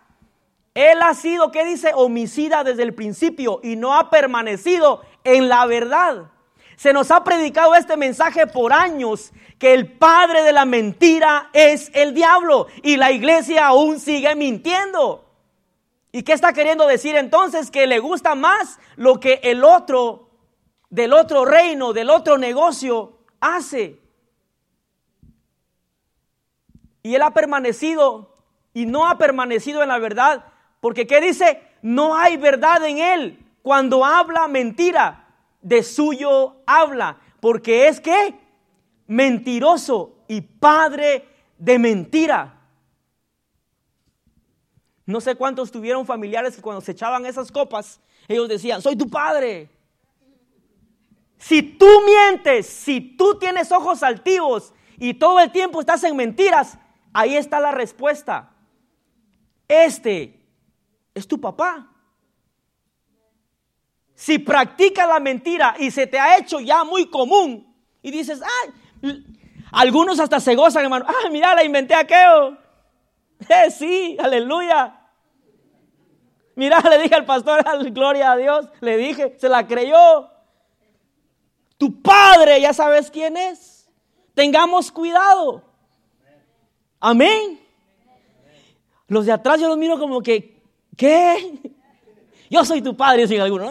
él 0.74 1.00
ha 1.02 1.14
sido, 1.14 1.50
¿qué 1.50 1.64
dice? 1.64 1.92
Homicida 1.94 2.62
desde 2.62 2.82
el 2.82 2.94
principio 2.94 3.60
y 3.62 3.76
no 3.76 3.94
ha 3.94 4.10
permanecido 4.10 5.02
en 5.24 5.48
la 5.48 5.66
verdad. 5.66 6.30
Se 6.76 6.92
nos 6.92 7.10
ha 7.10 7.24
predicado 7.24 7.74
este 7.74 7.96
mensaje 7.96 8.46
por 8.46 8.72
años 8.72 9.32
que 9.58 9.72
el 9.72 9.90
padre 9.90 10.42
de 10.42 10.52
la 10.52 10.66
mentira 10.66 11.48
es 11.54 11.90
el 11.94 12.12
diablo 12.12 12.66
y 12.82 12.98
la 12.98 13.10
iglesia 13.10 13.68
aún 13.68 13.98
sigue 13.98 14.34
mintiendo. 14.34 15.24
¿Y 16.12 16.22
qué 16.22 16.34
está 16.34 16.52
queriendo 16.52 16.86
decir 16.86 17.16
entonces? 17.16 17.70
Que 17.70 17.86
le 17.86 17.98
gusta 17.98 18.34
más 18.34 18.78
lo 18.96 19.18
que 19.18 19.40
el 19.42 19.64
otro, 19.64 20.25
del 20.96 21.12
otro 21.12 21.44
reino, 21.44 21.92
del 21.92 22.08
otro 22.08 22.38
negocio, 22.38 23.18
hace. 23.38 24.00
Y 27.02 27.14
él 27.14 27.20
ha 27.20 27.34
permanecido 27.34 28.34
y 28.72 28.86
no 28.86 29.06
ha 29.06 29.18
permanecido 29.18 29.82
en 29.82 29.88
la 29.88 29.98
verdad. 29.98 30.46
Porque 30.80 31.06
¿qué 31.06 31.20
dice? 31.20 31.60
No 31.82 32.16
hay 32.16 32.38
verdad 32.38 32.82
en 32.86 32.96
él. 32.96 33.46
Cuando 33.60 34.06
habla 34.06 34.48
mentira, 34.48 35.26
de 35.60 35.82
suyo 35.82 36.62
habla. 36.64 37.18
Porque 37.40 37.88
es 37.88 38.00
que 38.00 38.34
mentiroso 39.06 40.24
y 40.28 40.40
padre 40.40 41.28
de 41.58 41.78
mentira. 41.78 42.58
No 45.04 45.20
sé 45.20 45.34
cuántos 45.34 45.70
tuvieron 45.70 46.06
familiares 46.06 46.56
que 46.56 46.62
cuando 46.62 46.80
se 46.80 46.92
echaban 46.92 47.26
esas 47.26 47.52
copas, 47.52 48.00
ellos 48.28 48.48
decían, 48.48 48.80
soy 48.80 48.96
tu 48.96 49.10
padre. 49.10 49.75
Si 51.46 51.62
tú 51.62 51.86
mientes, 52.04 52.66
si 52.66 53.00
tú 53.00 53.38
tienes 53.38 53.70
ojos 53.70 54.02
altivos 54.02 54.74
y 54.98 55.14
todo 55.14 55.38
el 55.38 55.52
tiempo 55.52 55.78
estás 55.78 56.02
en 56.02 56.16
mentiras, 56.16 56.76
ahí 57.12 57.36
está 57.36 57.60
la 57.60 57.70
respuesta. 57.70 58.50
Este 59.68 60.44
es 61.14 61.28
tu 61.28 61.40
papá. 61.40 61.86
Si 64.16 64.40
practicas 64.40 65.06
la 65.06 65.20
mentira 65.20 65.76
y 65.78 65.92
se 65.92 66.08
te 66.08 66.18
ha 66.18 66.36
hecho 66.36 66.58
ya 66.58 66.82
muy 66.82 67.08
común 67.10 67.72
y 68.02 68.10
dices, 68.10 68.40
ay, 68.42 69.24
algunos 69.70 70.18
hasta 70.18 70.40
se 70.40 70.56
gozan, 70.56 70.82
hermano, 70.82 71.06
ah, 71.06 71.28
mira, 71.30 71.54
la 71.54 71.62
inventé 71.62 71.94
aquello. 71.94 72.58
Eh, 73.48 73.70
sí, 73.70 74.16
aleluya. 74.18 74.98
Mira, 76.56 76.80
le 76.90 76.98
dije 76.98 77.14
al 77.14 77.24
pastor, 77.24 77.62
gloria 77.92 78.32
a 78.32 78.36
Dios, 78.36 78.66
le 78.80 78.96
dije, 78.96 79.36
se 79.38 79.48
la 79.48 79.64
creyó. 79.68 80.34
Tu 81.78 82.00
padre, 82.00 82.60
ya 82.60 82.72
sabes 82.72 83.10
quién 83.10 83.36
es. 83.36 83.88
Tengamos 84.34 84.90
cuidado. 84.90 85.62
Amén. 87.00 87.60
Los 89.08 89.26
de 89.26 89.32
atrás 89.32 89.60
yo 89.60 89.68
los 89.68 89.78
miro 89.78 89.98
como 89.98 90.20
que, 90.20 90.62
¿qué? 90.96 91.58
Yo 92.50 92.64
soy 92.64 92.80
tu 92.80 92.96
padre, 92.96 93.26
yo 93.26 93.42
alguno. 93.42 93.70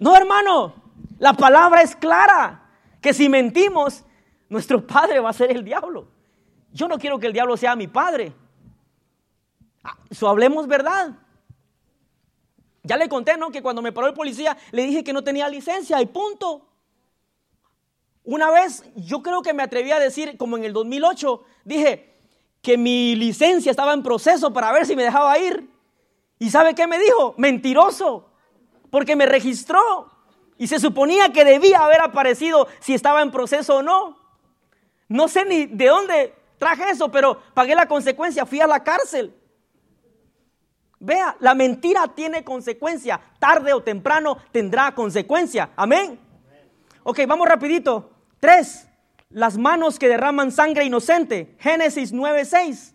No, 0.00 0.16
hermano, 0.16 0.74
la 1.18 1.34
palabra 1.34 1.82
es 1.82 1.94
clara. 1.94 2.68
Que 3.00 3.14
si 3.14 3.28
mentimos, 3.28 4.02
nuestro 4.48 4.84
padre 4.84 5.20
va 5.20 5.30
a 5.30 5.34
ser 5.34 5.52
el 5.52 5.64
diablo. 5.64 6.08
Yo 6.72 6.88
no 6.88 6.98
quiero 6.98 7.18
que 7.18 7.28
el 7.28 7.32
diablo 7.32 7.56
sea 7.56 7.76
mi 7.76 7.86
padre. 7.86 8.32
Ah, 9.84 9.96
hablemos 10.26 10.66
verdad. 10.66 11.12
Ya 12.82 12.96
le 12.96 13.08
conté, 13.08 13.36
¿no? 13.36 13.50
Que 13.50 13.62
cuando 13.62 13.82
me 13.82 13.92
paró 13.92 14.08
el 14.08 14.14
policía 14.14 14.56
le 14.72 14.82
dije 14.82 15.04
que 15.04 15.12
no 15.12 15.22
tenía 15.22 15.48
licencia 15.48 16.00
y 16.00 16.06
punto. 16.06 16.66
Una 18.24 18.50
vez 18.50 18.82
yo 18.96 19.22
creo 19.22 19.42
que 19.42 19.52
me 19.52 19.62
atreví 19.62 19.92
a 19.92 19.98
decir, 19.98 20.36
como 20.38 20.56
en 20.56 20.64
el 20.64 20.72
2008, 20.72 21.42
dije 21.64 22.14
que 22.62 22.78
mi 22.78 23.14
licencia 23.14 23.70
estaba 23.70 23.92
en 23.92 24.02
proceso 24.02 24.52
para 24.52 24.72
ver 24.72 24.86
si 24.86 24.96
me 24.96 25.04
dejaba 25.04 25.38
ir. 25.38 25.68
¿Y 26.38 26.50
sabe 26.50 26.74
qué 26.74 26.86
me 26.86 26.98
dijo? 26.98 27.34
Mentiroso, 27.36 28.30
porque 28.90 29.14
me 29.14 29.26
registró 29.26 30.10
y 30.56 30.66
se 30.66 30.78
suponía 30.78 31.32
que 31.32 31.44
debía 31.44 31.80
haber 31.80 32.00
aparecido 32.00 32.66
si 32.80 32.94
estaba 32.94 33.20
en 33.20 33.30
proceso 33.30 33.76
o 33.76 33.82
no. 33.82 34.16
No 35.08 35.28
sé 35.28 35.44
ni 35.44 35.66
de 35.66 35.86
dónde 35.86 36.34
traje 36.58 36.88
eso, 36.90 37.10
pero 37.10 37.38
pagué 37.52 37.74
la 37.74 37.86
consecuencia, 37.86 38.46
fui 38.46 38.60
a 38.60 38.66
la 38.66 38.82
cárcel. 38.82 39.34
Vea, 40.98 41.36
la 41.40 41.54
mentira 41.54 42.08
tiene 42.08 42.42
consecuencia, 42.42 43.20
tarde 43.38 43.74
o 43.74 43.82
temprano 43.82 44.38
tendrá 44.50 44.94
consecuencia. 44.94 45.70
Amén. 45.76 46.18
Ok, 47.02 47.20
vamos 47.28 47.46
rapidito. 47.46 48.13
Tres, 48.44 48.86
las 49.30 49.56
manos 49.56 49.98
que 49.98 50.06
derraman 50.06 50.52
sangre 50.52 50.84
inocente. 50.84 51.56
Génesis 51.60 52.12
9:6. 52.12 52.92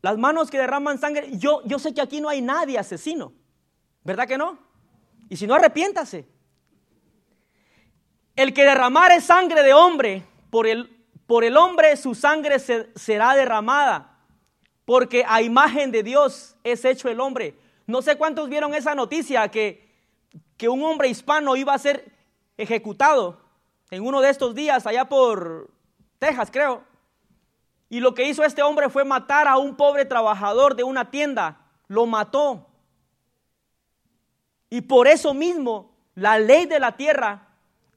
las 0.00 0.16
manos 0.16 0.50
que 0.50 0.56
derraman 0.56 0.98
sangre, 0.98 1.28
yo, 1.36 1.60
yo 1.66 1.78
sé 1.78 1.92
que 1.92 2.00
aquí 2.00 2.20
no 2.20 2.30
hay 2.30 2.40
nadie 2.40 2.78
asesino, 2.78 3.32
¿verdad 4.04 4.26
que 4.26 4.38
no? 4.38 4.58
Y 5.28 5.36
si 5.36 5.46
no, 5.46 5.54
arrepiéntase. 5.54 6.26
El 8.34 8.54
que 8.54 8.64
derramare 8.64 9.20
sangre 9.20 9.62
de 9.62 9.74
hombre, 9.74 10.22
por 10.50 10.66
el, 10.66 10.88
por 11.26 11.44
el 11.44 11.58
hombre 11.58 11.94
su 11.98 12.14
sangre 12.14 12.58
será 12.58 13.34
derramada, 13.34 14.18
porque 14.86 15.24
a 15.26 15.42
imagen 15.42 15.90
de 15.90 16.02
Dios 16.02 16.56
es 16.64 16.86
hecho 16.86 17.10
el 17.10 17.20
hombre. 17.20 17.54
No 17.86 18.00
sé 18.00 18.16
cuántos 18.16 18.48
vieron 18.48 18.74
esa 18.74 18.94
noticia 18.94 19.48
que, 19.48 19.83
que 20.56 20.68
un 20.68 20.82
hombre 20.82 21.08
hispano 21.08 21.56
iba 21.56 21.74
a 21.74 21.78
ser 21.78 22.12
ejecutado 22.56 23.40
en 23.90 24.06
uno 24.06 24.20
de 24.20 24.30
estos 24.30 24.54
días 24.54 24.86
allá 24.86 25.08
por 25.08 25.70
Texas, 26.18 26.50
creo. 26.50 26.84
Y 27.88 28.00
lo 28.00 28.14
que 28.14 28.28
hizo 28.28 28.44
este 28.44 28.62
hombre 28.62 28.88
fue 28.88 29.04
matar 29.04 29.46
a 29.46 29.56
un 29.58 29.76
pobre 29.76 30.04
trabajador 30.04 30.74
de 30.74 30.84
una 30.84 31.10
tienda. 31.10 31.60
Lo 31.86 32.06
mató. 32.06 32.66
Y 34.70 34.80
por 34.80 35.06
eso 35.06 35.34
mismo 35.34 35.94
la 36.14 36.38
ley 36.38 36.66
de 36.66 36.80
la 36.80 36.96
tierra 36.96 37.48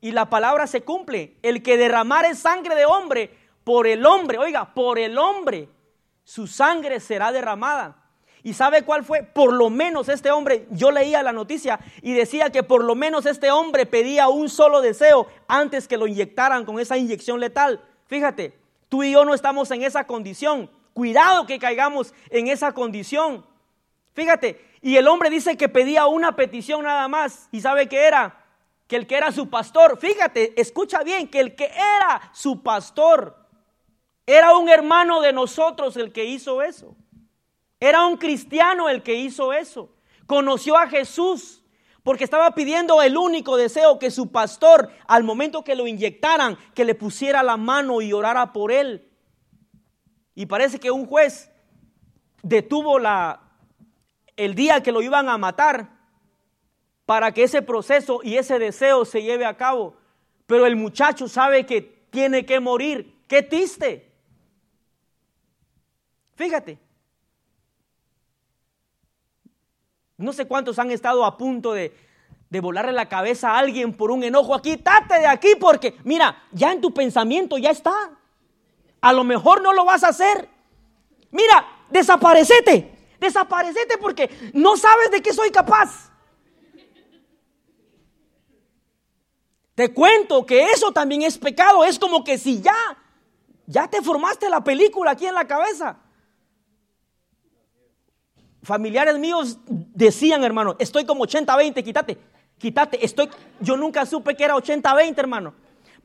y 0.02 0.12
la 0.12 0.30
palabra 0.30 0.68
se 0.68 0.84
cumple. 0.84 1.38
El 1.42 1.64
que 1.64 1.78
derramare 1.78 2.36
sangre 2.36 2.76
de 2.76 2.86
hombre 2.86 3.36
por 3.64 3.88
el 3.88 4.06
hombre, 4.06 4.38
oiga, 4.38 4.74
por 4.74 5.00
el 5.00 5.18
hombre, 5.18 5.70
su 6.24 6.48
sangre 6.48 7.00
será 7.00 7.32
derramada. 7.32 8.07
¿Y 8.48 8.54
sabe 8.54 8.84
cuál 8.84 9.04
fue? 9.04 9.24
Por 9.24 9.52
lo 9.52 9.70
menos 9.70 10.08
este 10.08 10.32
hombre, 10.32 10.68
yo 10.72 10.89
leía 10.89 11.22
la 11.22 11.34
noticia 11.34 11.82
y 12.02 12.14
decía 12.14 12.50
que 12.50 12.64
por 12.64 12.82
lo 12.82 12.95
menos 12.95 13.26
este 13.26 13.52
hombre 13.52 13.86
pedía 13.86 14.30
un 14.30 14.48
solo 14.48 14.80
deseo 14.80 15.28
antes 15.50 15.86
que 15.86 15.98
lo 15.98 16.08
inyectaran 16.08 16.64
con 16.64 16.80
esa 16.80 16.98
inyección 16.98 17.41
letal. 17.41 17.84
Fíjate, 18.06 18.58
tú 18.88 19.04
y 19.04 19.12
yo 19.12 19.26
no 19.26 19.34
estamos 19.34 19.70
en 19.72 19.84
esa 19.84 20.08
condición. 20.08 20.72
Cuidado 20.93 21.45
que 21.45 21.60
caigamos 21.60 22.14
en 22.30 22.48
esa 22.48 22.72
condición. 22.72 23.45
Fíjate, 24.14 24.66
y 24.82 24.95
el 24.95 25.10
hombre 25.10 25.30
dice 25.30 25.58
que 25.58 25.68
pedía 25.68 26.08
una 26.08 26.38
petición 26.38 26.84
nada 26.84 27.10
más. 27.10 27.50
¿Y 27.52 27.60
sabe 27.60 27.89
qué 27.89 28.06
era? 28.08 28.45
Que 28.88 28.95
el 28.95 29.08
que 29.08 29.18
era 29.18 29.34
su 29.34 29.50
pastor, 29.50 30.00
fíjate, 30.00 30.54
escucha 30.56 31.04
bien, 31.04 31.28
que 31.28 31.41
el 31.41 31.54
que 31.54 31.66
era 31.66 32.32
su 32.32 32.64
pastor 32.64 33.36
era 34.26 34.56
un 34.56 34.70
hermano 34.70 35.20
de 35.20 35.34
nosotros 35.34 35.98
el 35.98 36.14
que 36.14 36.24
hizo 36.24 36.62
eso. 36.62 36.95
Era 37.80 38.05
un 38.05 38.17
cristiano 38.17 38.89
el 38.89 39.03
que 39.03 39.15
hizo 39.15 39.53
eso. 39.53 39.93
Conoció 40.25 40.78
a 40.78 40.88
Jesús 40.88 41.63
porque 42.03 42.23
estaba 42.23 42.51
pidiendo 42.55 43.01
el 43.01 43.17
único 43.17 43.57
deseo 43.57 43.99
que 43.99 44.11
su 44.11 44.32
pastor, 44.32 44.89
al 45.07 45.23
momento 45.23 45.63
que 45.63 45.75
lo 45.75 45.88
inyectaran, 45.88 46.57
que 46.73 46.86
le 46.86 46.95
pusiera 46.95 47.43
la 47.43 47.57
mano 47.57 48.01
y 48.01 48.13
orara 48.13 48.53
por 48.53 48.71
él. 48.71 49.11
Y 50.34 50.45
parece 50.45 50.80
que 50.80 50.89
un 50.89 51.05
juez 51.05 51.51
detuvo 52.43 52.97
la, 52.97 53.41
el 54.38 54.55
día 54.55 54.82
que 54.82 54.91
lo 54.91 55.01
iban 55.01 55.28
a 55.28 55.38
matar 55.38 55.97
para 57.05 57.34
que 57.34 57.43
ese 57.43 57.61
proceso 57.61 58.21
y 58.23 58.38
ese 58.38 58.57
deseo 58.57 59.03
se 59.03 59.23
lleve 59.23 59.45
a 59.45 59.57
cabo. 59.57 59.97
Pero 60.45 60.65
el 60.65 60.75
muchacho 60.75 61.28
sabe 61.28 61.65
que 61.65 61.82
tiene 61.82 62.45
que 62.45 62.59
morir. 62.59 63.21
¡Qué 63.28 63.43
triste! 63.43 64.13
Fíjate, 66.36 66.80
No 70.18 70.34
sé 70.34 70.47
cuántos 70.47 70.80
han 70.80 70.89
estado 70.89 71.24
a 71.24 71.38
punto 71.38 71.74
de, 71.74 71.93
volarle 72.49 72.91
la 72.91 73.07
cabeza 73.07 73.51
a 73.51 73.59
alguien 73.59 73.93
por 73.93 74.09
un 74.09 74.24
enojo 74.24 74.55
aquí. 74.55 74.72
Quítate 74.72 75.20
de 75.20 75.28
aquí 75.28 75.49
porque, 75.59 75.95
mira, 76.03 76.43
ya 76.51 76.72
en 76.72 76.82
tu 76.82 76.91
pensamiento 76.91 77.57
ya 77.59 77.70
está. 77.70 77.93
A 78.99 79.13
lo 79.13 79.24
mejor 79.24 79.61
no 79.61 79.74
lo 79.74 79.86
vas 79.86 80.03
a 80.03 80.09
hacer. 80.09 80.49
Mira, 81.30 81.68
desaparecete. 81.91 82.95
Desaparecete 83.20 83.97
porque 83.99 84.51
no 84.53 84.76
sabes 84.76 85.11
de 85.11 85.22
qué 85.22 85.34
soy 85.34 85.51
capaz. 85.51 86.11
Te 89.76 89.93
cuento 89.93 90.43
que 90.43 90.72
eso 90.72 90.91
también 90.91 91.22
es 91.22 91.38
pecado. 91.38 91.86
Es 91.86 91.99
como 91.99 92.24
que 92.24 92.39
si 92.39 92.59
ya, 92.59 92.74
ya 93.68 93.88
te 93.88 94.01
formaste 94.01 94.49
la 94.49 94.63
película 94.63 95.11
aquí 95.11 95.28
en 95.28 95.36
la 95.36 95.45
cabeza 95.45 95.99
familiares 98.68 99.18
míos 99.18 99.57
decían, 99.98 100.43
hermano, 100.43 100.76
estoy 100.78 101.06
como 101.06 101.26
80-20, 101.26 101.84
quítate, 101.84 102.18
quítate, 102.60 103.04
estoy, 103.04 103.30
yo 103.60 103.76
nunca 103.76 104.06
supe 104.06 104.36
que 104.36 104.43
era 104.43 104.56
80-20, 104.56 105.18
hermano. 105.18 105.54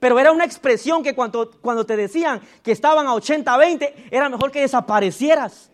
Pero 0.01 0.19
era 0.19 0.33
una 0.33 0.45
expresión 0.45 1.03
que 1.03 1.15
cuando, 1.15 1.51
cuando 1.61 1.85
te 1.87 1.97
decían 1.97 2.41
que 2.63 2.73
estaban 2.73 3.07
a 3.07 3.13
80-20, 3.13 3.93
era 4.11 4.29
mejor 4.29 4.51
que 4.51 4.63
desaparecieras. 4.63 5.71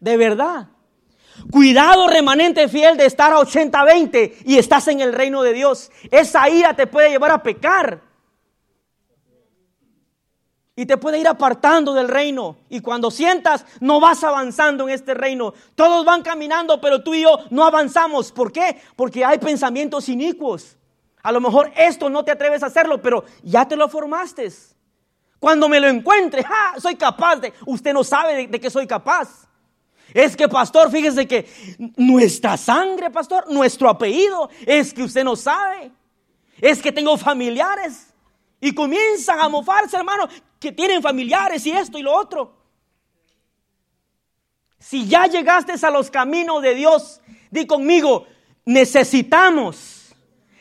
De 0.00 0.16
verdad. 0.16 0.68
Cuidado 1.50 2.08
remanente 2.08 2.68
fiel 2.68 2.96
de 2.96 3.06
estar 3.06 3.32
a 3.32 3.38
80-20 3.38 4.34
y 4.44 4.58
estás 4.58 4.88
en 4.88 5.00
el 5.00 5.12
reino 5.12 5.42
de 5.42 5.52
Dios. 5.52 5.90
Esa 6.10 6.48
ira 6.50 6.74
te 6.74 6.86
puede 6.86 7.10
llevar 7.10 7.30
a 7.30 7.42
pecar 7.42 8.02
y 10.76 10.86
te 10.86 10.96
puede 10.96 11.18
ir 11.18 11.28
apartando 11.28 11.94
del 11.94 12.08
reino. 12.08 12.56
Y 12.68 12.80
cuando 12.80 13.10
sientas, 13.10 13.64
no 13.80 14.00
vas 14.00 14.24
avanzando 14.24 14.88
en 14.88 14.94
este 14.94 15.14
reino. 15.14 15.54
Todos 15.74 16.04
van 16.04 16.22
caminando, 16.22 16.80
pero 16.80 17.02
tú 17.02 17.14
y 17.14 17.22
yo 17.22 17.38
no 17.50 17.64
avanzamos. 17.64 18.32
¿Por 18.32 18.50
qué? 18.50 18.80
Porque 18.96 19.24
hay 19.24 19.38
pensamientos 19.38 20.08
inicuos. 20.08 20.76
A 21.22 21.30
lo 21.30 21.40
mejor 21.40 21.72
esto 21.76 22.10
no 22.10 22.24
te 22.24 22.32
atreves 22.32 22.62
a 22.62 22.66
hacerlo, 22.66 23.00
pero 23.00 23.24
ya 23.42 23.66
te 23.66 23.76
lo 23.76 23.88
formaste. 23.88 24.52
Cuando 25.38 25.68
me 25.68 25.78
lo 25.78 25.86
encuentre, 25.86 26.44
soy 26.78 26.96
capaz 26.96 27.36
de... 27.36 27.52
Usted 27.66 27.92
no 27.92 28.02
sabe 28.02 28.34
de, 28.34 28.46
de 28.48 28.60
qué 28.60 28.68
soy 28.68 28.86
capaz. 28.86 29.48
Es 30.12 30.36
que, 30.36 30.48
pastor, 30.48 30.90
fíjese 30.90 31.26
que 31.26 31.48
nuestra 31.96 32.56
sangre, 32.56 33.10
pastor, 33.10 33.50
nuestro 33.50 33.88
apellido, 33.88 34.50
es 34.66 34.92
que 34.92 35.04
usted 35.04 35.22
no 35.22 35.36
sabe. 35.36 35.92
Es 36.60 36.82
que 36.82 36.92
tengo 36.92 37.16
familiares. 37.16 38.12
Y 38.60 38.74
comienzan 38.74 39.40
a 39.40 39.48
mofarse, 39.48 39.96
hermano 39.96 40.28
que 40.64 40.72
tienen 40.72 41.02
familiares 41.02 41.66
y 41.66 41.72
esto 41.72 41.98
y 41.98 42.02
lo 42.02 42.16
otro. 42.16 42.56
Si 44.78 45.06
ya 45.06 45.26
llegaste 45.26 45.74
a 45.86 45.90
los 45.90 46.10
caminos 46.10 46.62
de 46.62 46.74
Dios, 46.74 47.20
di 47.50 47.66
conmigo, 47.66 48.26
necesitamos 48.64 50.14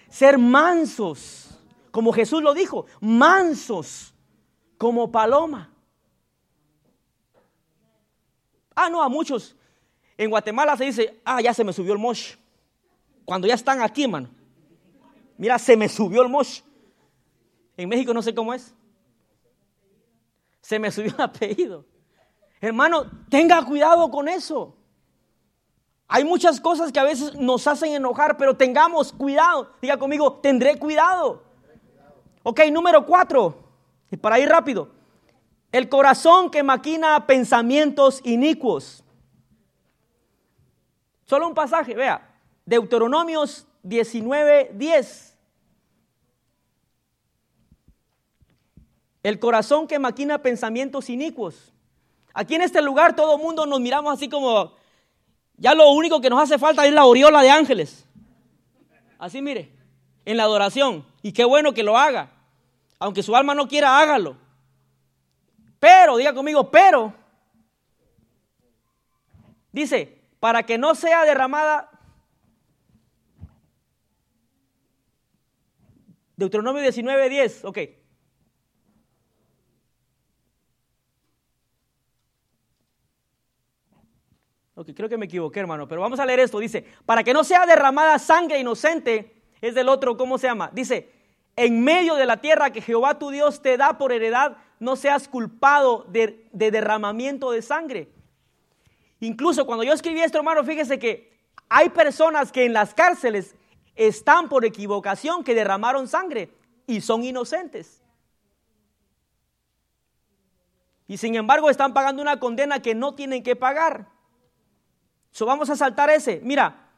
ser 0.09 0.37
mansos, 0.37 1.57
como 1.89 2.11
Jesús 2.11 2.43
lo 2.43 2.53
dijo, 2.53 2.85
mansos 2.99 4.13
como 4.77 5.09
paloma. 5.09 5.71
Ah, 8.75 8.89
no, 8.89 9.01
a 9.01 9.07
muchos. 9.07 9.55
En 10.17 10.29
Guatemala 10.29 10.75
se 10.75 10.83
dice, 10.83 11.21
ah, 11.23 11.39
ya 11.39 11.53
se 11.53 11.63
me 11.63 11.71
subió 11.71 11.93
el 11.93 11.99
mosh. 11.99 12.35
Cuando 13.23 13.47
ya 13.47 13.53
están 13.53 13.81
aquí, 13.81 14.03
hermano. 14.03 14.29
Mira, 15.37 15.57
se 15.57 15.77
me 15.77 15.87
subió 15.87 16.23
el 16.23 16.29
mosh. 16.29 16.59
En 17.77 17.87
México 17.87 18.13
no 18.13 18.21
sé 18.21 18.35
cómo 18.35 18.53
es 18.53 18.73
se 20.63 20.79
me 20.79 20.89
subió 20.91 21.13
el 21.15 21.21
apellido. 21.21 21.85
Hermano, 22.59 23.05
tenga 23.29 23.63
cuidado 23.63 24.09
con 24.09 24.27
eso. 24.27 24.75
Hay 26.07 26.23
muchas 26.23 26.59
cosas 26.61 26.91
que 26.91 26.99
a 26.99 27.03
veces 27.03 27.35
nos 27.35 27.67
hacen 27.67 27.93
enojar, 27.93 28.37
pero 28.37 28.55
tengamos 28.55 29.11
cuidado. 29.11 29.71
Diga 29.81 29.97
conmigo, 29.97 30.39
tendré 30.39 30.79
cuidado. 30.79 31.43
Ok, 32.43 32.61
número 32.71 33.05
cuatro, 33.05 33.57
y 34.09 34.17
para 34.17 34.39
ir 34.39 34.49
rápido. 34.49 34.89
El 35.71 35.89
corazón 35.89 36.49
que 36.49 36.63
maquina 36.63 37.25
pensamientos 37.25 38.21
inicuos. 38.23 39.03
Solo 41.25 41.47
un 41.47 41.53
pasaje, 41.53 41.95
vea. 41.95 42.29
Deuteronomios 42.65 43.67
19, 43.81 44.71
10. 44.75 45.32
El 49.23 49.39
corazón 49.39 49.87
que 49.87 49.99
maquina 49.99 50.41
pensamientos 50.41 51.09
inicuos. 51.09 51.73
Aquí 52.33 52.55
en 52.55 52.61
este 52.61 52.81
lugar 52.81 53.15
todo 53.15 53.37
el 53.37 53.41
mundo 53.41 53.65
nos 53.65 53.79
miramos 53.79 54.13
así 54.13 54.27
como, 54.27 54.73
ya 55.55 55.73
lo 55.73 55.91
único 55.91 56.19
que 56.19 56.29
nos 56.29 56.41
hace 56.41 56.59
falta 56.59 56.85
es 56.85 56.93
la 56.93 57.01
aureola 57.01 57.41
de 57.41 57.49
ángeles. 57.49 58.05
Así 59.17 59.41
mire, 59.41 59.71
en 60.25 60.37
la 60.37 60.43
adoración. 60.43 61.05
Y 61.21 61.31
qué 61.31 61.45
bueno 61.45 61.73
que 61.73 61.83
lo 61.83 61.97
haga. 61.97 62.31
Aunque 62.99 63.23
su 63.23 63.35
alma 63.35 63.55
no 63.55 63.67
quiera, 63.67 63.97
hágalo. 63.97 64.37
Pero, 65.79 66.17
diga 66.17 66.33
conmigo, 66.33 66.69
pero, 66.69 67.13
dice, 69.71 70.21
para 70.39 70.63
que 70.63 70.77
no 70.77 70.95
sea 70.95 71.23
derramada 71.23 71.89
Deuteronomio 76.35 76.81
19, 76.81 77.29
10, 77.29 77.65
ok. 77.65 77.77
Creo 84.95 85.07
que 85.07 85.17
me 85.17 85.25
equivoqué, 85.25 85.59
hermano, 85.59 85.87
pero 85.87 86.01
vamos 86.01 86.19
a 86.19 86.25
leer 86.25 86.39
esto. 86.39 86.59
Dice, 86.59 86.85
para 87.05 87.23
que 87.23 87.33
no 87.33 87.43
sea 87.43 87.65
derramada 87.65 88.17
sangre 88.17 88.59
inocente, 88.59 89.35
es 89.61 89.75
del 89.75 89.87
otro, 89.87 90.17
¿cómo 90.17 90.37
se 90.37 90.47
llama? 90.47 90.71
Dice, 90.73 91.11
en 91.55 91.83
medio 91.83 92.15
de 92.15 92.25
la 92.25 92.37
tierra 92.37 92.71
que 92.71 92.81
Jehová 92.81 93.19
tu 93.19 93.29
Dios 93.29 93.61
te 93.61 93.77
da 93.77 93.97
por 93.97 94.11
heredad, 94.11 94.57
no 94.79 94.95
seas 94.95 95.27
culpado 95.27 96.05
de, 96.09 96.47
de 96.51 96.71
derramamiento 96.71 97.51
de 97.51 97.61
sangre. 97.61 98.09
Incluso 99.19 99.65
cuando 99.65 99.83
yo 99.83 99.93
escribí 99.93 100.21
esto, 100.21 100.39
hermano, 100.39 100.63
fíjese 100.63 100.97
que 100.97 101.31
hay 101.69 101.89
personas 101.89 102.51
que 102.51 102.65
en 102.65 102.73
las 102.73 102.93
cárceles 102.93 103.55
están 103.95 104.49
por 104.49 104.65
equivocación, 104.65 105.43
que 105.43 105.53
derramaron 105.53 106.07
sangre 106.07 106.51
y 106.87 107.01
son 107.01 107.23
inocentes. 107.23 108.01
Y 111.07 111.17
sin 111.17 111.35
embargo 111.35 111.69
están 111.69 111.93
pagando 111.93 112.21
una 112.21 112.39
condena 112.39 112.81
que 112.81 112.95
no 112.95 113.13
tienen 113.13 113.43
que 113.43 113.55
pagar. 113.55 114.12
So, 115.33 115.47
vamos 115.47 115.71
a 115.71 115.75
saltar 115.75 116.11
ese. 116.11 116.39
Mira, 116.43 116.91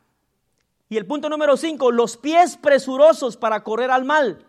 y 0.90 0.98
el 0.98 1.06
punto 1.08 1.30
número 1.30 1.56
5, 1.56 1.90
los 1.92 2.18
pies 2.18 2.58
presurosos 2.58 3.38
para 3.38 3.64
correr 3.64 3.90
al 3.90 4.04
mal. 4.04 4.46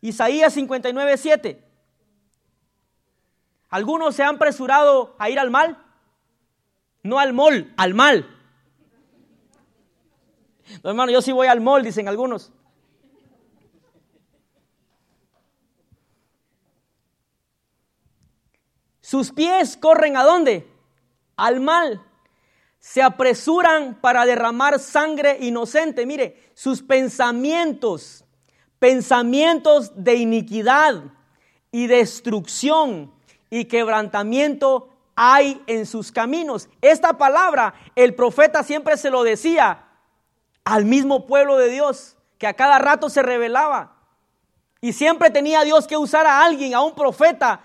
Isaías 0.00 0.52
59, 0.54 1.16
7. 1.16 1.64
¿Algunos 3.70 4.16
se 4.16 4.24
han 4.24 4.34
apresurado 4.34 5.14
a 5.20 5.30
ir 5.30 5.38
al 5.38 5.52
mal? 5.52 5.78
No 7.04 7.20
al 7.20 7.32
mol, 7.32 7.72
al 7.76 7.94
mal. 7.94 8.28
No, 10.82 10.90
hermano, 10.90 11.12
yo 11.12 11.22
sí 11.22 11.30
voy 11.30 11.46
al 11.46 11.60
mol, 11.60 11.84
dicen 11.84 12.08
algunos. 12.08 12.52
Sus 19.00 19.30
pies 19.30 19.76
corren 19.76 20.16
a 20.16 20.24
dónde? 20.24 20.71
Al 21.36 21.60
mal. 21.60 22.02
Se 22.78 23.02
apresuran 23.02 23.98
para 24.00 24.24
derramar 24.24 24.78
sangre 24.78 25.38
inocente. 25.40 26.04
Mire, 26.04 26.50
sus 26.54 26.82
pensamientos, 26.82 28.24
pensamientos 28.78 29.92
de 29.94 30.16
iniquidad 30.16 31.02
y 31.70 31.86
destrucción 31.86 33.12
y 33.50 33.66
quebrantamiento 33.66 34.88
hay 35.14 35.62
en 35.66 35.86
sus 35.86 36.10
caminos. 36.10 36.68
Esta 36.80 37.18
palabra 37.18 37.74
el 37.94 38.14
profeta 38.14 38.62
siempre 38.62 38.96
se 38.96 39.10
lo 39.10 39.22
decía 39.22 39.84
al 40.64 40.84
mismo 40.84 41.26
pueblo 41.26 41.56
de 41.58 41.68
Dios, 41.68 42.16
que 42.38 42.46
a 42.46 42.54
cada 42.54 42.78
rato 42.78 43.08
se 43.08 43.22
revelaba. 43.22 43.96
Y 44.80 44.92
siempre 44.92 45.30
tenía 45.30 45.62
Dios 45.62 45.86
que 45.86 45.96
usar 45.96 46.26
a 46.26 46.44
alguien, 46.44 46.74
a 46.74 46.82
un 46.82 46.94
profeta. 46.94 47.60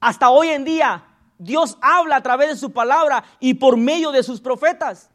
Hasta 0.00 0.30
hoy 0.30 0.48
en 0.48 0.64
día 0.64 1.04
Dios 1.38 1.78
habla 1.80 2.16
a 2.16 2.22
través 2.22 2.48
de 2.48 2.56
su 2.56 2.72
palabra 2.72 3.24
y 3.40 3.54
por 3.54 3.76
medio 3.76 4.10
de 4.10 4.22
sus 4.22 4.40
profetas. 4.40 5.10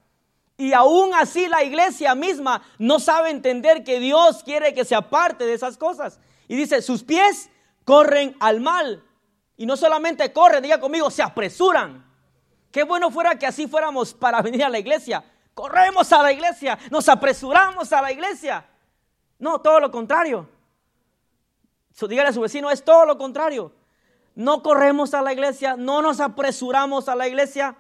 Y 0.58 0.74
aún 0.74 1.14
así 1.14 1.48
la 1.48 1.64
iglesia 1.64 2.16
misma 2.16 2.64
no 2.78 3.00
sabe 3.00 3.30
entender 3.30 3.84
que 3.84 4.00
Dios 4.00 4.44
quiere 4.44 4.74
que 4.74 4.86
se 4.86 4.96
aparte 4.96 5.46
de 5.46 5.54
esas 5.54 5.78
cosas. 5.78 6.20
Y 6.48 6.56
dice, 6.56 6.82
sus 6.82 7.04
pies 7.04 7.50
corren 7.86 8.36
al 8.40 8.62
mal. 8.62 9.04
Y 9.58 9.66
no 9.66 9.76
solamente 9.76 10.32
corren, 10.32 10.64
diga 10.64 10.80
conmigo, 10.80 11.12
se 11.12 11.22
apresuran. 11.22 12.06
Qué 12.72 12.84
bueno 12.84 13.12
fuera 13.12 13.38
que 13.38 13.46
así 13.46 13.68
fuéramos 13.68 14.14
para 14.14 14.42
venir 14.42 14.64
a 14.64 14.70
la 14.70 14.80
iglesia. 14.80 15.24
Corremos 15.54 16.12
a 16.12 16.24
la 16.24 16.32
iglesia, 16.32 16.80
nos 16.90 17.08
apresuramos 17.08 17.94
a 17.94 18.02
la 18.02 18.12
iglesia. 18.12 18.66
No, 19.38 19.60
todo 19.60 19.80
lo 19.80 19.92
contrario. 19.92 20.50
dígale 22.08 22.30
a 22.30 22.34
su 22.34 22.42
vecino, 22.42 22.72
es 22.72 22.84
todo 22.84 23.06
lo 23.06 23.18
contrario. 23.18 23.72
No 24.36 24.64
corremos 24.64 25.14
a 25.14 25.22
la 25.22 25.34
iglesia, 25.34 25.76
no 25.78 26.02
nos 26.02 26.20
apresuramos 26.20 27.08
a 27.10 27.16
la 27.16 27.28
iglesia. 27.28 27.76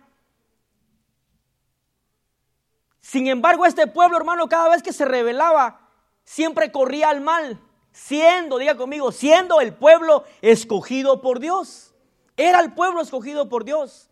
Sin 3.02 3.28
embargo, 3.28 3.66
este 3.66 3.88
pueblo, 3.88 4.18
hermano, 4.18 4.48
cada 4.48 4.70
vez 4.70 4.84
que 4.84 4.94
se 4.94 5.06
rebelaba, 5.06 5.82
siempre 6.24 6.72
corría 6.72 7.10
al 7.10 7.22
mal 7.22 7.60
siendo, 7.94 8.58
diga 8.58 8.76
conmigo, 8.76 9.12
siendo 9.12 9.62
el 9.62 9.74
pueblo 9.74 10.26
escogido 10.42 11.22
por 11.22 11.40
Dios. 11.40 11.94
Era 12.36 12.60
el 12.60 12.74
pueblo 12.74 13.02
escogido 13.02 13.48
por 13.48 13.64
Dios. 13.64 14.10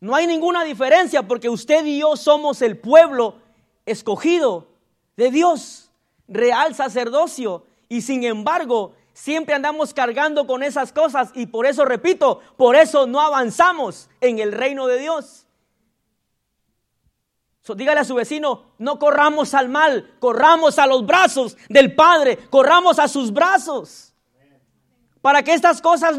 No 0.00 0.14
hay 0.14 0.26
ninguna 0.26 0.64
diferencia 0.64 1.22
porque 1.22 1.48
usted 1.48 1.86
y 1.86 2.00
yo 2.00 2.16
somos 2.16 2.60
el 2.60 2.76
pueblo 2.76 3.36
escogido 3.86 4.68
de 5.16 5.30
Dios, 5.30 5.90
real 6.26 6.74
sacerdocio. 6.74 7.64
Y 7.88 8.02
sin 8.02 8.24
embargo, 8.24 8.94
siempre 9.12 9.54
andamos 9.54 9.94
cargando 9.94 10.46
con 10.46 10.62
esas 10.62 10.92
cosas 10.92 11.30
y 11.34 11.46
por 11.46 11.66
eso, 11.66 11.84
repito, 11.84 12.40
por 12.56 12.76
eso 12.76 13.06
no 13.06 13.20
avanzamos 13.20 14.08
en 14.20 14.38
el 14.38 14.52
reino 14.52 14.86
de 14.86 14.98
Dios 14.98 15.46
dígale 17.74 18.00
a 18.00 18.04
su 18.04 18.14
vecino, 18.14 18.64
no 18.78 18.98
corramos 18.98 19.54
al 19.54 19.68
mal, 19.68 20.14
corramos 20.18 20.78
a 20.78 20.86
los 20.86 21.06
brazos 21.06 21.56
del 21.68 21.94
Padre, 21.94 22.38
corramos 22.50 22.98
a 22.98 23.08
sus 23.08 23.32
brazos. 23.32 24.12
Para 25.20 25.42
que 25.42 25.52
estas 25.52 25.80
cosas 25.80 26.16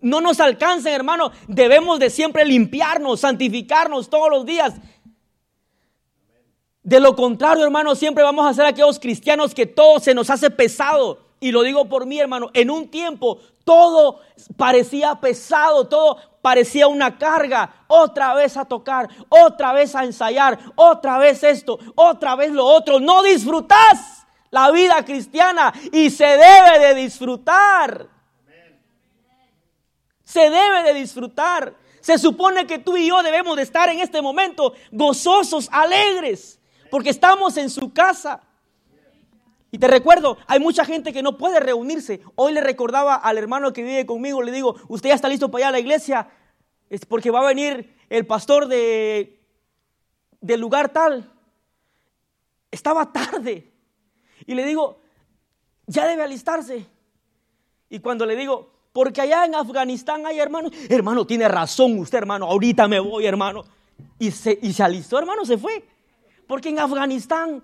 no 0.00 0.20
nos 0.20 0.40
alcancen, 0.40 0.92
hermano, 0.92 1.32
debemos 1.48 1.98
de 1.98 2.10
siempre 2.10 2.44
limpiarnos, 2.44 3.20
santificarnos 3.20 4.10
todos 4.10 4.30
los 4.30 4.44
días. 4.44 4.74
De 6.82 7.00
lo 7.00 7.16
contrario, 7.16 7.64
hermano, 7.64 7.94
siempre 7.94 8.22
vamos 8.22 8.46
a 8.46 8.54
ser 8.54 8.66
aquellos 8.66 9.00
cristianos 9.00 9.54
que 9.54 9.66
todo 9.66 9.98
se 9.98 10.14
nos 10.14 10.30
hace 10.30 10.50
pesado. 10.50 11.25
Y 11.40 11.52
lo 11.52 11.62
digo 11.62 11.88
por 11.88 12.06
mí, 12.06 12.18
hermano, 12.18 12.50
en 12.54 12.70
un 12.70 12.88
tiempo 12.88 13.38
todo 13.64 14.20
parecía 14.56 15.16
pesado, 15.16 15.86
todo 15.88 16.16
parecía 16.40 16.86
una 16.86 17.18
carga. 17.18 17.84
Otra 17.88 18.34
vez 18.34 18.56
a 18.56 18.64
tocar, 18.64 19.08
otra 19.28 19.72
vez 19.72 19.94
a 19.94 20.04
ensayar, 20.04 20.58
otra 20.76 21.18
vez 21.18 21.42
esto, 21.42 21.78
otra 21.94 22.36
vez 22.36 22.52
lo 22.52 22.64
otro. 22.64 23.00
No 23.00 23.22
disfrutas 23.22 24.26
la 24.50 24.70
vida 24.70 25.04
cristiana 25.04 25.74
y 25.92 26.10
se 26.10 26.24
debe 26.24 26.78
de 26.78 26.94
disfrutar. 26.94 28.08
Se 30.24 30.50
debe 30.50 30.82
de 30.84 30.94
disfrutar. 30.94 31.74
Se 32.00 32.18
supone 32.18 32.66
que 32.66 32.78
tú 32.78 32.96
y 32.96 33.08
yo 33.08 33.22
debemos 33.22 33.56
de 33.56 33.62
estar 33.62 33.88
en 33.88 33.98
este 33.98 34.22
momento 34.22 34.74
gozosos, 34.92 35.68
alegres, 35.72 36.60
porque 36.90 37.10
estamos 37.10 37.56
en 37.56 37.68
su 37.68 37.92
casa. 37.92 38.40
Y 39.70 39.78
te 39.78 39.88
recuerdo, 39.88 40.38
hay 40.46 40.60
mucha 40.60 40.84
gente 40.84 41.12
que 41.12 41.22
no 41.22 41.36
puede 41.36 41.60
reunirse. 41.60 42.20
Hoy 42.34 42.52
le 42.52 42.60
recordaba 42.60 43.16
al 43.16 43.36
hermano 43.36 43.72
que 43.72 43.82
vive 43.82 44.06
conmigo, 44.06 44.42
le 44.42 44.52
digo, 44.52 44.76
usted 44.88 45.10
ya 45.10 45.14
está 45.14 45.28
listo 45.28 45.50
para 45.50 45.62
ir 45.62 45.66
a 45.66 45.72
la 45.72 45.80
iglesia, 45.80 46.28
es 46.88 47.04
porque 47.04 47.30
va 47.30 47.40
a 47.40 47.48
venir 47.48 47.94
el 48.08 48.26
pastor 48.26 48.68
de, 48.68 49.40
del 50.40 50.60
lugar 50.60 50.92
tal. 50.92 51.32
Estaba 52.70 53.12
tarde. 53.12 53.72
Y 54.46 54.54
le 54.54 54.64
digo, 54.64 55.00
ya 55.86 56.06
debe 56.06 56.22
alistarse. 56.22 56.86
Y 57.88 57.98
cuando 57.98 58.24
le 58.26 58.36
digo, 58.36 58.72
porque 58.92 59.20
allá 59.20 59.44
en 59.44 59.54
Afganistán 59.54 60.26
hay 60.26 60.38
hermanos, 60.38 60.72
hermano, 60.88 61.26
tiene 61.26 61.48
razón 61.48 61.98
usted, 61.98 62.18
hermano, 62.18 62.46
ahorita 62.46 62.88
me 62.88 63.00
voy, 63.00 63.26
hermano. 63.26 63.64
Y 64.18 64.30
se, 64.30 64.58
y 64.62 64.72
se 64.72 64.82
alistó, 64.82 65.18
hermano, 65.18 65.44
se 65.44 65.58
fue. 65.58 65.84
Porque 66.46 66.68
en 66.68 66.78
Afganistán 66.78 67.62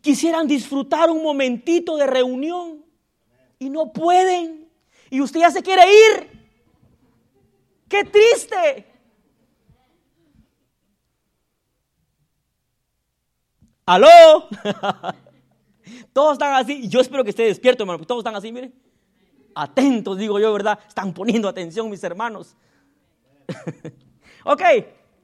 quisieran 0.00 0.46
disfrutar 0.46 1.10
un 1.10 1.22
momentito 1.22 1.96
de 1.96 2.06
reunión 2.06 2.84
y 3.58 3.70
no 3.70 3.92
pueden. 3.92 4.68
Y 5.10 5.20
usted 5.20 5.40
ya 5.40 5.50
se 5.50 5.62
quiere 5.62 5.82
ir. 5.82 6.40
¡Qué 7.88 8.04
triste! 8.04 8.86
¿Aló? 13.84 14.48
todos 16.12 16.34
están 16.34 16.54
así. 16.54 16.88
Yo 16.88 17.00
espero 17.00 17.24
que 17.24 17.30
esté 17.30 17.42
despierto, 17.44 17.82
hermano. 17.82 18.04
Todos 18.04 18.20
están 18.20 18.36
así, 18.36 18.52
miren. 18.52 18.72
Atentos, 19.54 20.16
digo 20.16 20.38
yo, 20.38 20.52
¿verdad? 20.52 20.78
Están 20.86 21.12
poniendo 21.12 21.48
atención, 21.48 21.90
mis 21.90 22.02
hermanos. 22.04 22.56
ok, 24.44 24.62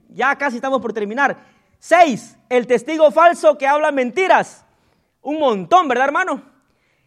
ya 0.09 0.37
casi 0.37 0.57
estamos 0.57 0.81
por 0.81 0.91
terminar. 0.91 1.56
Seis, 1.87 2.37
el 2.49 2.67
testigo 2.67 3.11
falso 3.11 3.57
que 3.57 3.65
habla 3.65 3.93
mentiras. 3.93 4.65
Un 5.21 5.39
montón, 5.39 5.87
¿verdad, 5.87 6.07
hermano? 6.07 6.43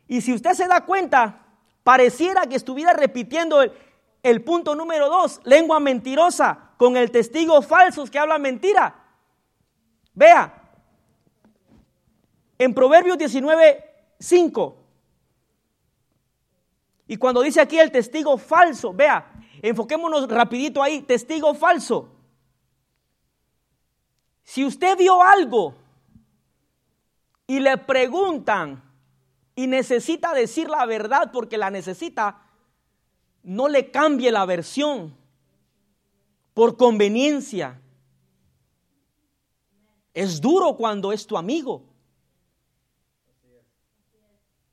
Y 0.08 0.22
si 0.22 0.32
usted 0.32 0.54
se 0.54 0.68
da 0.68 0.86
cuenta, 0.86 1.44
pareciera 1.84 2.46
que 2.46 2.56
estuviera 2.56 2.94
repitiendo 2.94 3.60
el, 4.22 4.42
punto 4.42 4.74
número 4.74 5.10
dos, 5.10 5.42
lengua 5.44 5.80
mentirosa, 5.80 6.70
con 6.78 6.96
el 6.96 7.10
testigo 7.10 7.60
falso 7.60 8.06
que 8.06 8.18
habla 8.18 8.38
mentira. 8.38 8.94
Vea, 10.14 10.70
en 12.56 12.72
Proverbios 12.72 13.18
19, 13.18 13.84
5. 14.18 14.76
Y 17.06 17.18
cuando 17.18 17.42
dice 17.42 17.60
aquí 17.60 17.78
el 17.78 17.92
testigo 17.92 18.38
falso, 18.38 18.94
vea, 18.94 19.30
enfoquémonos 19.60 20.26
rapidito 20.26 20.82
ahí, 20.82 21.02
testigo 21.02 21.52
falso. 21.52 22.19
Si 24.42 24.64
usted 24.64 24.96
vio 24.96 25.22
algo 25.22 25.74
y 27.46 27.60
le 27.60 27.76
preguntan 27.78 28.82
y 29.54 29.66
necesita 29.66 30.32
decir 30.32 30.68
la 30.68 30.86
verdad 30.86 31.30
porque 31.32 31.58
la 31.58 31.70
necesita, 31.70 32.42
no 33.42 33.68
le 33.68 33.90
cambie 33.90 34.32
la 34.32 34.44
versión 34.44 35.14
por 36.54 36.76
conveniencia. 36.76 37.80
Es 40.12 40.40
duro 40.40 40.76
cuando 40.76 41.12
es 41.12 41.26
tu 41.26 41.36
amigo. 41.36 41.90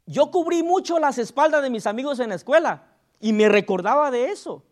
yo 0.07 0.31
cubrí 0.31 0.63
mucho 0.63 0.99
las 0.99 1.17
espaldas 1.17 1.61
de 1.61 1.69
mis 1.69 1.85
amigos 1.85 2.19
en 2.19 2.29
la 2.29 2.35
escuela 2.35 2.87
y 3.19 3.33
me 3.33 3.49
recordaba 3.49 4.09
de 4.09 4.31
eso. 4.31 4.63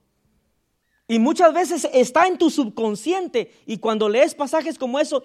Y 1.07 1.19
muchas 1.19 1.53
veces 1.53 1.87
está 1.93 2.27
en 2.27 2.37
tu 2.37 2.49
subconsciente 2.49 3.51
y 3.65 3.77
cuando 3.77 4.09
lees 4.09 4.33
pasajes 4.33 4.77
como 4.77 4.99
eso, 4.99 5.23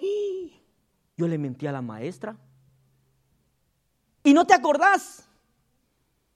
yo 1.17 1.27
le 1.27 1.37
mentí 1.37 1.65
a 1.67 1.71
la 1.71 1.81
maestra. 1.81 2.35
Y 4.23 4.33
no 4.33 4.45
te 4.45 4.53
acordás. 4.53 5.27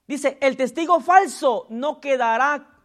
Dice, 0.07 0.37
el 0.41 0.57
testigo 0.57 0.99
falso 0.99 1.67
no 1.69 1.99
quedará 2.01 2.75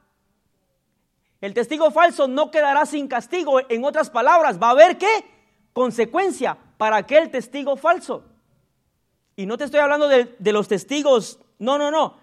el 1.40 1.54
testigo 1.54 1.90
falso 1.90 2.28
no 2.28 2.50
quedará 2.50 2.84
sin 2.86 3.08
castigo. 3.08 3.60
En 3.68 3.84
otras 3.84 4.10
palabras, 4.10 4.60
va 4.60 4.68
a 4.68 4.72
haber 4.72 4.98
qué? 4.98 5.24
Consecuencia 5.72 6.58
para 6.76 6.96
aquel 6.96 7.30
testigo 7.30 7.76
falso. 7.76 8.24
Y 9.36 9.46
no 9.46 9.56
te 9.56 9.64
estoy 9.64 9.80
hablando 9.80 10.08
de, 10.08 10.52
los 10.52 10.68
testigos, 10.68 11.38
no, 11.58 11.78
no, 11.78 11.90
no. 11.90 12.18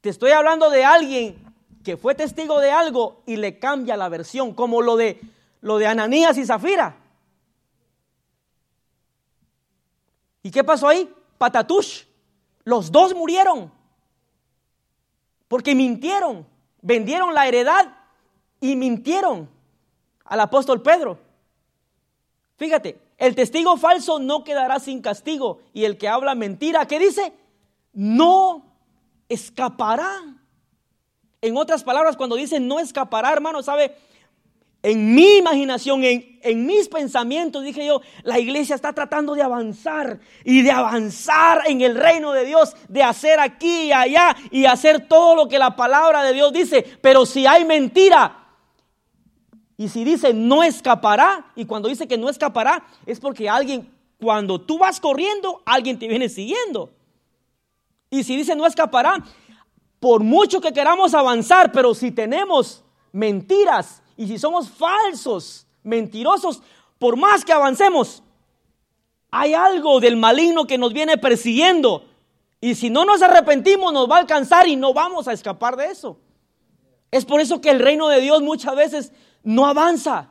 Te 0.00 0.10
estoy 0.10 0.30
hablando 0.30 0.70
de 0.70 0.84
alguien 0.84 1.43
que 1.84 1.96
fue 1.96 2.14
testigo 2.14 2.58
de 2.58 2.72
algo 2.72 3.22
y 3.26 3.36
le 3.36 3.58
cambia 3.58 3.96
la 3.96 4.08
versión, 4.08 4.54
como 4.54 4.82
lo 4.82 4.96
de, 4.96 5.20
lo 5.60 5.78
de 5.78 5.86
Ananías 5.86 6.36
y 6.38 6.46
Zafira. 6.46 6.96
¿Y 10.42 10.50
qué 10.50 10.64
pasó 10.64 10.88
ahí? 10.88 11.08
Patatush. 11.38 12.04
Los 12.64 12.90
dos 12.90 13.14
murieron. 13.14 13.70
Porque 15.46 15.74
mintieron. 15.74 16.46
Vendieron 16.82 17.32
la 17.34 17.46
heredad 17.46 17.96
y 18.60 18.76
mintieron 18.76 19.48
al 20.24 20.40
apóstol 20.40 20.82
Pedro. 20.82 21.18
Fíjate, 22.56 23.00
el 23.18 23.34
testigo 23.34 23.76
falso 23.76 24.18
no 24.18 24.44
quedará 24.44 24.80
sin 24.80 25.00
castigo 25.00 25.60
y 25.72 25.84
el 25.84 25.98
que 25.98 26.08
habla 26.08 26.34
mentira, 26.34 26.86
¿qué 26.86 26.98
dice? 26.98 27.32
No 27.92 28.64
escapará. 29.28 30.33
En 31.44 31.58
otras 31.58 31.84
palabras, 31.84 32.16
cuando 32.16 32.36
dice 32.36 32.58
no 32.58 32.80
escapará, 32.80 33.30
hermano, 33.30 33.62
¿sabe? 33.62 33.94
En 34.82 35.14
mi 35.14 35.36
imaginación, 35.36 36.02
en, 36.02 36.38
en, 36.40 36.64
mis 36.64 36.88
pensamientos, 36.88 37.62
dije 37.62 37.84
yo, 37.84 38.00
la 38.22 38.38
iglesia 38.38 38.74
está 38.74 38.94
tratando 38.94 39.34
de 39.34 39.42
avanzar 39.42 40.20
y 40.42 40.62
de 40.62 40.70
avanzar 40.70 41.64
en 41.66 41.82
el 41.82 41.96
reino 41.96 42.32
de 42.32 42.46
Dios, 42.46 42.74
de 42.88 43.02
hacer 43.02 43.40
aquí 43.40 43.88
y 43.88 43.92
allá 43.92 44.34
y 44.50 44.64
hacer 44.64 45.06
todo 45.06 45.36
lo 45.36 45.46
que 45.46 45.58
la 45.58 45.76
palabra 45.76 46.22
de 46.22 46.32
Dios 46.32 46.50
dice. 46.50 46.82
Pero 47.02 47.26
si 47.26 47.46
hay 47.46 47.66
mentira, 47.66 48.46
y 49.76 49.88
si 49.88 50.02
dice 50.02 50.32
no 50.32 50.62
escapará, 50.62 51.52
y 51.56 51.66
cuando 51.66 51.90
dice 51.90 52.08
que 52.08 52.16
no 52.16 52.30
escapará, 52.30 52.86
es 53.04 53.20
porque 53.20 53.50
alguien, 53.50 53.92
cuando 54.18 54.58
tú 54.58 54.78
vas 54.78 54.98
corriendo, 54.98 55.60
alguien 55.66 55.98
te 55.98 56.08
viene 56.08 56.30
siguiendo. 56.30 56.90
Y 58.08 58.24
si 58.24 58.34
dice 58.34 58.56
no 58.56 58.64
escapará, 58.64 59.22
por 60.04 60.22
mucho 60.22 60.60
que 60.60 60.74
queramos 60.74 61.14
avanzar, 61.14 61.72
pero 61.72 61.94
si 61.94 62.10
tenemos 62.10 62.84
mentiras 63.10 64.02
y 64.18 64.26
si 64.26 64.38
somos 64.38 64.68
falsos, 64.68 65.66
mentirosos, 65.82 66.60
por 66.98 67.16
más 67.16 67.42
que 67.42 67.54
avancemos, 67.54 68.22
hay 69.30 69.54
algo 69.54 70.00
del 70.00 70.18
maligno 70.18 70.66
que 70.66 70.76
nos 70.76 70.92
viene 70.92 71.16
persiguiendo. 71.16 72.04
Y 72.60 72.74
si 72.74 72.90
no 72.90 73.06
nos 73.06 73.22
arrepentimos, 73.22 73.94
nos 73.94 74.06
va 74.10 74.16
a 74.16 74.18
alcanzar 74.18 74.68
y 74.68 74.76
no 74.76 74.92
vamos 74.92 75.26
a 75.26 75.32
escapar 75.32 75.74
de 75.74 75.86
eso. 75.86 76.18
Es 77.10 77.24
por 77.24 77.40
eso 77.40 77.62
que 77.62 77.70
el 77.70 77.78
reino 77.78 78.08
de 78.08 78.20
Dios 78.20 78.42
muchas 78.42 78.76
veces 78.76 79.10
no 79.42 79.64
avanza. 79.64 80.28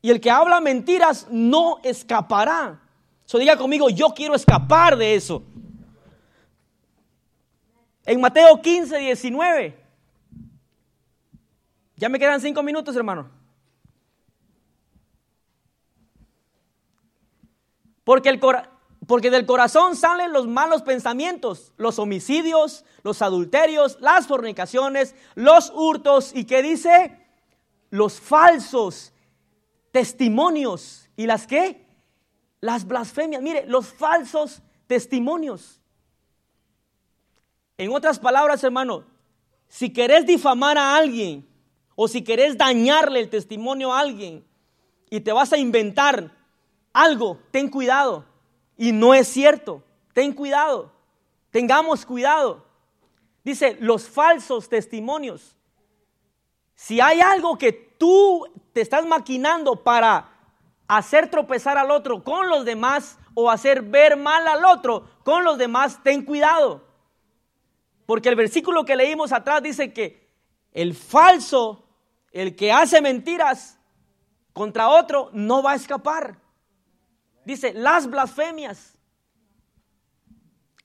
Y 0.00 0.10
el 0.10 0.20
que 0.20 0.30
habla 0.30 0.60
mentiras 0.60 1.26
no 1.28 1.78
escapará. 1.82 2.80
So 3.24 3.38
diga 3.38 3.56
conmigo, 3.56 3.90
yo 3.90 4.10
quiero 4.10 4.36
escapar 4.36 4.96
de 4.96 5.16
eso. 5.16 5.42
En 8.06 8.20
Mateo 8.20 8.62
15, 8.62 8.98
19. 8.98 9.84
Ya 11.96 12.08
me 12.08 12.18
quedan 12.18 12.40
cinco 12.40 12.62
minutos, 12.62 12.96
hermano. 12.96 13.28
Porque, 18.04 18.30
el 18.30 18.40
porque 19.06 19.30
del 19.30 19.44
corazón 19.44 19.96
salen 19.96 20.32
los 20.32 20.46
malos 20.46 20.82
pensamientos, 20.82 21.74
los 21.76 21.98
homicidios, 21.98 22.84
los 23.02 23.20
adulterios, 23.20 23.98
las 24.00 24.26
fornicaciones, 24.26 25.14
los 25.34 25.70
hurtos. 25.74 26.34
¿Y 26.34 26.44
qué 26.44 26.62
dice? 26.62 27.26
los 27.90 28.20
falsos 28.20 29.12
testimonios 29.90 31.08
y 31.16 31.26
las 31.26 31.46
qué? 31.46 31.86
Las 32.60 32.86
blasfemias. 32.86 33.42
Mire, 33.42 33.66
los 33.66 33.92
falsos 33.92 34.62
testimonios. 34.86 35.80
En 37.78 37.92
otras 37.92 38.18
palabras, 38.18 38.64
hermano, 38.64 39.04
si 39.68 39.92
querés 39.92 40.24
difamar 40.26 40.78
a 40.78 40.96
alguien 40.96 41.46
o 41.94 42.08
si 42.08 42.22
querés 42.22 42.56
dañarle 42.56 43.20
el 43.20 43.28
testimonio 43.28 43.92
a 43.92 44.00
alguien 44.00 44.46
y 45.10 45.20
te 45.20 45.32
vas 45.32 45.52
a 45.52 45.58
inventar 45.58 46.30
algo, 46.92 47.38
ten 47.50 47.68
cuidado. 47.68 48.24
Y 48.76 48.92
no 48.92 49.14
es 49.14 49.28
cierto. 49.28 49.82
Ten 50.12 50.32
cuidado. 50.32 50.92
Tengamos 51.50 52.06
cuidado. 52.06 52.64
Dice, 53.44 53.76
los 53.80 54.08
falsos 54.08 54.68
testimonios. 54.68 55.56
Si 56.74 57.00
hay 57.00 57.20
algo 57.20 57.56
que 57.56 57.72
tú 57.72 58.46
te 58.72 58.80
estás 58.80 59.06
maquinando 59.06 59.82
para 59.82 60.30
hacer 60.88 61.30
tropezar 61.30 61.78
al 61.78 61.90
otro 61.90 62.22
con 62.22 62.48
los 62.48 62.64
demás 62.64 63.18
o 63.34 63.50
hacer 63.50 63.82
ver 63.82 64.16
mal 64.16 64.46
al 64.46 64.64
otro 64.64 65.08
con 65.24 65.44
los 65.44 65.58
demás, 65.58 66.00
ten 66.02 66.24
cuidado. 66.24 66.85
Porque 68.06 68.28
el 68.28 68.36
versículo 68.36 68.84
que 68.84 68.96
leímos 68.96 69.32
atrás 69.32 69.62
dice 69.62 69.92
que 69.92 70.30
el 70.72 70.94
falso, 70.94 71.84
el 72.30 72.54
que 72.54 72.72
hace 72.72 73.00
mentiras 73.00 73.78
contra 74.52 74.88
otro, 74.88 75.30
no 75.32 75.62
va 75.62 75.72
a 75.72 75.76
escapar. 75.76 76.38
Dice, 77.44 77.72
las 77.74 78.08
blasfemias. 78.08 78.96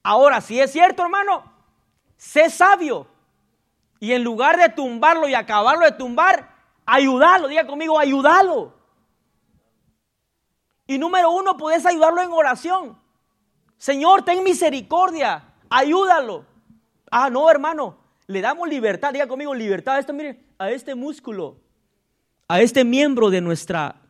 Ahora, 0.04 0.42
si 0.42 0.60
es 0.60 0.72
cierto, 0.72 1.04
hermano, 1.04 1.44
sé 2.18 2.50
sabio. 2.50 3.08
Y 4.00 4.14
en 4.14 4.24
lugar 4.24 4.58
de 4.58 4.70
tumbarlo 4.70 5.28
y 5.28 5.36
acabarlo 5.36 5.86
de 5.86 5.92
tumbar, 5.92 6.50
ayudarlo. 6.86 7.48
Diga 7.48 7.68
conmigo, 7.68 8.00
ayúdalo. 8.00 8.74
Y 10.88 10.98
número 10.98 11.30
uno, 11.32 11.56
puedes 11.56 11.86
ayudarlo 11.86 12.22
en 12.22 12.32
oración. 12.32 13.00
Señor, 13.78 14.24
ten 14.24 14.44
misericordia, 14.44 15.54
ayúdalo. 15.70 16.46
Ah, 17.12 17.30
no, 17.30 17.52
hermano, 17.52 17.98
le 18.26 18.40
damos 18.40 18.70
libertad. 18.70 19.12
Diga 19.12 19.28
conmigo, 19.28 19.54
libertad 19.54 19.96
a 19.96 20.00
esto, 20.00 20.14
mire, 20.14 20.40
a 20.58 20.72
este 20.72 20.96
músculo, 20.96 21.60
a 22.48 22.62
este 22.62 22.86
miembro 22.86 23.30
de 23.30 23.42
nuestra, 23.42 24.02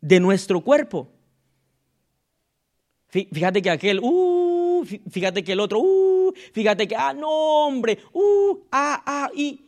de 0.00 0.18
nuestro 0.18 0.62
cuerpo. 0.62 1.08
Fíjate 3.08 3.60
que 3.60 3.70
aquel, 3.70 4.00
uh, 4.02 4.84
fíjate 5.10 5.44
que 5.44 5.52
el 5.52 5.60
otro, 5.60 5.80
uh, 5.80 6.32
fíjate 6.52 6.88
que, 6.88 6.96
ah, 6.96 7.12
no, 7.12 7.28
hombre, 7.66 7.98
uh, 8.12 8.58
ah, 8.72 9.02
ah, 9.04 9.30
y 9.34 9.60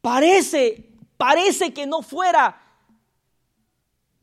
parece, 0.00 0.88
parece 1.18 1.74
que 1.74 1.86
no 1.86 2.00
fuera 2.00 2.63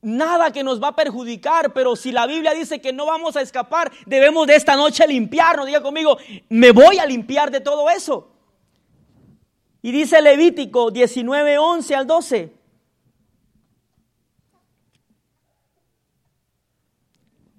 nada 0.01 0.51
que 0.51 0.63
nos 0.63 0.81
va 0.81 0.89
a 0.89 0.95
perjudicar, 0.95 1.73
pero 1.73 1.95
si 1.95 2.11
la 2.11 2.25
Biblia 2.25 2.53
dice 2.53 2.81
que 2.81 2.93
no 2.93 3.05
vamos 3.05 3.35
a 3.35 3.41
escapar, 3.41 3.91
debemos 4.05 4.47
de 4.47 4.55
esta 4.55 4.75
noche 4.75 5.07
limpiarnos. 5.07 5.65
Diga 5.65 5.81
conmigo, 5.81 6.17
me 6.49 6.71
voy 6.71 6.97
a 6.97 7.05
limpiar 7.05 7.51
de 7.51 7.61
todo 7.61 7.89
eso. 7.89 8.31
Y 9.81 9.91
dice 9.91 10.21
Levítico 10.21 10.91
19, 10.91 11.57
11 11.57 11.95
al 11.95 12.07
12. 12.07 12.53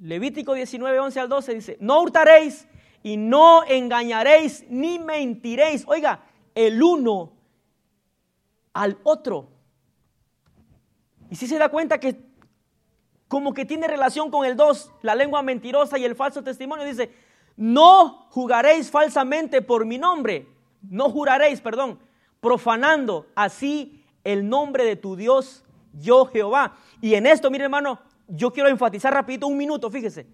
Levítico 0.01 0.55
19, 0.55 0.99
11 0.99 1.21
al 1.21 1.29
12 1.29 1.55
dice, 1.55 1.77
no 1.81 2.01
hurtaréis 2.01 2.67
y 3.05 3.17
no 3.17 3.65
engañaréis 3.65 4.65
ni 4.69 4.99
mentiréis. 4.99 5.85
Oiga, 5.87 6.25
el 6.57 6.83
uno 6.83 7.33
al 8.73 8.99
otro. 9.05 9.49
Y 11.31 11.37
si 11.37 11.47
se 11.47 11.57
da 11.57 11.69
cuenta 11.69 11.99
que 11.99 12.32
como 13.33 13.55
que 13.55 13.65
tiene 13.65 13.87
relación 13.87 14.31
con 14.31 14.45
el 14.45 14.59
dos, 14.59 14.91
la 15.01 15.15
lengua 15.15 15.41
mentirosa 15.41 15.99
y 15.99 16.05
el 16.05 16.15
falso 16.15 16.45
testimonio, 16.45 16.85
dice, 16.85 17.11
no 17.57 18.27
jugaréis 18.29 18.91
falsamente 18.91 19.63
por 19.63 19.87
mi 19.87 19.97
nombre, 19.97 20.47
no 20.83 21.09
juraréis, 21.09 21.63
perdón, 21.63 21.99
profanando 22.43 23.27
así 23.35 24.05
el 24.23 24.47
nombre 24.47 24.85
de 24.85 24.97
tu 24.97 25.17
Dios, 25.17 25.65
yo 25.95 26.27
Jehová. 26.27 26.77
Y 27.01 27.15
en 27.15 27.25
esto, 27.25 27.51
mire 27.51 27.65
hermano, 27.65 28.01
yo 28.29 28.53
quiero 28.53 28.69
enfatizar 28.69 29.15
rapidito 29.15 29.47
un 29.47 29.57
minuto, 29.57 29.91
fíjese. 29.91 30.27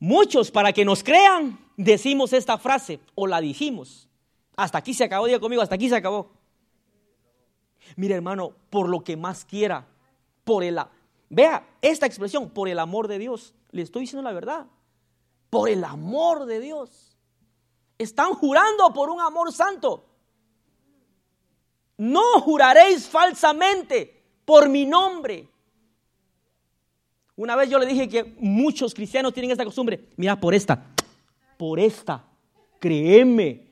Muchos, 0.00 0.50
para 0.50 0.72
que 0.72 0.84
nos 0.84 1.04
crean, 1.04 1.56
decimos 1.76 2.32
esta 2.32 2.58
frase 2.58 2.98
o 3.14 3.28
la 3.28 3.40
dijimos. 3.40 4.08
Hasta 4.56 4.78
aquí 4.78 4.92
se 4.92 5.04
acabó, 5.04 5.26
diga 5.26 5.38
conmigo, 5.38 5.62
hasta 5.62 5.76
aquí 5.76 5.88
se 5.88 5.94
acabó. 5.94 6.32
Mire, 7.94 8.16
hermano, 8.16 8.54
por 8.70 8.88
lo 8.88 9.04
que 9.04 9.16
más 9.16 9.44
quiera, 9.44 9.86
por 10.42 10.64
el 10.64 10.80
vea 11.28 11.66
esta 11.82 12.06
expresión, 12.06 12.50
por 12.50 12.68
el 12.68 12.78
amor 12.78 13.08
de 13.08 13.18
Dios, 13.18 13.54
le 13.70 13.82
estoy 13.82 14.02
diciendo 14.02 14.22
la 14.22 14.34
verdad. 14.34 14.66
por 15.50 15.70
el 15.70 15.82
amor 15.82 16.44
de 16.44 16.60
Dios. 16.60 17.16
Están 17.96 18.34
jurando 18.34 18.92
por 18.92 19.08
un 19.10 19.20
amor 19.20 19.52
santo. 19.52 20.04
No 21.96 22.40
juraréis 22.40 23.08
falsamente 23.08 24.22
por 24.44 24.68
mi 24.68 24.84
nombre. 24.84 25.48
Una 27.34 27.56
vez 27.56 27.70
yo 27.70 27.78
le 27.78 27.86
dije 27.86 28.08
que 28.08 28.36
muchos 28.40 28.92
cristianos 28.94 29.32
tienen 29.32 29.50
esta 29.50 29.64
costumbre. 29.64 30.08
Mira, 30.16 30.38
por 30.38 30.54
esta, 30.54 30.84
por 31.56 31.80
esta, 31.80 32.24
créeme. 32.78 33.67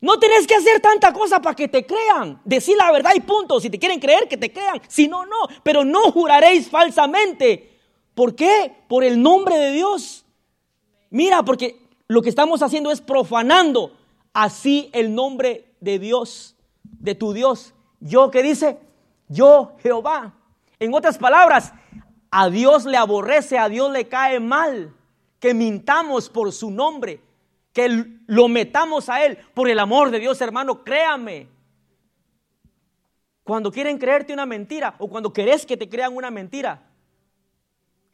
No 0.00 0.18
tenés 0.18 0.46
que 0.46 0.54
hacer 0.54 0.80
tanta 0.80 1.12
cosa 1.12 1.40
para 1.40 1.54
que 1.54 1.68
te 1.68 1.84
crean. 1.84 2.40
Decir 2.44 2.76
la 2.76 2.90
verdad 2.90 3.12
y 3.14 3.20
punto. 3.20 3.60
Si 3.60 3.68
te 3.68 3.78
quieren 3.78 4.00
creer, 4.00 4.28
que 4.28 4.36
te 4.36 4.52
crean. 4.52 4.80
Si 4.88 5.08
no, 5.08 5.26
no. 5.26 5.36
Pero 5.62 5.84
no 5.84 6.10
juraréis 6.10 6.68
falsamente. 6.68 7.78
¿Por 8.14 8.34
qué? 8.34 8.72
Por 8.88 9.04
el 9.04 9.20
nombre 9.20 9.56
de 9.58 9.72
Dios. 9.72 10.24
Mira, 11.10 11.42
porque 11.42 11.80
lo 12.08 12.22
que 12.22 12.30
estamos 12.30 12.62
haciendo 12.62 12.90
es 12.90 13.00
profanando 13.00 13.96
así 14.32 14.90
el 14.92 15.14
nombre 15.14 15.74
de 15.80 15.98
Dios 15.98 16.56
de 16.82 17.14
tu 17.14 17.32
Dios. 17.32 17.74
Yo 18.00 18.30
que 18.30 18.42
dice, 18.42 18.78
yo 19.28 19.72
Jehová. 19.82 20.34
En 20.78 20.94
otras 20.94 21.18
palabras, 21.18 21.72
a 22.30 22.48
Dios 22.48 22.84
le 22.84 22.96
aborrece, 22.96 23.58
a 23.58 23.68
Dios 23.68 23.92
le 23.92 24.08
cae 24.08 24.40
mal 24.40 24.94
que 25.38 25.54
mintamos 25.54 26.28
por 26.28 26.52
su 26.52 26.70
nombre, 26.70 27.20
lo 27.88 28.48
metamos 28.48 29.08
a 29.08 29.24
Él 29.24 29.38
por 29.54 29.68
el 29.68 29.78
amor 29.78 30.10
de 30.10 30.18
Dios, 30.18 30.40
hermano, 30.40 30.84
créame. 30.84 31.48
Cuando 33.44 33.72
quieren 33.72 33.98
creerte 33.98 34.32
una 34.32 34.46
mentira 34.46 34.94
o 34.98 35.08
cuando 35.08 35.32
querés 35.32 35.66
que 35.66 35.76
te 35.76 35.88
crean 35.88 36.14
una 36.14 36.30
mentira. 36.30 36.86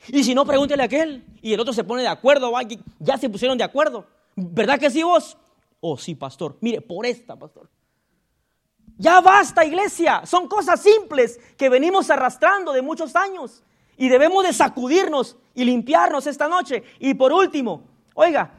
Y 0.08 0.24
si 0.24 0.34
no, 0.34 0.44
pregúntele 0.44 0.82
a 0.82 0.86
aquel. 0.86 1.24
Y 1.42 1.52
el 1.52 1.60
otro 1.60 1.72
se 1.72 1.84
pone 1.84 2.02
de 2.02 2.08
acuerdo, 2.08 2.52
ya 2.98 3.18
se 3.18 3.28
pusieron 3.28 3.58
de 3.58 3.64
acuerdo. 3.64 4.06
¿Verdad 4.34 4.78
que 4.78 4.90
sí 4.90 5.02
vos? 5.02 5.36
Oh, 5.80 5.96
sí, 5.96 6.14
pastor. 6.14 6.56
Mire, 6.60 6.80
por 6.80 7.06
esta, 7.06 7.36
pastor. 7.36 7.68
Ya 8.98 9.20
basta, 9.20 9.64
iglesia. 9.64 10.24
Son 10.24 10.48
cosas 10.48 10.80
simples 10.82 11.38
que 11.56 11.68
venimos 11.68 12.10
arrastrando 12.10 12.72
de 12.72 12.82
muchos 12.82 13.14
años. 13.16 13.62
Y 13.96 14.08
debemos 14.08 14.44
de 14.44 14.52
sacudirnos 14.52 15.36
y 15.54 15.64
limpiarnos 15.64 16.26
esta 16.26 16.48
noche. 16.48 16.82
Y 16.98 17.14
por 17.14 17.32
último, 17.32 17.82
oiga, 18.14 18.50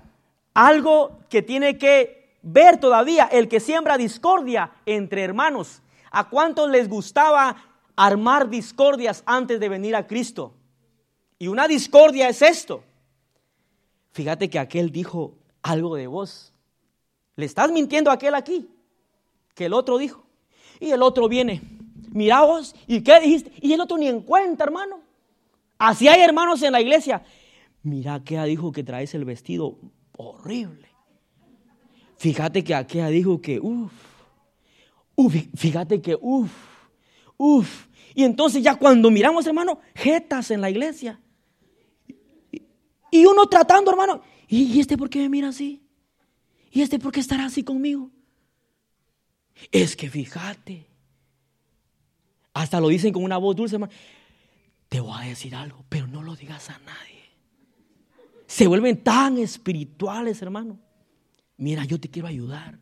algo 0.58 1.20
que 1.30 1.44
tiene 1.44 1.78
que 1.78 2.40
ver 2.42 2.80
todavía, 2.80 3.26
el 3.32 3.48
que 3.48 3.60
siembra 3.60 3.96
discordia 3.96 4.72
entre 4.88 5.22
hermanos. 5.22 5.84
¿A 6.10 6.30
cuántos 6.30 6.72
les 6.72 6.90
gustaba 6.90 7.56
armar 7.96 8.50
discordias 8.50 9.22
antes 9.28 9.60
de 9.60 9.70
venir 9.70 9.96
a 9.96 10.08
Cristo? 10.08 10.56
Y 11.38 11.48
una 11.48 11.68
discordia 11.68 12.28
es 12.28 12.42
esto. 12.42 12.84
Fíjate 14.14 14.50
que 14.50 14.58
aquel 14.58 14.92
dijo 14.92 15.36
algo 15.62 15.96
de 15.96 16.08
vos. 16.08 16.52
Le 17.36 17.46
estás 17.46 17.72
mintiendo 17.72 18.10
a 18.10 18.16
aquel 18.16 18.34
aquí, 18.34 18.68
que 19.54 19.66
el 19.66 19.74
otro 19.74 20.00
dijo. 20.00 20.24
Y 20.80 20.90
el 20.90 21.04
otro 21.04 21.30
viene, 21.30 21.62
mira 22.10 22.42
vos, 22.44 22.76
¿y 22.88 23.02
qué 23.02 23.20
dijiste? 23.20 23.52
Y 23.62 23.74
el 23.74 23.82
otro 23.82 23.96
ni 24.00 24.08
en 24.08 24.22
cuenta, 24.22 24.64
hermano. 24.64 25.02
Así 25.78 26.08
hay 26.08 26.22
hermanos 26.22 26.64
en 26.64 26.72
la 26.72 26.82
iglesia. 26.82 27.24
Mira 27.84 28.24
que 28.24 28.42
dijo 28.46 28.72
que 28.72 28.84
traes 28.84 29.14
el 29.14 29.24
vestido 29.24 29.78
horrible. 30.18 30.88
Fíjate 32.18 32.64
que 32.64 32.74
aquella 32.74 33.08
dijo 33.10 33.42
que, 33.42 33.60
uff, 33.60 33.94
uf, 35.16 35.36
fíjate 35.56 36.02
que, 36.02 36.18
uff, 36.20 36.52
uff. 37.38 37.88
Y 38.16 38.24
entonces 38.24 38.64
ya 38.64 38.76
cuando 38.76 39.12
miramos, 39.12 39.46
hermano, 39.46 39.80
jetas 39.94 40.50
en 40.52 40.62
la 40.62 40.70
iglesia. 40.70 41.20
Y 43.12 43.26
uno 43.26 43.48
tratando, 43.48 43.92
hermano, 43.92 44.22
¿y 44.48 44.80
este 44.80 44.98
por 44.98 45.10
qué 45.10 45.20
me 45.20 45.30
mira 45.30 45.50
así? 45.50 45.84
¿Y 46.72 46.82
este 46.82 47.00
por 47.00 47.12
qué 47.12 47.20
estará 47.20 47.46
así 47.46 47.64
conmigo? 47.64 48.12
Es 49.72 49.96
que 49.96 50.10
fíjate. 50.10 50.88
Hasta 52.54 52.80
lo 52.80 52.88
dicen 52.88 53.14
con 53.14 53.24
una 53.24 53.38
voz 53.38 53.56
dulce, 53.56 53.76
hermano. 53.76 53.94
Te 54.90 55.00
voy 55.00 55.16
a 55.16 55.28
decir 55.28 55.54
algo, 55.56 55.86
pero 55.90 56.08
no 56.08 56.24
lo 56.24 56.36
digas 56.36 56.70
a 56.70 56.80
nadie. 56.80 57.17
Se 58.48 58.66
vuelven 58.66 59.04
tan 59.04 59.38
espirituales, 59.38 60.42
hermano. 60.42 60.80
Mira, 61.58 61.84
yo 61.84 62.00
te 62.00 62.10
quiero 62.10 62.28
ayudar. 62.28 62.80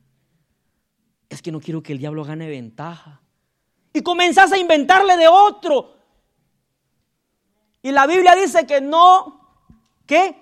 Es 1.28 1.42
que 1.42 1.52
no 1.52 1.60
quiero 1.60 1.82
que 1.82 1.94
el 1.94 2.00
diablo 2.00 2.24
gane 2.24 2.48
ventaja. 2.48 3.22
Y 3.92 4.02
comenzás 4.02 4.52
a 4.52 4.58
inventarle 4.58 5.18
de 5.18 5.28
otro. 5.28 5.96
Y 7.82 7.92
la 7.92 8.06
Biblia 8.06 8.36
dice 8.36 8.66
que 8.68 8.80
no, 8.80 9.42
¿qué? 10.06 10.36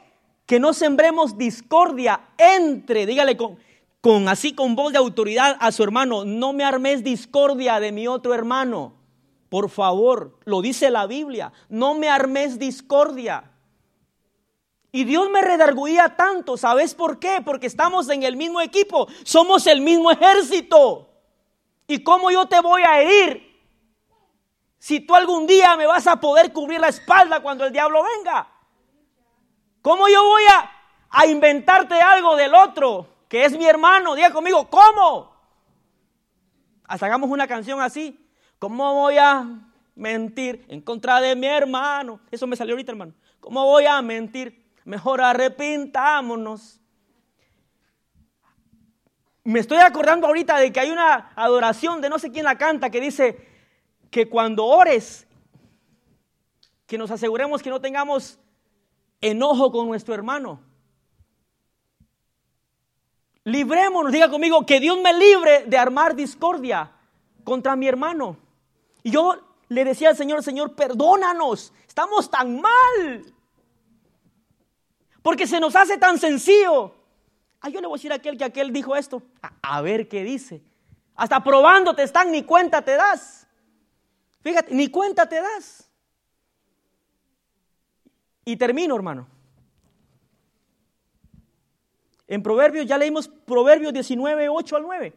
Que 0.45 0.59
no 0.59 0.73
sembremos 0.73 1.37
discordia 1.37 2.29
entre, 2.37 3.05
dígale 3.05 3.37
con, 3.37 3.57
con 4.01 4.27
así 4.27 4.53
con 4.53 4.75
voz 4.75 4.91
de 4.91 4.97
autoridad 4.97 5.55
a 5.59 5.71
su 5.71 5.83
hermano, 5.83 6.25
no 6.25 6.51
me 6.51 6.65
armes 6.65 7.03
discordia 7.03 7.79
de 7.79 7.91
mi 7.93 8.07
otro 8.07 8.33
hermano. 8.33 8.95
Por 9.47 9.69
favor, 9.69 10.39
lo 10.45 10.61
dice 10.61 10.89
la 10.89 11.07
Biblia, 11.07 11.53
no 11.69 11.95
me 11.95 12.09
armes 12.09 12.59
discordia. 12.59 13.52
Y 14.93 15.03
Dios 15.03 15.29
me 15.29 15.41
redarguía 15.41 16.15
tanto, 16.15 16.55
¿sabes 16.55 16.95
por 16.95 17.19
qué? 17.19 17.41
Porque 17.43 17.67
estamos 17.67 18.07
en 18.09 18.23
el 18.23 18.37
mismo 18.37 18.61
equipo, 18.61 19.09
somos 19.25 19.67
el 19.67 19.81
mismo 19.81 20.09
ejército. 20.09 21.09
¿Y 21.85 22.01
cómo 22.01 22.31
yo 22.31 22.45
te 22.45 22.61
voy 22.61 22.83
a 22.83 23.01
herir? 23.01 23.61
Si 24.79 25.01
tú 25.01 25.15
algún 25.15 25.47
día 25.47 25.75
me 25.75 25.85
vas 25.85 26.07
a 26.07 26.15
poder 26.15 26.53
cubrir 26.53 26.79
la 26.79 26.87
espalda 26.87 27.41
cuando 27.41 27.65
el 27.65 27.73
diablo 27.73 28.03
venga. 28.17 28.47
¿Cómo 29.81 30.07
yo 30.07 30.23
voy 30.23 30.43
a, 30.43 30.71
a 31.09 31.25
inventarte 31.25 31.95
algo 31.99 32.37
del 32.37 32.55
otro? 32.55 33.09
que 33.33 33.45
es 33.45 33.57
mi 33.57 33.65
hermano. 33.65 34.13
Diga 34.13 34.29
conmigo, 34.29 34.69
¿cómo? 34.69 35.35
Hasta 36.83 37.07
hagamos 37.07 37.31
una 37.31 37.47
canción 37.47 37.81
así. 37.81 38.23
¿Cómo 38.59 38.93
voy 38.93 39.17
a 39.17 39.43
mentir 39.95 40.63
en 40.67 40.81
contra 40.81 41.19
de 41.19 41.35
mi 41.35 41.47
hermano? 41.47 42.19
Eso 42.29 42.45
me 42.45 42.55
salió 42.55 42.75
ahorita, 42.75 42.91
hermano. 42.91 43.15
¿Cómo 43.39 43.65
voy 43.65 43.87
a 43.87 43.99
mentir? 44.03 44.62
Mejor 44.85 45.21
arrepintámonos. 45.21 46.79
Me 49.43 49.59
estoy 49.59 49.79
acordando 49.79 50.27
ahorita 50.27 50.57
de 50.57 50.71
que 50.71 50.79
hay 50.79 50.89
una 50.89 51.31
adoración 51.35 52.01
de 52.01 52.09
no 52.09 52.19
sé 52.19 52.31
quién 52.31 52.45
la 52.45 52.57
canta 52.57 52.89
que 52.89 53.01
dice 53.01 53.47
que 54.09 54.29
cuando 54.29 54.65
ores, 54.65 55.27
que 56.87 56.97
nos 56.97 57.11
aseguremos 57.11 57.61
que 57.61 57.69
no 57.69 57.81
tengamos 57.81 58.39
enojo 59.19 59.71
con 59.71 59.87
nuestro 59.87 60.13
hermano. 60.13 60.61
Librémonos, 63.45 64.11
diga 64.11 64.29
conmigo, 64.29 64.65
que 64.65 64.79
Dios 64.79 64.97
me 65.01 65.13
libre 65.13 65.65
de 65.65 65.77
armar 65.77 66.15
discordia 66.15 66.91
contra 67.43 67.75
mi 67.75 67.87
hermano. 67.87 68.37
Y 69.01 69.11
yo 69.11 69.37
le 69.67 69.83
decía 69.83 70.09
al 70.09 70.17
Señor, 70.17 70.43
Señor, 70.43 70.75
perdónanos, 70.75 71.73
estamos 71.87 72.29
tan 72.29 72.61
mal. 72.61 73.33
Porque 75.23 75.47
se 75.47 75.59
nos 75.59 75.75
hace 75.75 75.97
tan 75.97 76.19
sencillo. 76.19 76.93
Ah, 77.61 77.69
yo 77.69 77.81
le 77.81 77.87
voy 77.87 77.95
a 77.95 77.97
decir 77.97 78.11
a 78.11 78.15
aquel 78.15 78.37
que 78.37 78.43
aquel 78.43 78.71
dijo 78.71 78.95
esto. 78.95 79.23
A, 79.41 79.77
a 79.77 79.81
ver 79.81 80.07
qué 80.07 80.23
dice. 80.23 80.61
Hasta 81.15 81.43
probándote 81.43 82.03
están, 82.03 82.31
ni 82.31 82.43
cuenta 82.43 82.83
te 82.83 82.95
das. 82.95 83.47
Fíjate, 84.41 84.75
ni 84.75 84.89
cuenta 84.89 85.27
te 85.27 85.41
das. 85.41 85.89
Y 88.43 88.57
termino, 88.57 88.95
hermano. 88.95 89.27
En 92.27 92.43
Proverbios 92.43 92.85
ya 92.85 92.97
leímos 92.97 93.29
Proverbios 93.29 93.93
19, 93.93 94.49
8 94.49 94.75
al 94.75 94.83
9. 94.83 95.13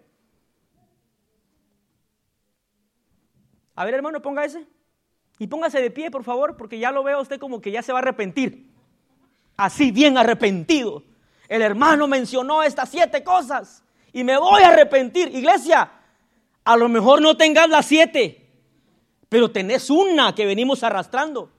A 3.75 3.85
ver, 3.85 3.95
hermano, 3.95 4.23
ponga 4.23 4.45
ese. 4.45 4.67
Y 5.39 5.49
póngase 5.49 5.83
de 5.83 5.91
pie, 5.91 6.11
por 6.11 6.23
favor, 6.23 6.57
porque 6.57 6.79
ya 6.79 6.93
lo 6.93 7.03
veo 7.03 7.21
usted 7.21 7.41
como 7.41 7.61
que 7.61 7.73
ya 7.73 7.83
se 7.83 7.93
va 7.93 7.99
a 7.99 8.03
arrepentir. 8.03 8.76
Así, 9.57 9.91
bien 9.91 10.19
arrepentido. 10.19 11.03
El 11.49 11.63
hermano 11.63 12.07
mencionó 12.09 12.63
estas 12.63 12.91
siete 12.91 13.23
cosas 13.23 13.83
y 14.13 14.25
me 14.25 14.37
voy 14.37 14.63
a 14.63 14.69
arrepentir. 14.69 15.35
Iglesia, 15.35 15.91
a 16.65 16.77
lo 16.77 16.89
mejor 16.89 17.23
no 17.23 17.37
tengas 17.37 17.69
las 17.69 17.87
siete, 17.87 18.51
pero 19.29 19.51
tenés 19.51 19.89
una 19.91 20.35
que 20.35 20.47
venimos 20.47 20.83
arrastrando. 20.83 21.53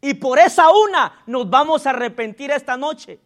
Y 0.00 0.14
por 0.14 0.38
esa 0.38 0.70
una 0.70 1.22
nos 1.26 1.48
vamos 1.48 1.86
a 1.86 1.90
arrepentir 1.90 2.50
esta 2.50 2.76
noche. 2.76 3.20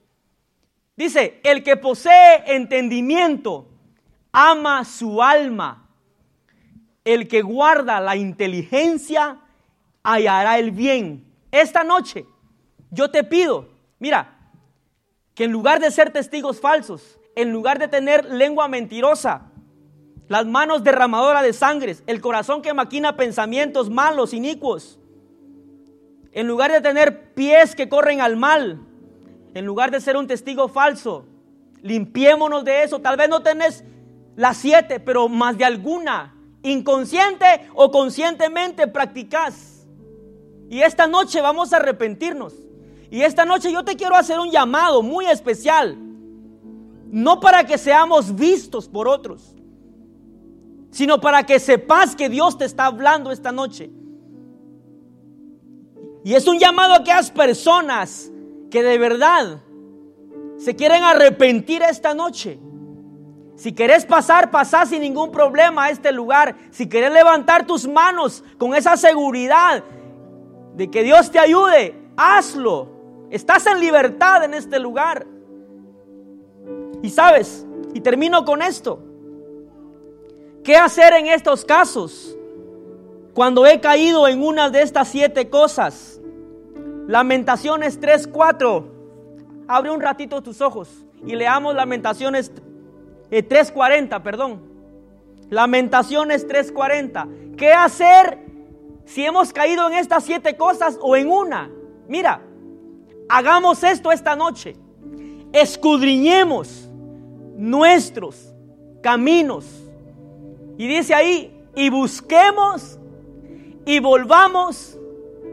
Dice, 0.96 1.40
el 1.44 1.62
que 1.62 1.76
posee 1.76 2.44
entendimiento 2.46 3.68
ama 4.30 4.84
su 4.84 5.22
alma. 5.22 5.88
El 7.04 7.26
que 7.26 7.42
guarda 7.42 8.00
la 8.00 8.16
inteligencia 8.16 9.40
hallará 10.02 10.58
el 10.58 10.70
bien. 10.70 11.32
Esta 11.50 11.82
noche 11.82 12.26
yo 12.90 13.10
te 13.10 13.24
pido, 13.24 13.68
mira, 14.03 14.36
que 15.36 15.44
en 15.44 15.53
lugar 15.53 15.78
de 15.78 15.92
ser 15.92 16.12
testigos 16.12 16.61
falsos, 16.61 17.20
en 17.36 17.53
lugar 17.53 17.78
de 17.78 17.86
tener 17.86 18.24
lengua 18.24 18.66
mentirosa, 18.66 19.53
las 20.26 20.44
manos 20.44 20.82
derramadoras 20.82 21.44
de 21.44 21.53
sangres, 21.53 22.03
el 22.09 22.20
corazón 22.20 22.62
que 22.62 22.74
maquina 22.74 23.16
pensamientos 23.16 23.90
malos, 23.90 24.34
inicuos, 24.34 24.98
en 26.32 26.48
lugar 26.48 26.72
de 26.72 26.80
tener 26.80 27.32
pies 27.34 27.76
que 27.76 27.88
corren 27.88 28.20
al 28.20 28.36
mal, 28.36 28.80
En 29.55 29.66
lugar 29.66 29.90
de 29.90 30.00
ser 30.00 30.16
un 30.16 30.26
testigo 30.26 30.66
falso, 30.66 31.26
limpiémonos 31.82 32.64
de 32.64 32.84
eso. 32.84 33.00
Tal 33.00 33.18
vez 33.18 33.28
no 33.28 33.42
tenés 33.42 33.84
las 34.34 34.57
siete, 34.57 34.98
pero 34.98 35.28
más 35.28 35.59
de 35.59 35.66
alguna, 35.66 36.34
inconsciente 36.62 37.68
o 37.74 37.90
conscientemente 37.90 38.86
practicás. 38.88 39.86
Y 40.70 40.80
esta 40.80 41.07
noche 41.07 41.42
vamos 41.42 41.74
a 41.74 41.76
arrepentirnos. 41.76 42.55
Y 43.12 43.20
esta 43.20 43.44
noche 43.44 43.70
yo 43.70 43.84
te 43.84 43.94
quiero 43.94 44.16
hacer 44.16 44.40
un 44.40 44.50
llamado 44.50 45.02
muy 45.02 45.26
especial. 45.26 45.98
No 47.10 47.40
para 47.40 47.66
que 47.66 47.76
seamos 47.76 48.34
vistos 48.34 48.88
por 48.88 49.06
otros, 49.06 49.54
sino 50.90 51.20
para 51.20 51.44
que 51.44 51.60
sepas 51.60 52.16
que 52.16 52.30
Dios 52.30 52.56
te 52.56 52.64
está 52.64 52.86
hablando 52.86 53.30
esta 53.30 53.52
noche. 53.52 53.90
Y 56.24 56.32
es 56.32 56.46
un 56.46 56.58
llamado 56.58 56.94
a 56.94 56.96
aquellas 56.96 57.30
personas 57.30 58.32
que 58.70 58.82
de 58.82 58.96
verdad 58.96 59.60
se 60.56 60.74
quieren 60.74 61.02
arrepentir 61.02 61.82
esta 61.82 62.14
noche. 62.14 62.58
Si 63.56 63.72
querés 63.72 64.06
pasar, 64.06 64.50
pasá 64.50 64.86
sin 64.86 65.02
ningún 65.02 65.30
problema 65.30 65.84
a 65.84 65.90
este 65.90 66.12
lugar. 66.12 66.56
Si 66.70 66.88
querés 66.88 67.12
levantar 67.12 67.66
tus 67.66 67.86
manos 67.86 68.42
con 68.56 68.74
esa 68.74 68.96
seguridad 68.96 69.84
de 70.76 70.90
que 70.90 71.02
Dios 71.02 71.30
te 71.30 71.38
ayude, 71.38 71.94
hazlo. 72.16 73.01
Estás 73.32 73.66
en 73.66 73.80
libertad 73.80 74.44
en 74.44 74.52
este 74.52 74.78
lugar. 74.78 75.26
Y 77.00 77.08
sabes, 77.08 77.66
y 77.94 78.00
termino 78.00 78.44
con 78.44 78.60
esto. 78.60 79.02
¿Qué 80.62 80.76
hacer 80.76 81.14
en 81.14 81.28
estos 81.28 81.64
casos? 81.64 82.36
Cuando 83.32 83.64
he 83.64 83.80
caído 83.80 84.28
en 84.28 84.42
una 84.42 84.68
de 84.68 84.82
estas 84.82 85.08
siete 85.08 85.48
cosas. 85.48 86.20
Lamentaciones 87.08 87.98
3:4. 87.98 88.84
Abre 89.66 89.90
un 89.90 90.02
ratito 90.02 90.42
tus 90.42 90.60
ojos 90.60 90.90
y 91.24 91.34
leamos 91.34 91.74
Lamentaciones 91.74 92.52
3:40, 93.30 94.18
eh, 94.18 94.20
perdón. 94.20 94.60
Lamentaciones 95.48 96.46
3:40. 96.46 97.28
¿Qué 97.56 97.72
hacer 97.72 98.40
si 99.06 99.24
hemos 99.24 99.54
caído 99.54 99.88
en 99.88 99.94
estas 99.94 100.22
siete 100.22 100.54
cosas 100.58 100.98
o 101.00 101.16
en 101.16 101.30
una? 101.30 101.70
Mira, 102.08 102.42
hagamos 103.32 103.82
esto 103.82 104.12
esta 104.12 104.36
noche. 104.36 104.76
Escudriñemos 105.52 106.90
nuestros 107.56 108.52
caminos. 109.02 109.64
Y 110.76 110.86
dice 110.86 111.14
ahí, 111.14 111.50
y 111.74 111.88
busquemos 111.88 112.98
y 113.86 114.00
volvamos 114.00 114.98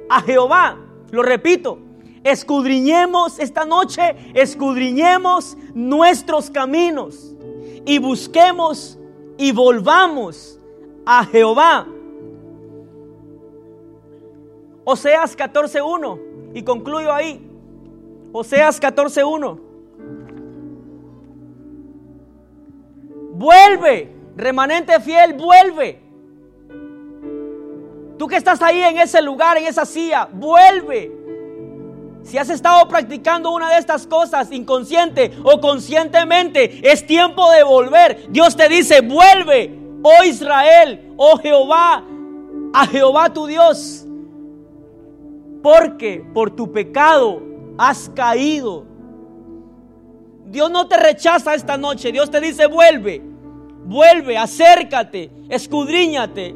a 0.09 0.21
Jehová. 0.21 0.77
Lo 1.11 1.23
repito, 1.23 1.79
escudriñemos 2.23 3.39
esta 3.39 3.63
noche, 3.63 4.15
escudriñemos 4.33 5.57
nuestros 5.73 6.49
caminos 6.49 7.33
y 7.85 7.97
busquemos 7.99 8.99
y 9.37 9.53
volvamos 9.53 10.59
a 11.05 11.25
Jehová. 11.25 11.87
Oseas 14.83 15.37
14.1 15.37 16.19
y 16.55 16.63
concluyo 16.63 17.13
ahí. 17.13 17.48
Oseas 18.31 18.81
14.1. 18.81 19.59
Vuelve, 23.33 24.13
remanente 24.35 24.99
fiel, 24.99 25.33
vuelve 25.33 26.09
Tú 28.19 28.27
que 28.27 28.35
estás 28.35 28.61
ahí 28.61 28.83
en 28.83 28.97
ese 28.97 29.21
lugar, 29.21 29.57
en 29.57 29.65
esa 29.65 29.85
silla, 29.85 30.27
vuelve. 30.29 31.09
Si 32.23 32.37
has 32.37 32.49
estado 32.49 32.85
practicando 32.89 33.49
una 33.49 33.69
de 33.69 33.77
estas 33.77 34.05
cosas 34.05 34.51
inconsciente 34.51 35.31
o 35.41 35.61
conscientemente, 35.61 36.81
es 36.91 37.07
tiempo 37.07 37.49
de 37.49 37.63
volver. 37.63 38.29
Dios 38.29 38.57
te 38.57 38.67
dice, 38.67 38.99
vuelve, 38.99 39.73
oh 40.03 40.21
Israel, 40.25 41.13
oh 41.15 41.37
Jehová, 41.37 42.03
a 42.73 42.87
Jehová 42.87 43.33
tu 43.33 43.47
Dios. 43.47 44.05
Porque 45.63 46.21
por 46.33 46.51
tu 46.51 46.73
pecado 46.73 47.41
has 47.79 48.09
caído. 48.13 48.85
Dios 50.47 50.69
no 50.69 50.87
te 50.87 50.97
rechaza 50.97 51.55
esta 51.55 51.77
noche. 51.77 52.11
Dios 52.11 52.29
te 52.29 52.41
dice, 52.41 52.67
vuelve, 52.67 53.21
vuelve, 53.85 54.37
acércate, 54.37 55.31
escudriñate. 55.47 56.53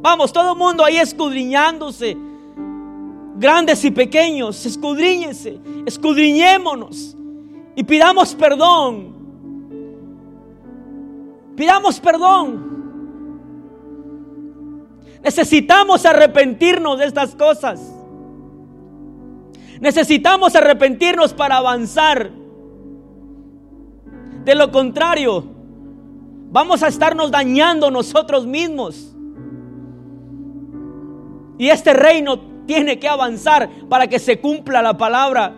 Vamos, 0.00 0.30
todo 0.32 0.52
el 0.52 0.58
mundo 0.58 0.84
ahí 0.84 0.98
escudriñándose. 0.98 2.16
Grandes 3.36 3.84
y 3.84 3.90
pequeños, 3.90 4.66
escudriñense, 4.66 5.58
escudriñémonos 5.86 7.16
y 7.74 7.84
pidamos 7.84 8.34
perdón. 8.34 9.14
Pidamos 11.56 11.98
perdón. 11.98 12.76
Necesitamos 15.22 16.04
arrepentirnos 16.04 16.98
de 16.98 17.06
estas 17.06 17.34
cosas. 17.34 17.97
Necesitamos 19.80 20.54
arrepentirnos 20.56 21.32
para 21.32 21.56
avanzar. 21.56 22.30
De 24.44 24.54
lo 24.54 24.72
contrario, 24.72 25.44
vamos 26.50 26.82
a 26.82 26.88
estarnos 26.88 27.30
dañando 27.30 27.90
nosotros 27.90 28.46
mismos. 28.46 29.14
Y 31.58 31.68
este 31.68 31.92
reino 31.92 32.40
tiene 32.66 32.98
que 32.98 33.08
avanzar 33.08 33.68
para 33.88 34.06
que 34.06 34.18
se 34.18 34.40
cumpla 34.40 34.82
la 34.82 34.96
palabra. 34.96 35.54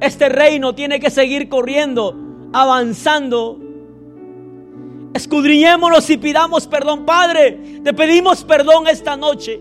Este 0.00 0.28
reino 0.28 0.74
tiene 0.74 1.00
que 1.00 1.10
seguir 1.10 1.48
corriendo, 1.48 2.16
avanzando. 2.52 3.58
Escudriñémonos 5.12 6.08
y 6.10 6.16
pidamos 6.16 6.66
perdón, 6.66 7.04
Padre. 7.04 7.80
Te 7.84 7.92
pedimos 7.92 8.44
perdón 8.44 8.88
esta 8.88 9.16
noche. 9.16 9.60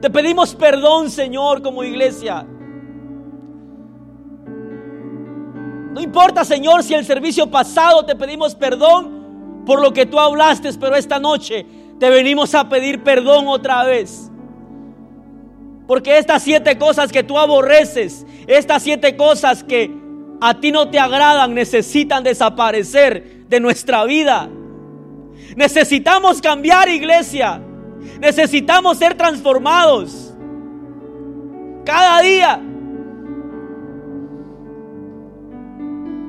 Te 0.00 0.10
pedimos 0.10 0.54
perdón, 0.54 1.10
Señor, 1.10 1.62
como 1.62 1.84
iglesia. 1.84 2.46
No 5.92 6.00
importa, 6.00 6.44
Señor, 6.44 6.82
si 6.82 6.94
el 6.94 7.04
servicio 7.04 7.50
pasado 7.50 8.04
te 8.04 8.14
pedimos 8.14 8.54
perdón 8.54 9.62
por 9.64 9.80
lo 9.80 9.92
que 9.92 10.06
tú 10.06 10.18
hablaste, 10.18 10.72
pero 10.74 10.96
esta 10.96 11.18
noche 11.18 11.66
te 11.98 12.10
venimos 12.10 12.54
a 12.54 12.68
pedir 12.68 13.02
perdón 13.02 13.48
otra 13.48 13.84
vez. 13.84 14.30
Porque 15.86 16.18
estas 16.18 16.42
siete 16.42 16.78
cosas 16.78 17.10
que 17.10 17.22
tú 17.22 17.38
aborreces, 17.38 18.26
estas 18.46 18.82
siete 18.82 19.16
cosas 19.16 19.64
que 19.64 19.90
a 20.40 20.60
ti 20.60 20.70
no 20.70 20.90
te 20.90 20.98
agradan, 20.98 21.54
necesitan 21.54 22.22
desaparecer 22.22 23.46
de 23.48 23.60
nuestra 23.60 24.04
vida. 24.04 24.48
Necesitamos 25.56 26.40
cambiar 26.40 26.88
iglesia. 26.88 27.60
Necesitamos 28.20 28.98
ser 28.98 29.14
transformados. 29.14 30.34
Cada 31.84 32.20
día. 32.20 32.60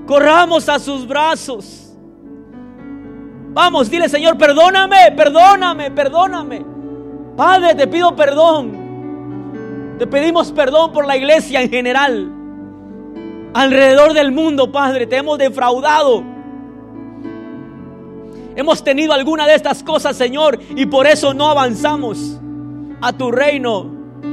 Corramos 0.10 0.68
a 0.68 0.80
sus 0.80 1.07
brazos. 1.07 1.94
Vamos, 3.53 3.91
dile 3.91 4.10
Señor, 4.10 4.40
perdóname, 4.40 5.11
perdóname, 5.15 5.91
perdóname. 5.91 6.65
Padre, 7.38 7.76
te 7.76 7.86
pido 7.86 8.15
perdón. 8.15 9.95
Te 9.99 10.07
pedimos 10.07 10.52
perdón 10.52 10.94
por 10.94 11.06
la 11.06 11.15
iglesia 11.15 11.61
en 11.61 11.69
general. 11.69 12.27
Alrededor 13.53 14.14
del 14.14 14.31
mundo, 14.31 14.72
Padre, 14.72 15.06
te 15.06 15.18
hemos 15.18 15.38
defraudado. 15.38 16.23
Hemos 18.56 18.84
tenido 18.84 19.14
alguna 19.14 19.45
de 19.45 19.53
estas 19.53 19.84
cosas, 19.84 20.15
Señor, 20.15 20.60
y 20.76 20.88
por 20.88 21.06
eso 21.06 21.36
no 21.36 21.49
avanzamos 21.52 22.40
a 22.99 23.14
tu 23.14 23.30
reino, 23.30 23.86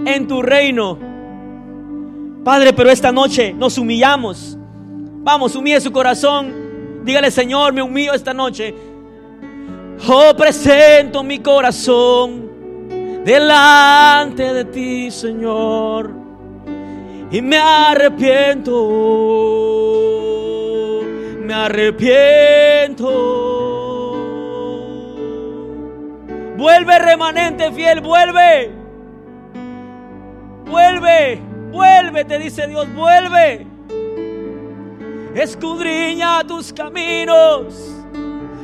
en 0.07 0.27
tu 0.27 0.41
reino. 0.41 0.99
Padre, 2.43 2.73
pero 2.73 2.89
esta 2.89 3.13
noche 3.13 3.53
nos 3.53 3.77
humillamos. 3.77 4.56
Vamos, 5.27 5.57
humille 5.57 5.81
su 5.81 5.91
corazón. 5.91 7.03
Dígale, 7.03 7.33
Señor, 7.33 7.73
me 7.73 7.83
humillo 7.83 8.15
esta 8.15 8.33
noche. 8.33 8.73
Oh, 10.07 10.33
presento 10.37 11.25
mi 11.25 11.41
corazón 11.41 13.25
delante 13.25 14.55
de 14.55 14.65
ti, 14.67 15.11
Señor, 15.11 16.13
y 17.33 17.43
me 17.43 17.59
arrepiento, 17.59 18.71
me 21.41 21.55
arrepiento. 21.55 23.09
Vuelve 26.57 26.99
remanente 27.01 27.73
fiel, 27.73 28.01
vuelve. 28.01 28.71
Vuelve, 30.67 31.41
vuelve, 31.73 32.25
te 32.25 32.39
dice 32.39 32.69
Dios, 32.69 32.87
vuelve. 32.95 33.76
Escudriña 35.37 36.43
tus 36.45 36.73
caminos, 36.73 37.75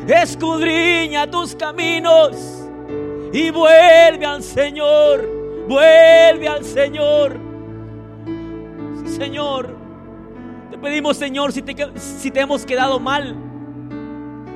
escudriña 0.09 1.31
tus 1.31 1.55
caminos 1.55 2.65
y 3.31 3.51
vuelve 3.51 4.25
al 4.25 4.43
Señor, 4.43 5.29
vuelve 5.69 6.49
al 6.49 6.65
Señor. 6.65 7.37
Señor, 9.05 9.77
pedimos, 10.81 11.19
Señor, 11.19 11.53
si 11.53 11.61
te, 11.61 11.77
si 12.01 12.31
te 12.31 12.41
hemos 12.41 12.65
quedado 12.65 12.99
mal 12.99 13.37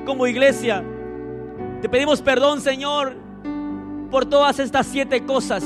como 0.03 0.25
iglesia. 0.25 0.83
Te 1.83 1.87
pedimos 1.87 2.23
perdón, 2.23 2.61
Señor, 2.61 3.15
por 4.09 4.25
todas 4.25 4.57
estas 4.57 4.87
siete 4.87 5.23
cosas. 5.23 5.63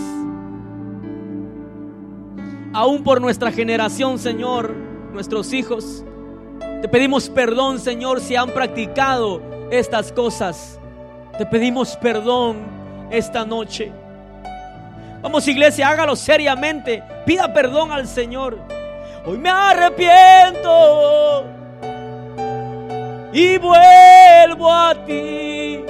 Aún 2.74 3.04
por 3.04 3.22
nuestra 3.22 3.54
generación, 3.54 4.20
Señor, 4.20 4.76
nuestros 5.14 5.54
hijos. 5.54 6.04
Te 6.82 6.90
pedimos 6.90 7.30
perdón, 7.30 7.80
Señor, 7.80 8.20
si 8.22 8.36
han 8.36 8.50
practicado 8.50 9.40
estas 9.70 10.12
cosas. 10.12 10.80
Te 11.38 11.46
pedimos 11.46 11.96
perdón 11.98 12.58
esta 13.12 13.46
noche. 13.46 13.92
Vamos 15.22 15.48
iglesia, 15.48 15.90
hágalo 15.90 16.16
seriamente. 16.16 17.04
Pida 17.24 17.54
perdón 17.54 17.92
al 17.92 18.08
Señor. 18.08 18.58
Hoy 19.24 19.38
me 19.38 19.50
arrepiento 19.52 21.46
y 23.32 23.60
vuelvo 23.60 24.74
a 24.74 24.96
ti. 25.06 25.86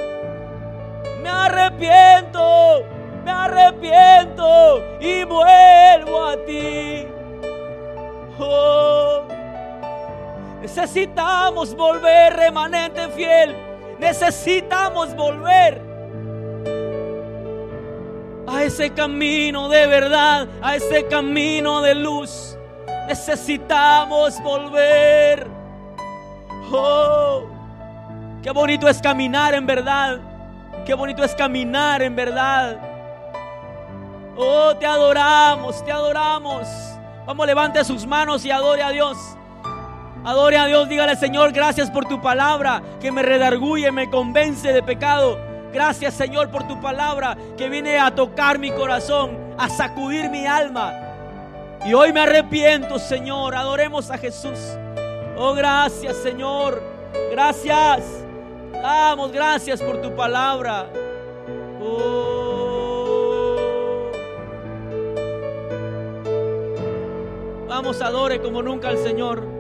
Me 1.24 1.30
arrepiento, 1.30 2.84
me 3.24 3.32
arrepiento 3.32 4.84
y 5.00 5.24
vuelvo 5.24 6.26
a 6.26 6.36
ti. 6.46 7.08
Oh, 8.38 9.22
necesitamos 10.62 11.76
volver, 11.76 12.34
remanente 12.34 13.08
fiel. 13.10 13.56
Necesitamos 14.00 15.16
volver 15.16 15.82
a 18.48 18.64
ese 18.64 18.90
camino 18.92 19.70
de 19.70 19.88
verdad, 19.88 20.48
a 20.62 20.76
ese 20.76 21.08
camino 21.08 21.82
de 21.82 21.96
luz. 21.96 22.58
Necesitamos 23.08 24.42
volver. 24.42 25.48
Oh, 26.72 27.44
qué 28.42 28.52
bonito 28.52 28.88
es 28.88 29.02
caminar 29.02 29.54
en 29.54 29.66
verdad. 29.66 30.20
Qué 30.86 30.94
bonito 30.94 31.24
es 31.24 31.36
caminar 31.36 32.02
en 32.02 32.16
verdad. 32.16 32.80
Oh, 34.36 34.76
te 34.76 34.86
adoramos, 34.86 35.84
te 35.86 35.92
adoramos. 35.92 36.68
Vamos, 37.26 37.46
levante 37.46 37.84
sus 37.84 38.08
manos 38.08 38.44
y 38.46 38.52
adore 38.52 38.82
a 38.82 38.90
Dios. 38.90 39.38
Adore 40.24 40.58
a 40.58 40.68
Dios, 40.68 40.88
dígale 40.88 41.16
Señor, 41.16 41.52
gracias 41.52 41.90
por 41.90 42.06
tu 42.06 42.22
palabra 42.22 42.82
que 43.00 43.12
me 43.12 43.24
redarguye, 43.24 43.92
me 43.92 44.10
convence 44.10 44.72
de 44.72 44.84
pecado. 44.84 45.40
Gracias 45.74 46.14
Señor 46.14 46.52
por 46.52 46.68
tu 46.68 46.80
palabra 46.80 47.36
que 47.58 47.70
viene 47.70 47.98
a 47.98 48.14
tocar 48.14 48.60
mi 48.60 48.72
corazón, 48.72 49.56
a 49.58 49.68
sacudir 49.68 50.30
mi 50.30 50.46
alma. 50.46 50.94
Y 51.86 51.94
hoy 51.94 52.14
me 52.14 52.22
arrepiento 52.22 53.00
Señor, 53.00 53.56
adoremos 53.56 54.12
a 54.12 54.18
Jesús. 54.20 54.60
Oh, 55.38 55.54
gracias 55.56 56.18
Señor, 56.18 56.84
gracias. 57.32 58.04
Damos 58.74 59.32
gracias 59.32 59.82
por 59.82 60.02
tu 60.02 60.16
palabra. 60.16 60.88
Oh. 61.82 62.42
Vamos, 67.68 68.00
adore 68.02 68.40
como 68.40 68.62
nunca 68.62 68.90
al 68.90 68.98
Señor. 69.00 69.51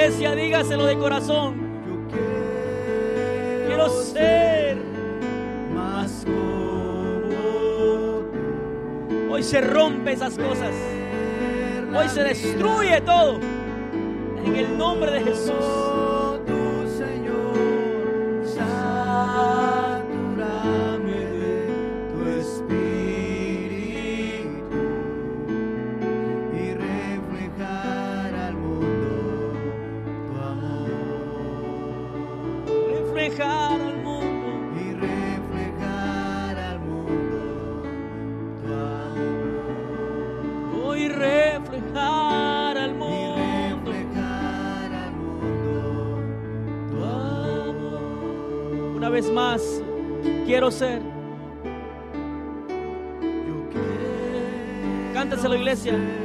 Iglesia, 0.00 0.34
dígaselo 0.34 0.86
de 0.86 0.96
corazón. 0.96 1.56
Yo 1.86 2.08
quiero, 2.08 3.66
Quiero 3.66 3.88
ser. 3.90 4.78
más 5.74 6.24
como 6.24 6.40
Hoy 9.30 9.42
se 9.42 9.60
rompe 9.60 10.12
esas 10.12 10.38
cosas. 10.38 10.74
Hoy 11.94 12.08
se 12.08 12.22
destruye 12.22 13.00
todo. 13.02 13.40
En 14.44 14.56
el 14.56 14.78
nombre 14.78 15.10
de 15.10 15.20
Jesús. 15.20 15.89
Iglesia. 55.70 56.19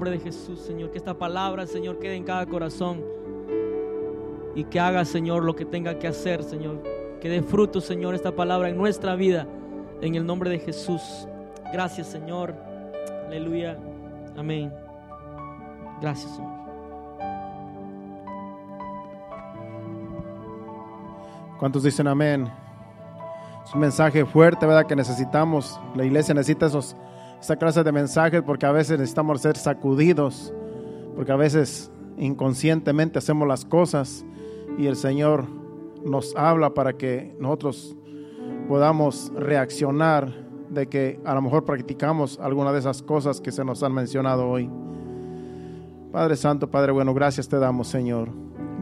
Nombre 0.00 0.18
de 0.18 0.24
Jesús, 0.24 0.60
Señor, 0.60 0.90
que 0.90 0.96
esta 0.96 1.12
palabra, 1.12 1.66
Señor, 1.66 1.98
quede 1.98 2.16
en 2.16 2.24
cada 2.24 2.46
corazón 2.46 3.04
y 4.54 4.64
que 4.64 4.80
haga, 4.80 5.04
Señor, 5.04 5.44
lo 5.44 5.54
que 5.54 5.66
tenga 5.66 5.98
que 5.98 6.08
hacer, 6.08 6.42
Señor. 6.42 6.82
Que 7.20 7.28
dé 7.28 7.42
fruto, 7.42 7.82
Señor, 7.82 8.14
esta 8.14 8.34
palabra 8.34 8.70
en 8.70 8.78
nuestra 8.78 9.14
vida. 9.14 9.46
En 10.00 10.14
el 10.14 10.24
nombre 10.24 10.48
de 10.48 10.58
Jesús. 10.58 11.02
Gracias, 11.70 12.06
Señor. 12.06 12.54
Aleluya. 13.26 13.76
Amén. 14.38 14.72
Gracias, 16.00 16.34
Señor. 16.34 16.50
¿Cuántos 21.58 21.82
dicen 21.82 22.06
amén? 22.06 22.50
Es 23.66 23.74
un 23.74 23.80
mensaje 23.80 24.24
fuerte, 24.24 24.64
¿verdad? 24.64 24.86
Que 24.86 24.96
necesitamos. 24.96 25.78
La 25.94 26.06
iglesia 26.06 26.32
necesita 26.32 26.64
esos, 26.64 26.96
esa 27.40 27.56
clase 27.56 27.82
de 27.82 27.92
mensajes 27.92 28.42
porque 28.42 28.66
a 28.66 28.72
veces 28.72 28.98
necesitamos 28.98 29.40
ser 29.40 29.56
sacudidos, 29.56 30.52
porque 31.16 31.32
a 31.32 31.36
veces 31.36 31.90
inconscientemente 32.18 33.18
hacemos 33.18 33.48
las 33.48 33.64
cosas 33.64 34.24
y 34.78 34.86
el 34.86 34.96
Señor 34.96 35.46
nos 36.04 36.34
habla 36.36 36.74
para 36.74 36.94
que 36.94 37.34
nosotros 37.38 37.96
podamos 38.68 39.32
reaccionar 39.36 40.32
de 40.68 40.88
que 40.88 41.20
a 41.24 41.34
lo 41.34 41.42
mejor 41.42 41.64
practicamos 41.64 42.38
alguna 42.40 42.72
de 42.72 42.78
esas 42.78 43.02
cosas 43.02 43.40
que 43.40 43.50
se 43.50 43.64
nos 43.64 43.82
han 43.82 43.92
mencionado 43.92 44.48
hoy. 44.48 44.70
Padre 46.12 46.36
Santo, 46.36 46.70
Padre 46.70 46.92
bueno, 46.92 47.14
gracias 47.14 47.48
te 47.48 47.58
damos, 47.58 47.88
Señor. 47.88 48.28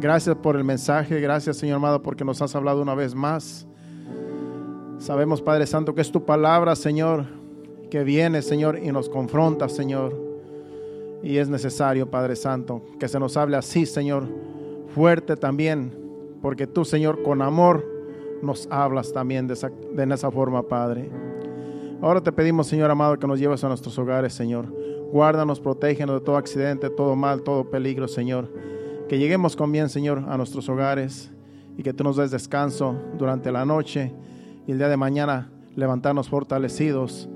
Gracias 0.01 0.37
por 0.37 0.57
el 0.57 0.65
mensaje, 0.65 1.21
gracias, 1.21 1.57
Señor 1.57 1.77
amado, 1.77 2.03
porque 2.03 2.25
nos 2.25 2.41
has 2.43 2.55
hablado 2.55 2.83
una 2.83 2.95
vez 2.95 3.15
más. 3.15 3.67
Sabemos, 4.99 5.41
Padre 5.41 5.67
Santo, 5.67 5.95
que 5.95 6.01
es 6.01 6.11
tu 6.11 6.25
palabra, 6.25 6.75
Señor, 6.77 7.38
que 7.91 8.05
viene, 8.05 8.43
Señor, 8.43 8.79
y 8.83 8.93
nos 8.93 9.09
confronta, 9.09 9.69
Señor. 9.69 10.15
Y 11.23 11.39
es 11.39 11.49
necesario, 11.49 12.11
Padre 12.11 12.37
Santo, 12.37 12.83
que 12.99 13.09
se 13.09 13.19
nos 13.19 13.37
hable 13.37 13.57
así, 13.57 13.87
Señor, 13.87 14.25
fuerte 14.95 15.37
también, 15.37 15.93
porque 16.41 16.67
tú, 16.67 16.85
Señor, 16.85 17.23
con 17.23 17.43
amor 17.43 17.85
nos 18.43 18.69
hablas 18.71 19.13
también 19.13 19.47
de 19.47 19.55
esa, 19.55 19.71
de 19.71 20.15
esa 20.15 20.31
forma, 20.31 20.63
Padre. 20.63 21.11
Ahora 22.01 22.21
te 22.21 22.31
pedimos, 22.31 22.69
Señor 22.69 22.91
amado, 22.91 23.19
que 23.19 23.27
nos 23.27 23.41
lleves 23.41 23.65
a 23.65 23.69
nuestros 23.69 23.99
hogares, 23.99 24.33
Señor. 24.33 24.67
Guárdanos, 25.11 25.59
protégenos 25.59 26.21
de 26.21 26.25
todo 26.25 26.37
accidente, 26.37 26.91
todo 26.91 27.17
mal, 27.17 27.43
todo 27.43 27.69
peligro, 27.69 28.07
Señor. 28.07 28.49
Que 29.09 29.19
lleguemos 29.19 29.57
con 29.57 29.73
bien, 29.73 29.89
Señor, 29.89 30.23
a 30.29 30.37
nuestros 30.37 30.69
hogares 30.69 31.31
y 31.77 31.83
que 31.83 31.93
tú 31.93 32.05
nos 32.05 32.17
des 32.17 32.31
descanso 32.31 32.95
durante 33.17 33.51
la 33.51 33.65
noche 33.65 34.13
y 34.67 34.73
el 34.73 34.79
día 34.79 34.89
de 34.89 34.97
mañana 34.97 35.51
levantarnos 35.75 36.29
fortalecidos 36.29 37.29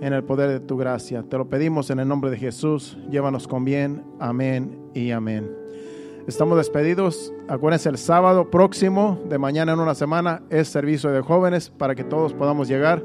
en 0.00 0.12
el 0.12 0.24
poder 0.24 0.50
de 0.50 0.60
tu 0.60 0.76
gracia. 0.76 1.22
Te 1.22 1.38
lo 1.38 1.48
pedimos 1.48 1.90
en 1.90 2.00
el 2.00 2.08
nombre 2.08 2.30
de 2.30 2.36
Jesús. 2.36 2.98
Llévanos 3.10 3.48
con 3.48 3.64
bien. 3.64 4.04
Amén 4.18 4.78
y 4.94 5.10
amén. 5.10 5.50
Estamos 6.26 6.56
despedidos. 6.56 7.32
Acuérdense, 7.48 7.88
el 7.88 7.98
sábado 7.98 8.50
próximo 8.50 9.20
de 9.28 9.38
mañana 9.38 9.72
en 9.72 9.80
una 9.80 9.94
semana 9.94 10.42
es 10.48 10.68
servicio 10.68 11.10
de 11.10 11.20
jóvenes 11.20 11.70
para 11.70 11.94
que 11.94 12.04
todos 12.04 12.32
podamos 12.32 12.68
llegar 12.68 13.02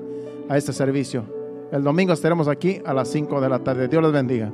a 0.48 0.58
este 0.58 0.72
servicio. 0.72 1.26
El 1.72 1.84
domingo 1.84 2.14
estaremos 2.14 2.48
aquí 2.48 2.82
a 2.86 2.94
las 2.94 3.10
5 3.10 3.42
de 3.42 3.50
la 3.50 3.60
tarde. 3.60 3.88
Dios 3.88 4.02
les 4.02 4.12
bendiga. 4.12 4.52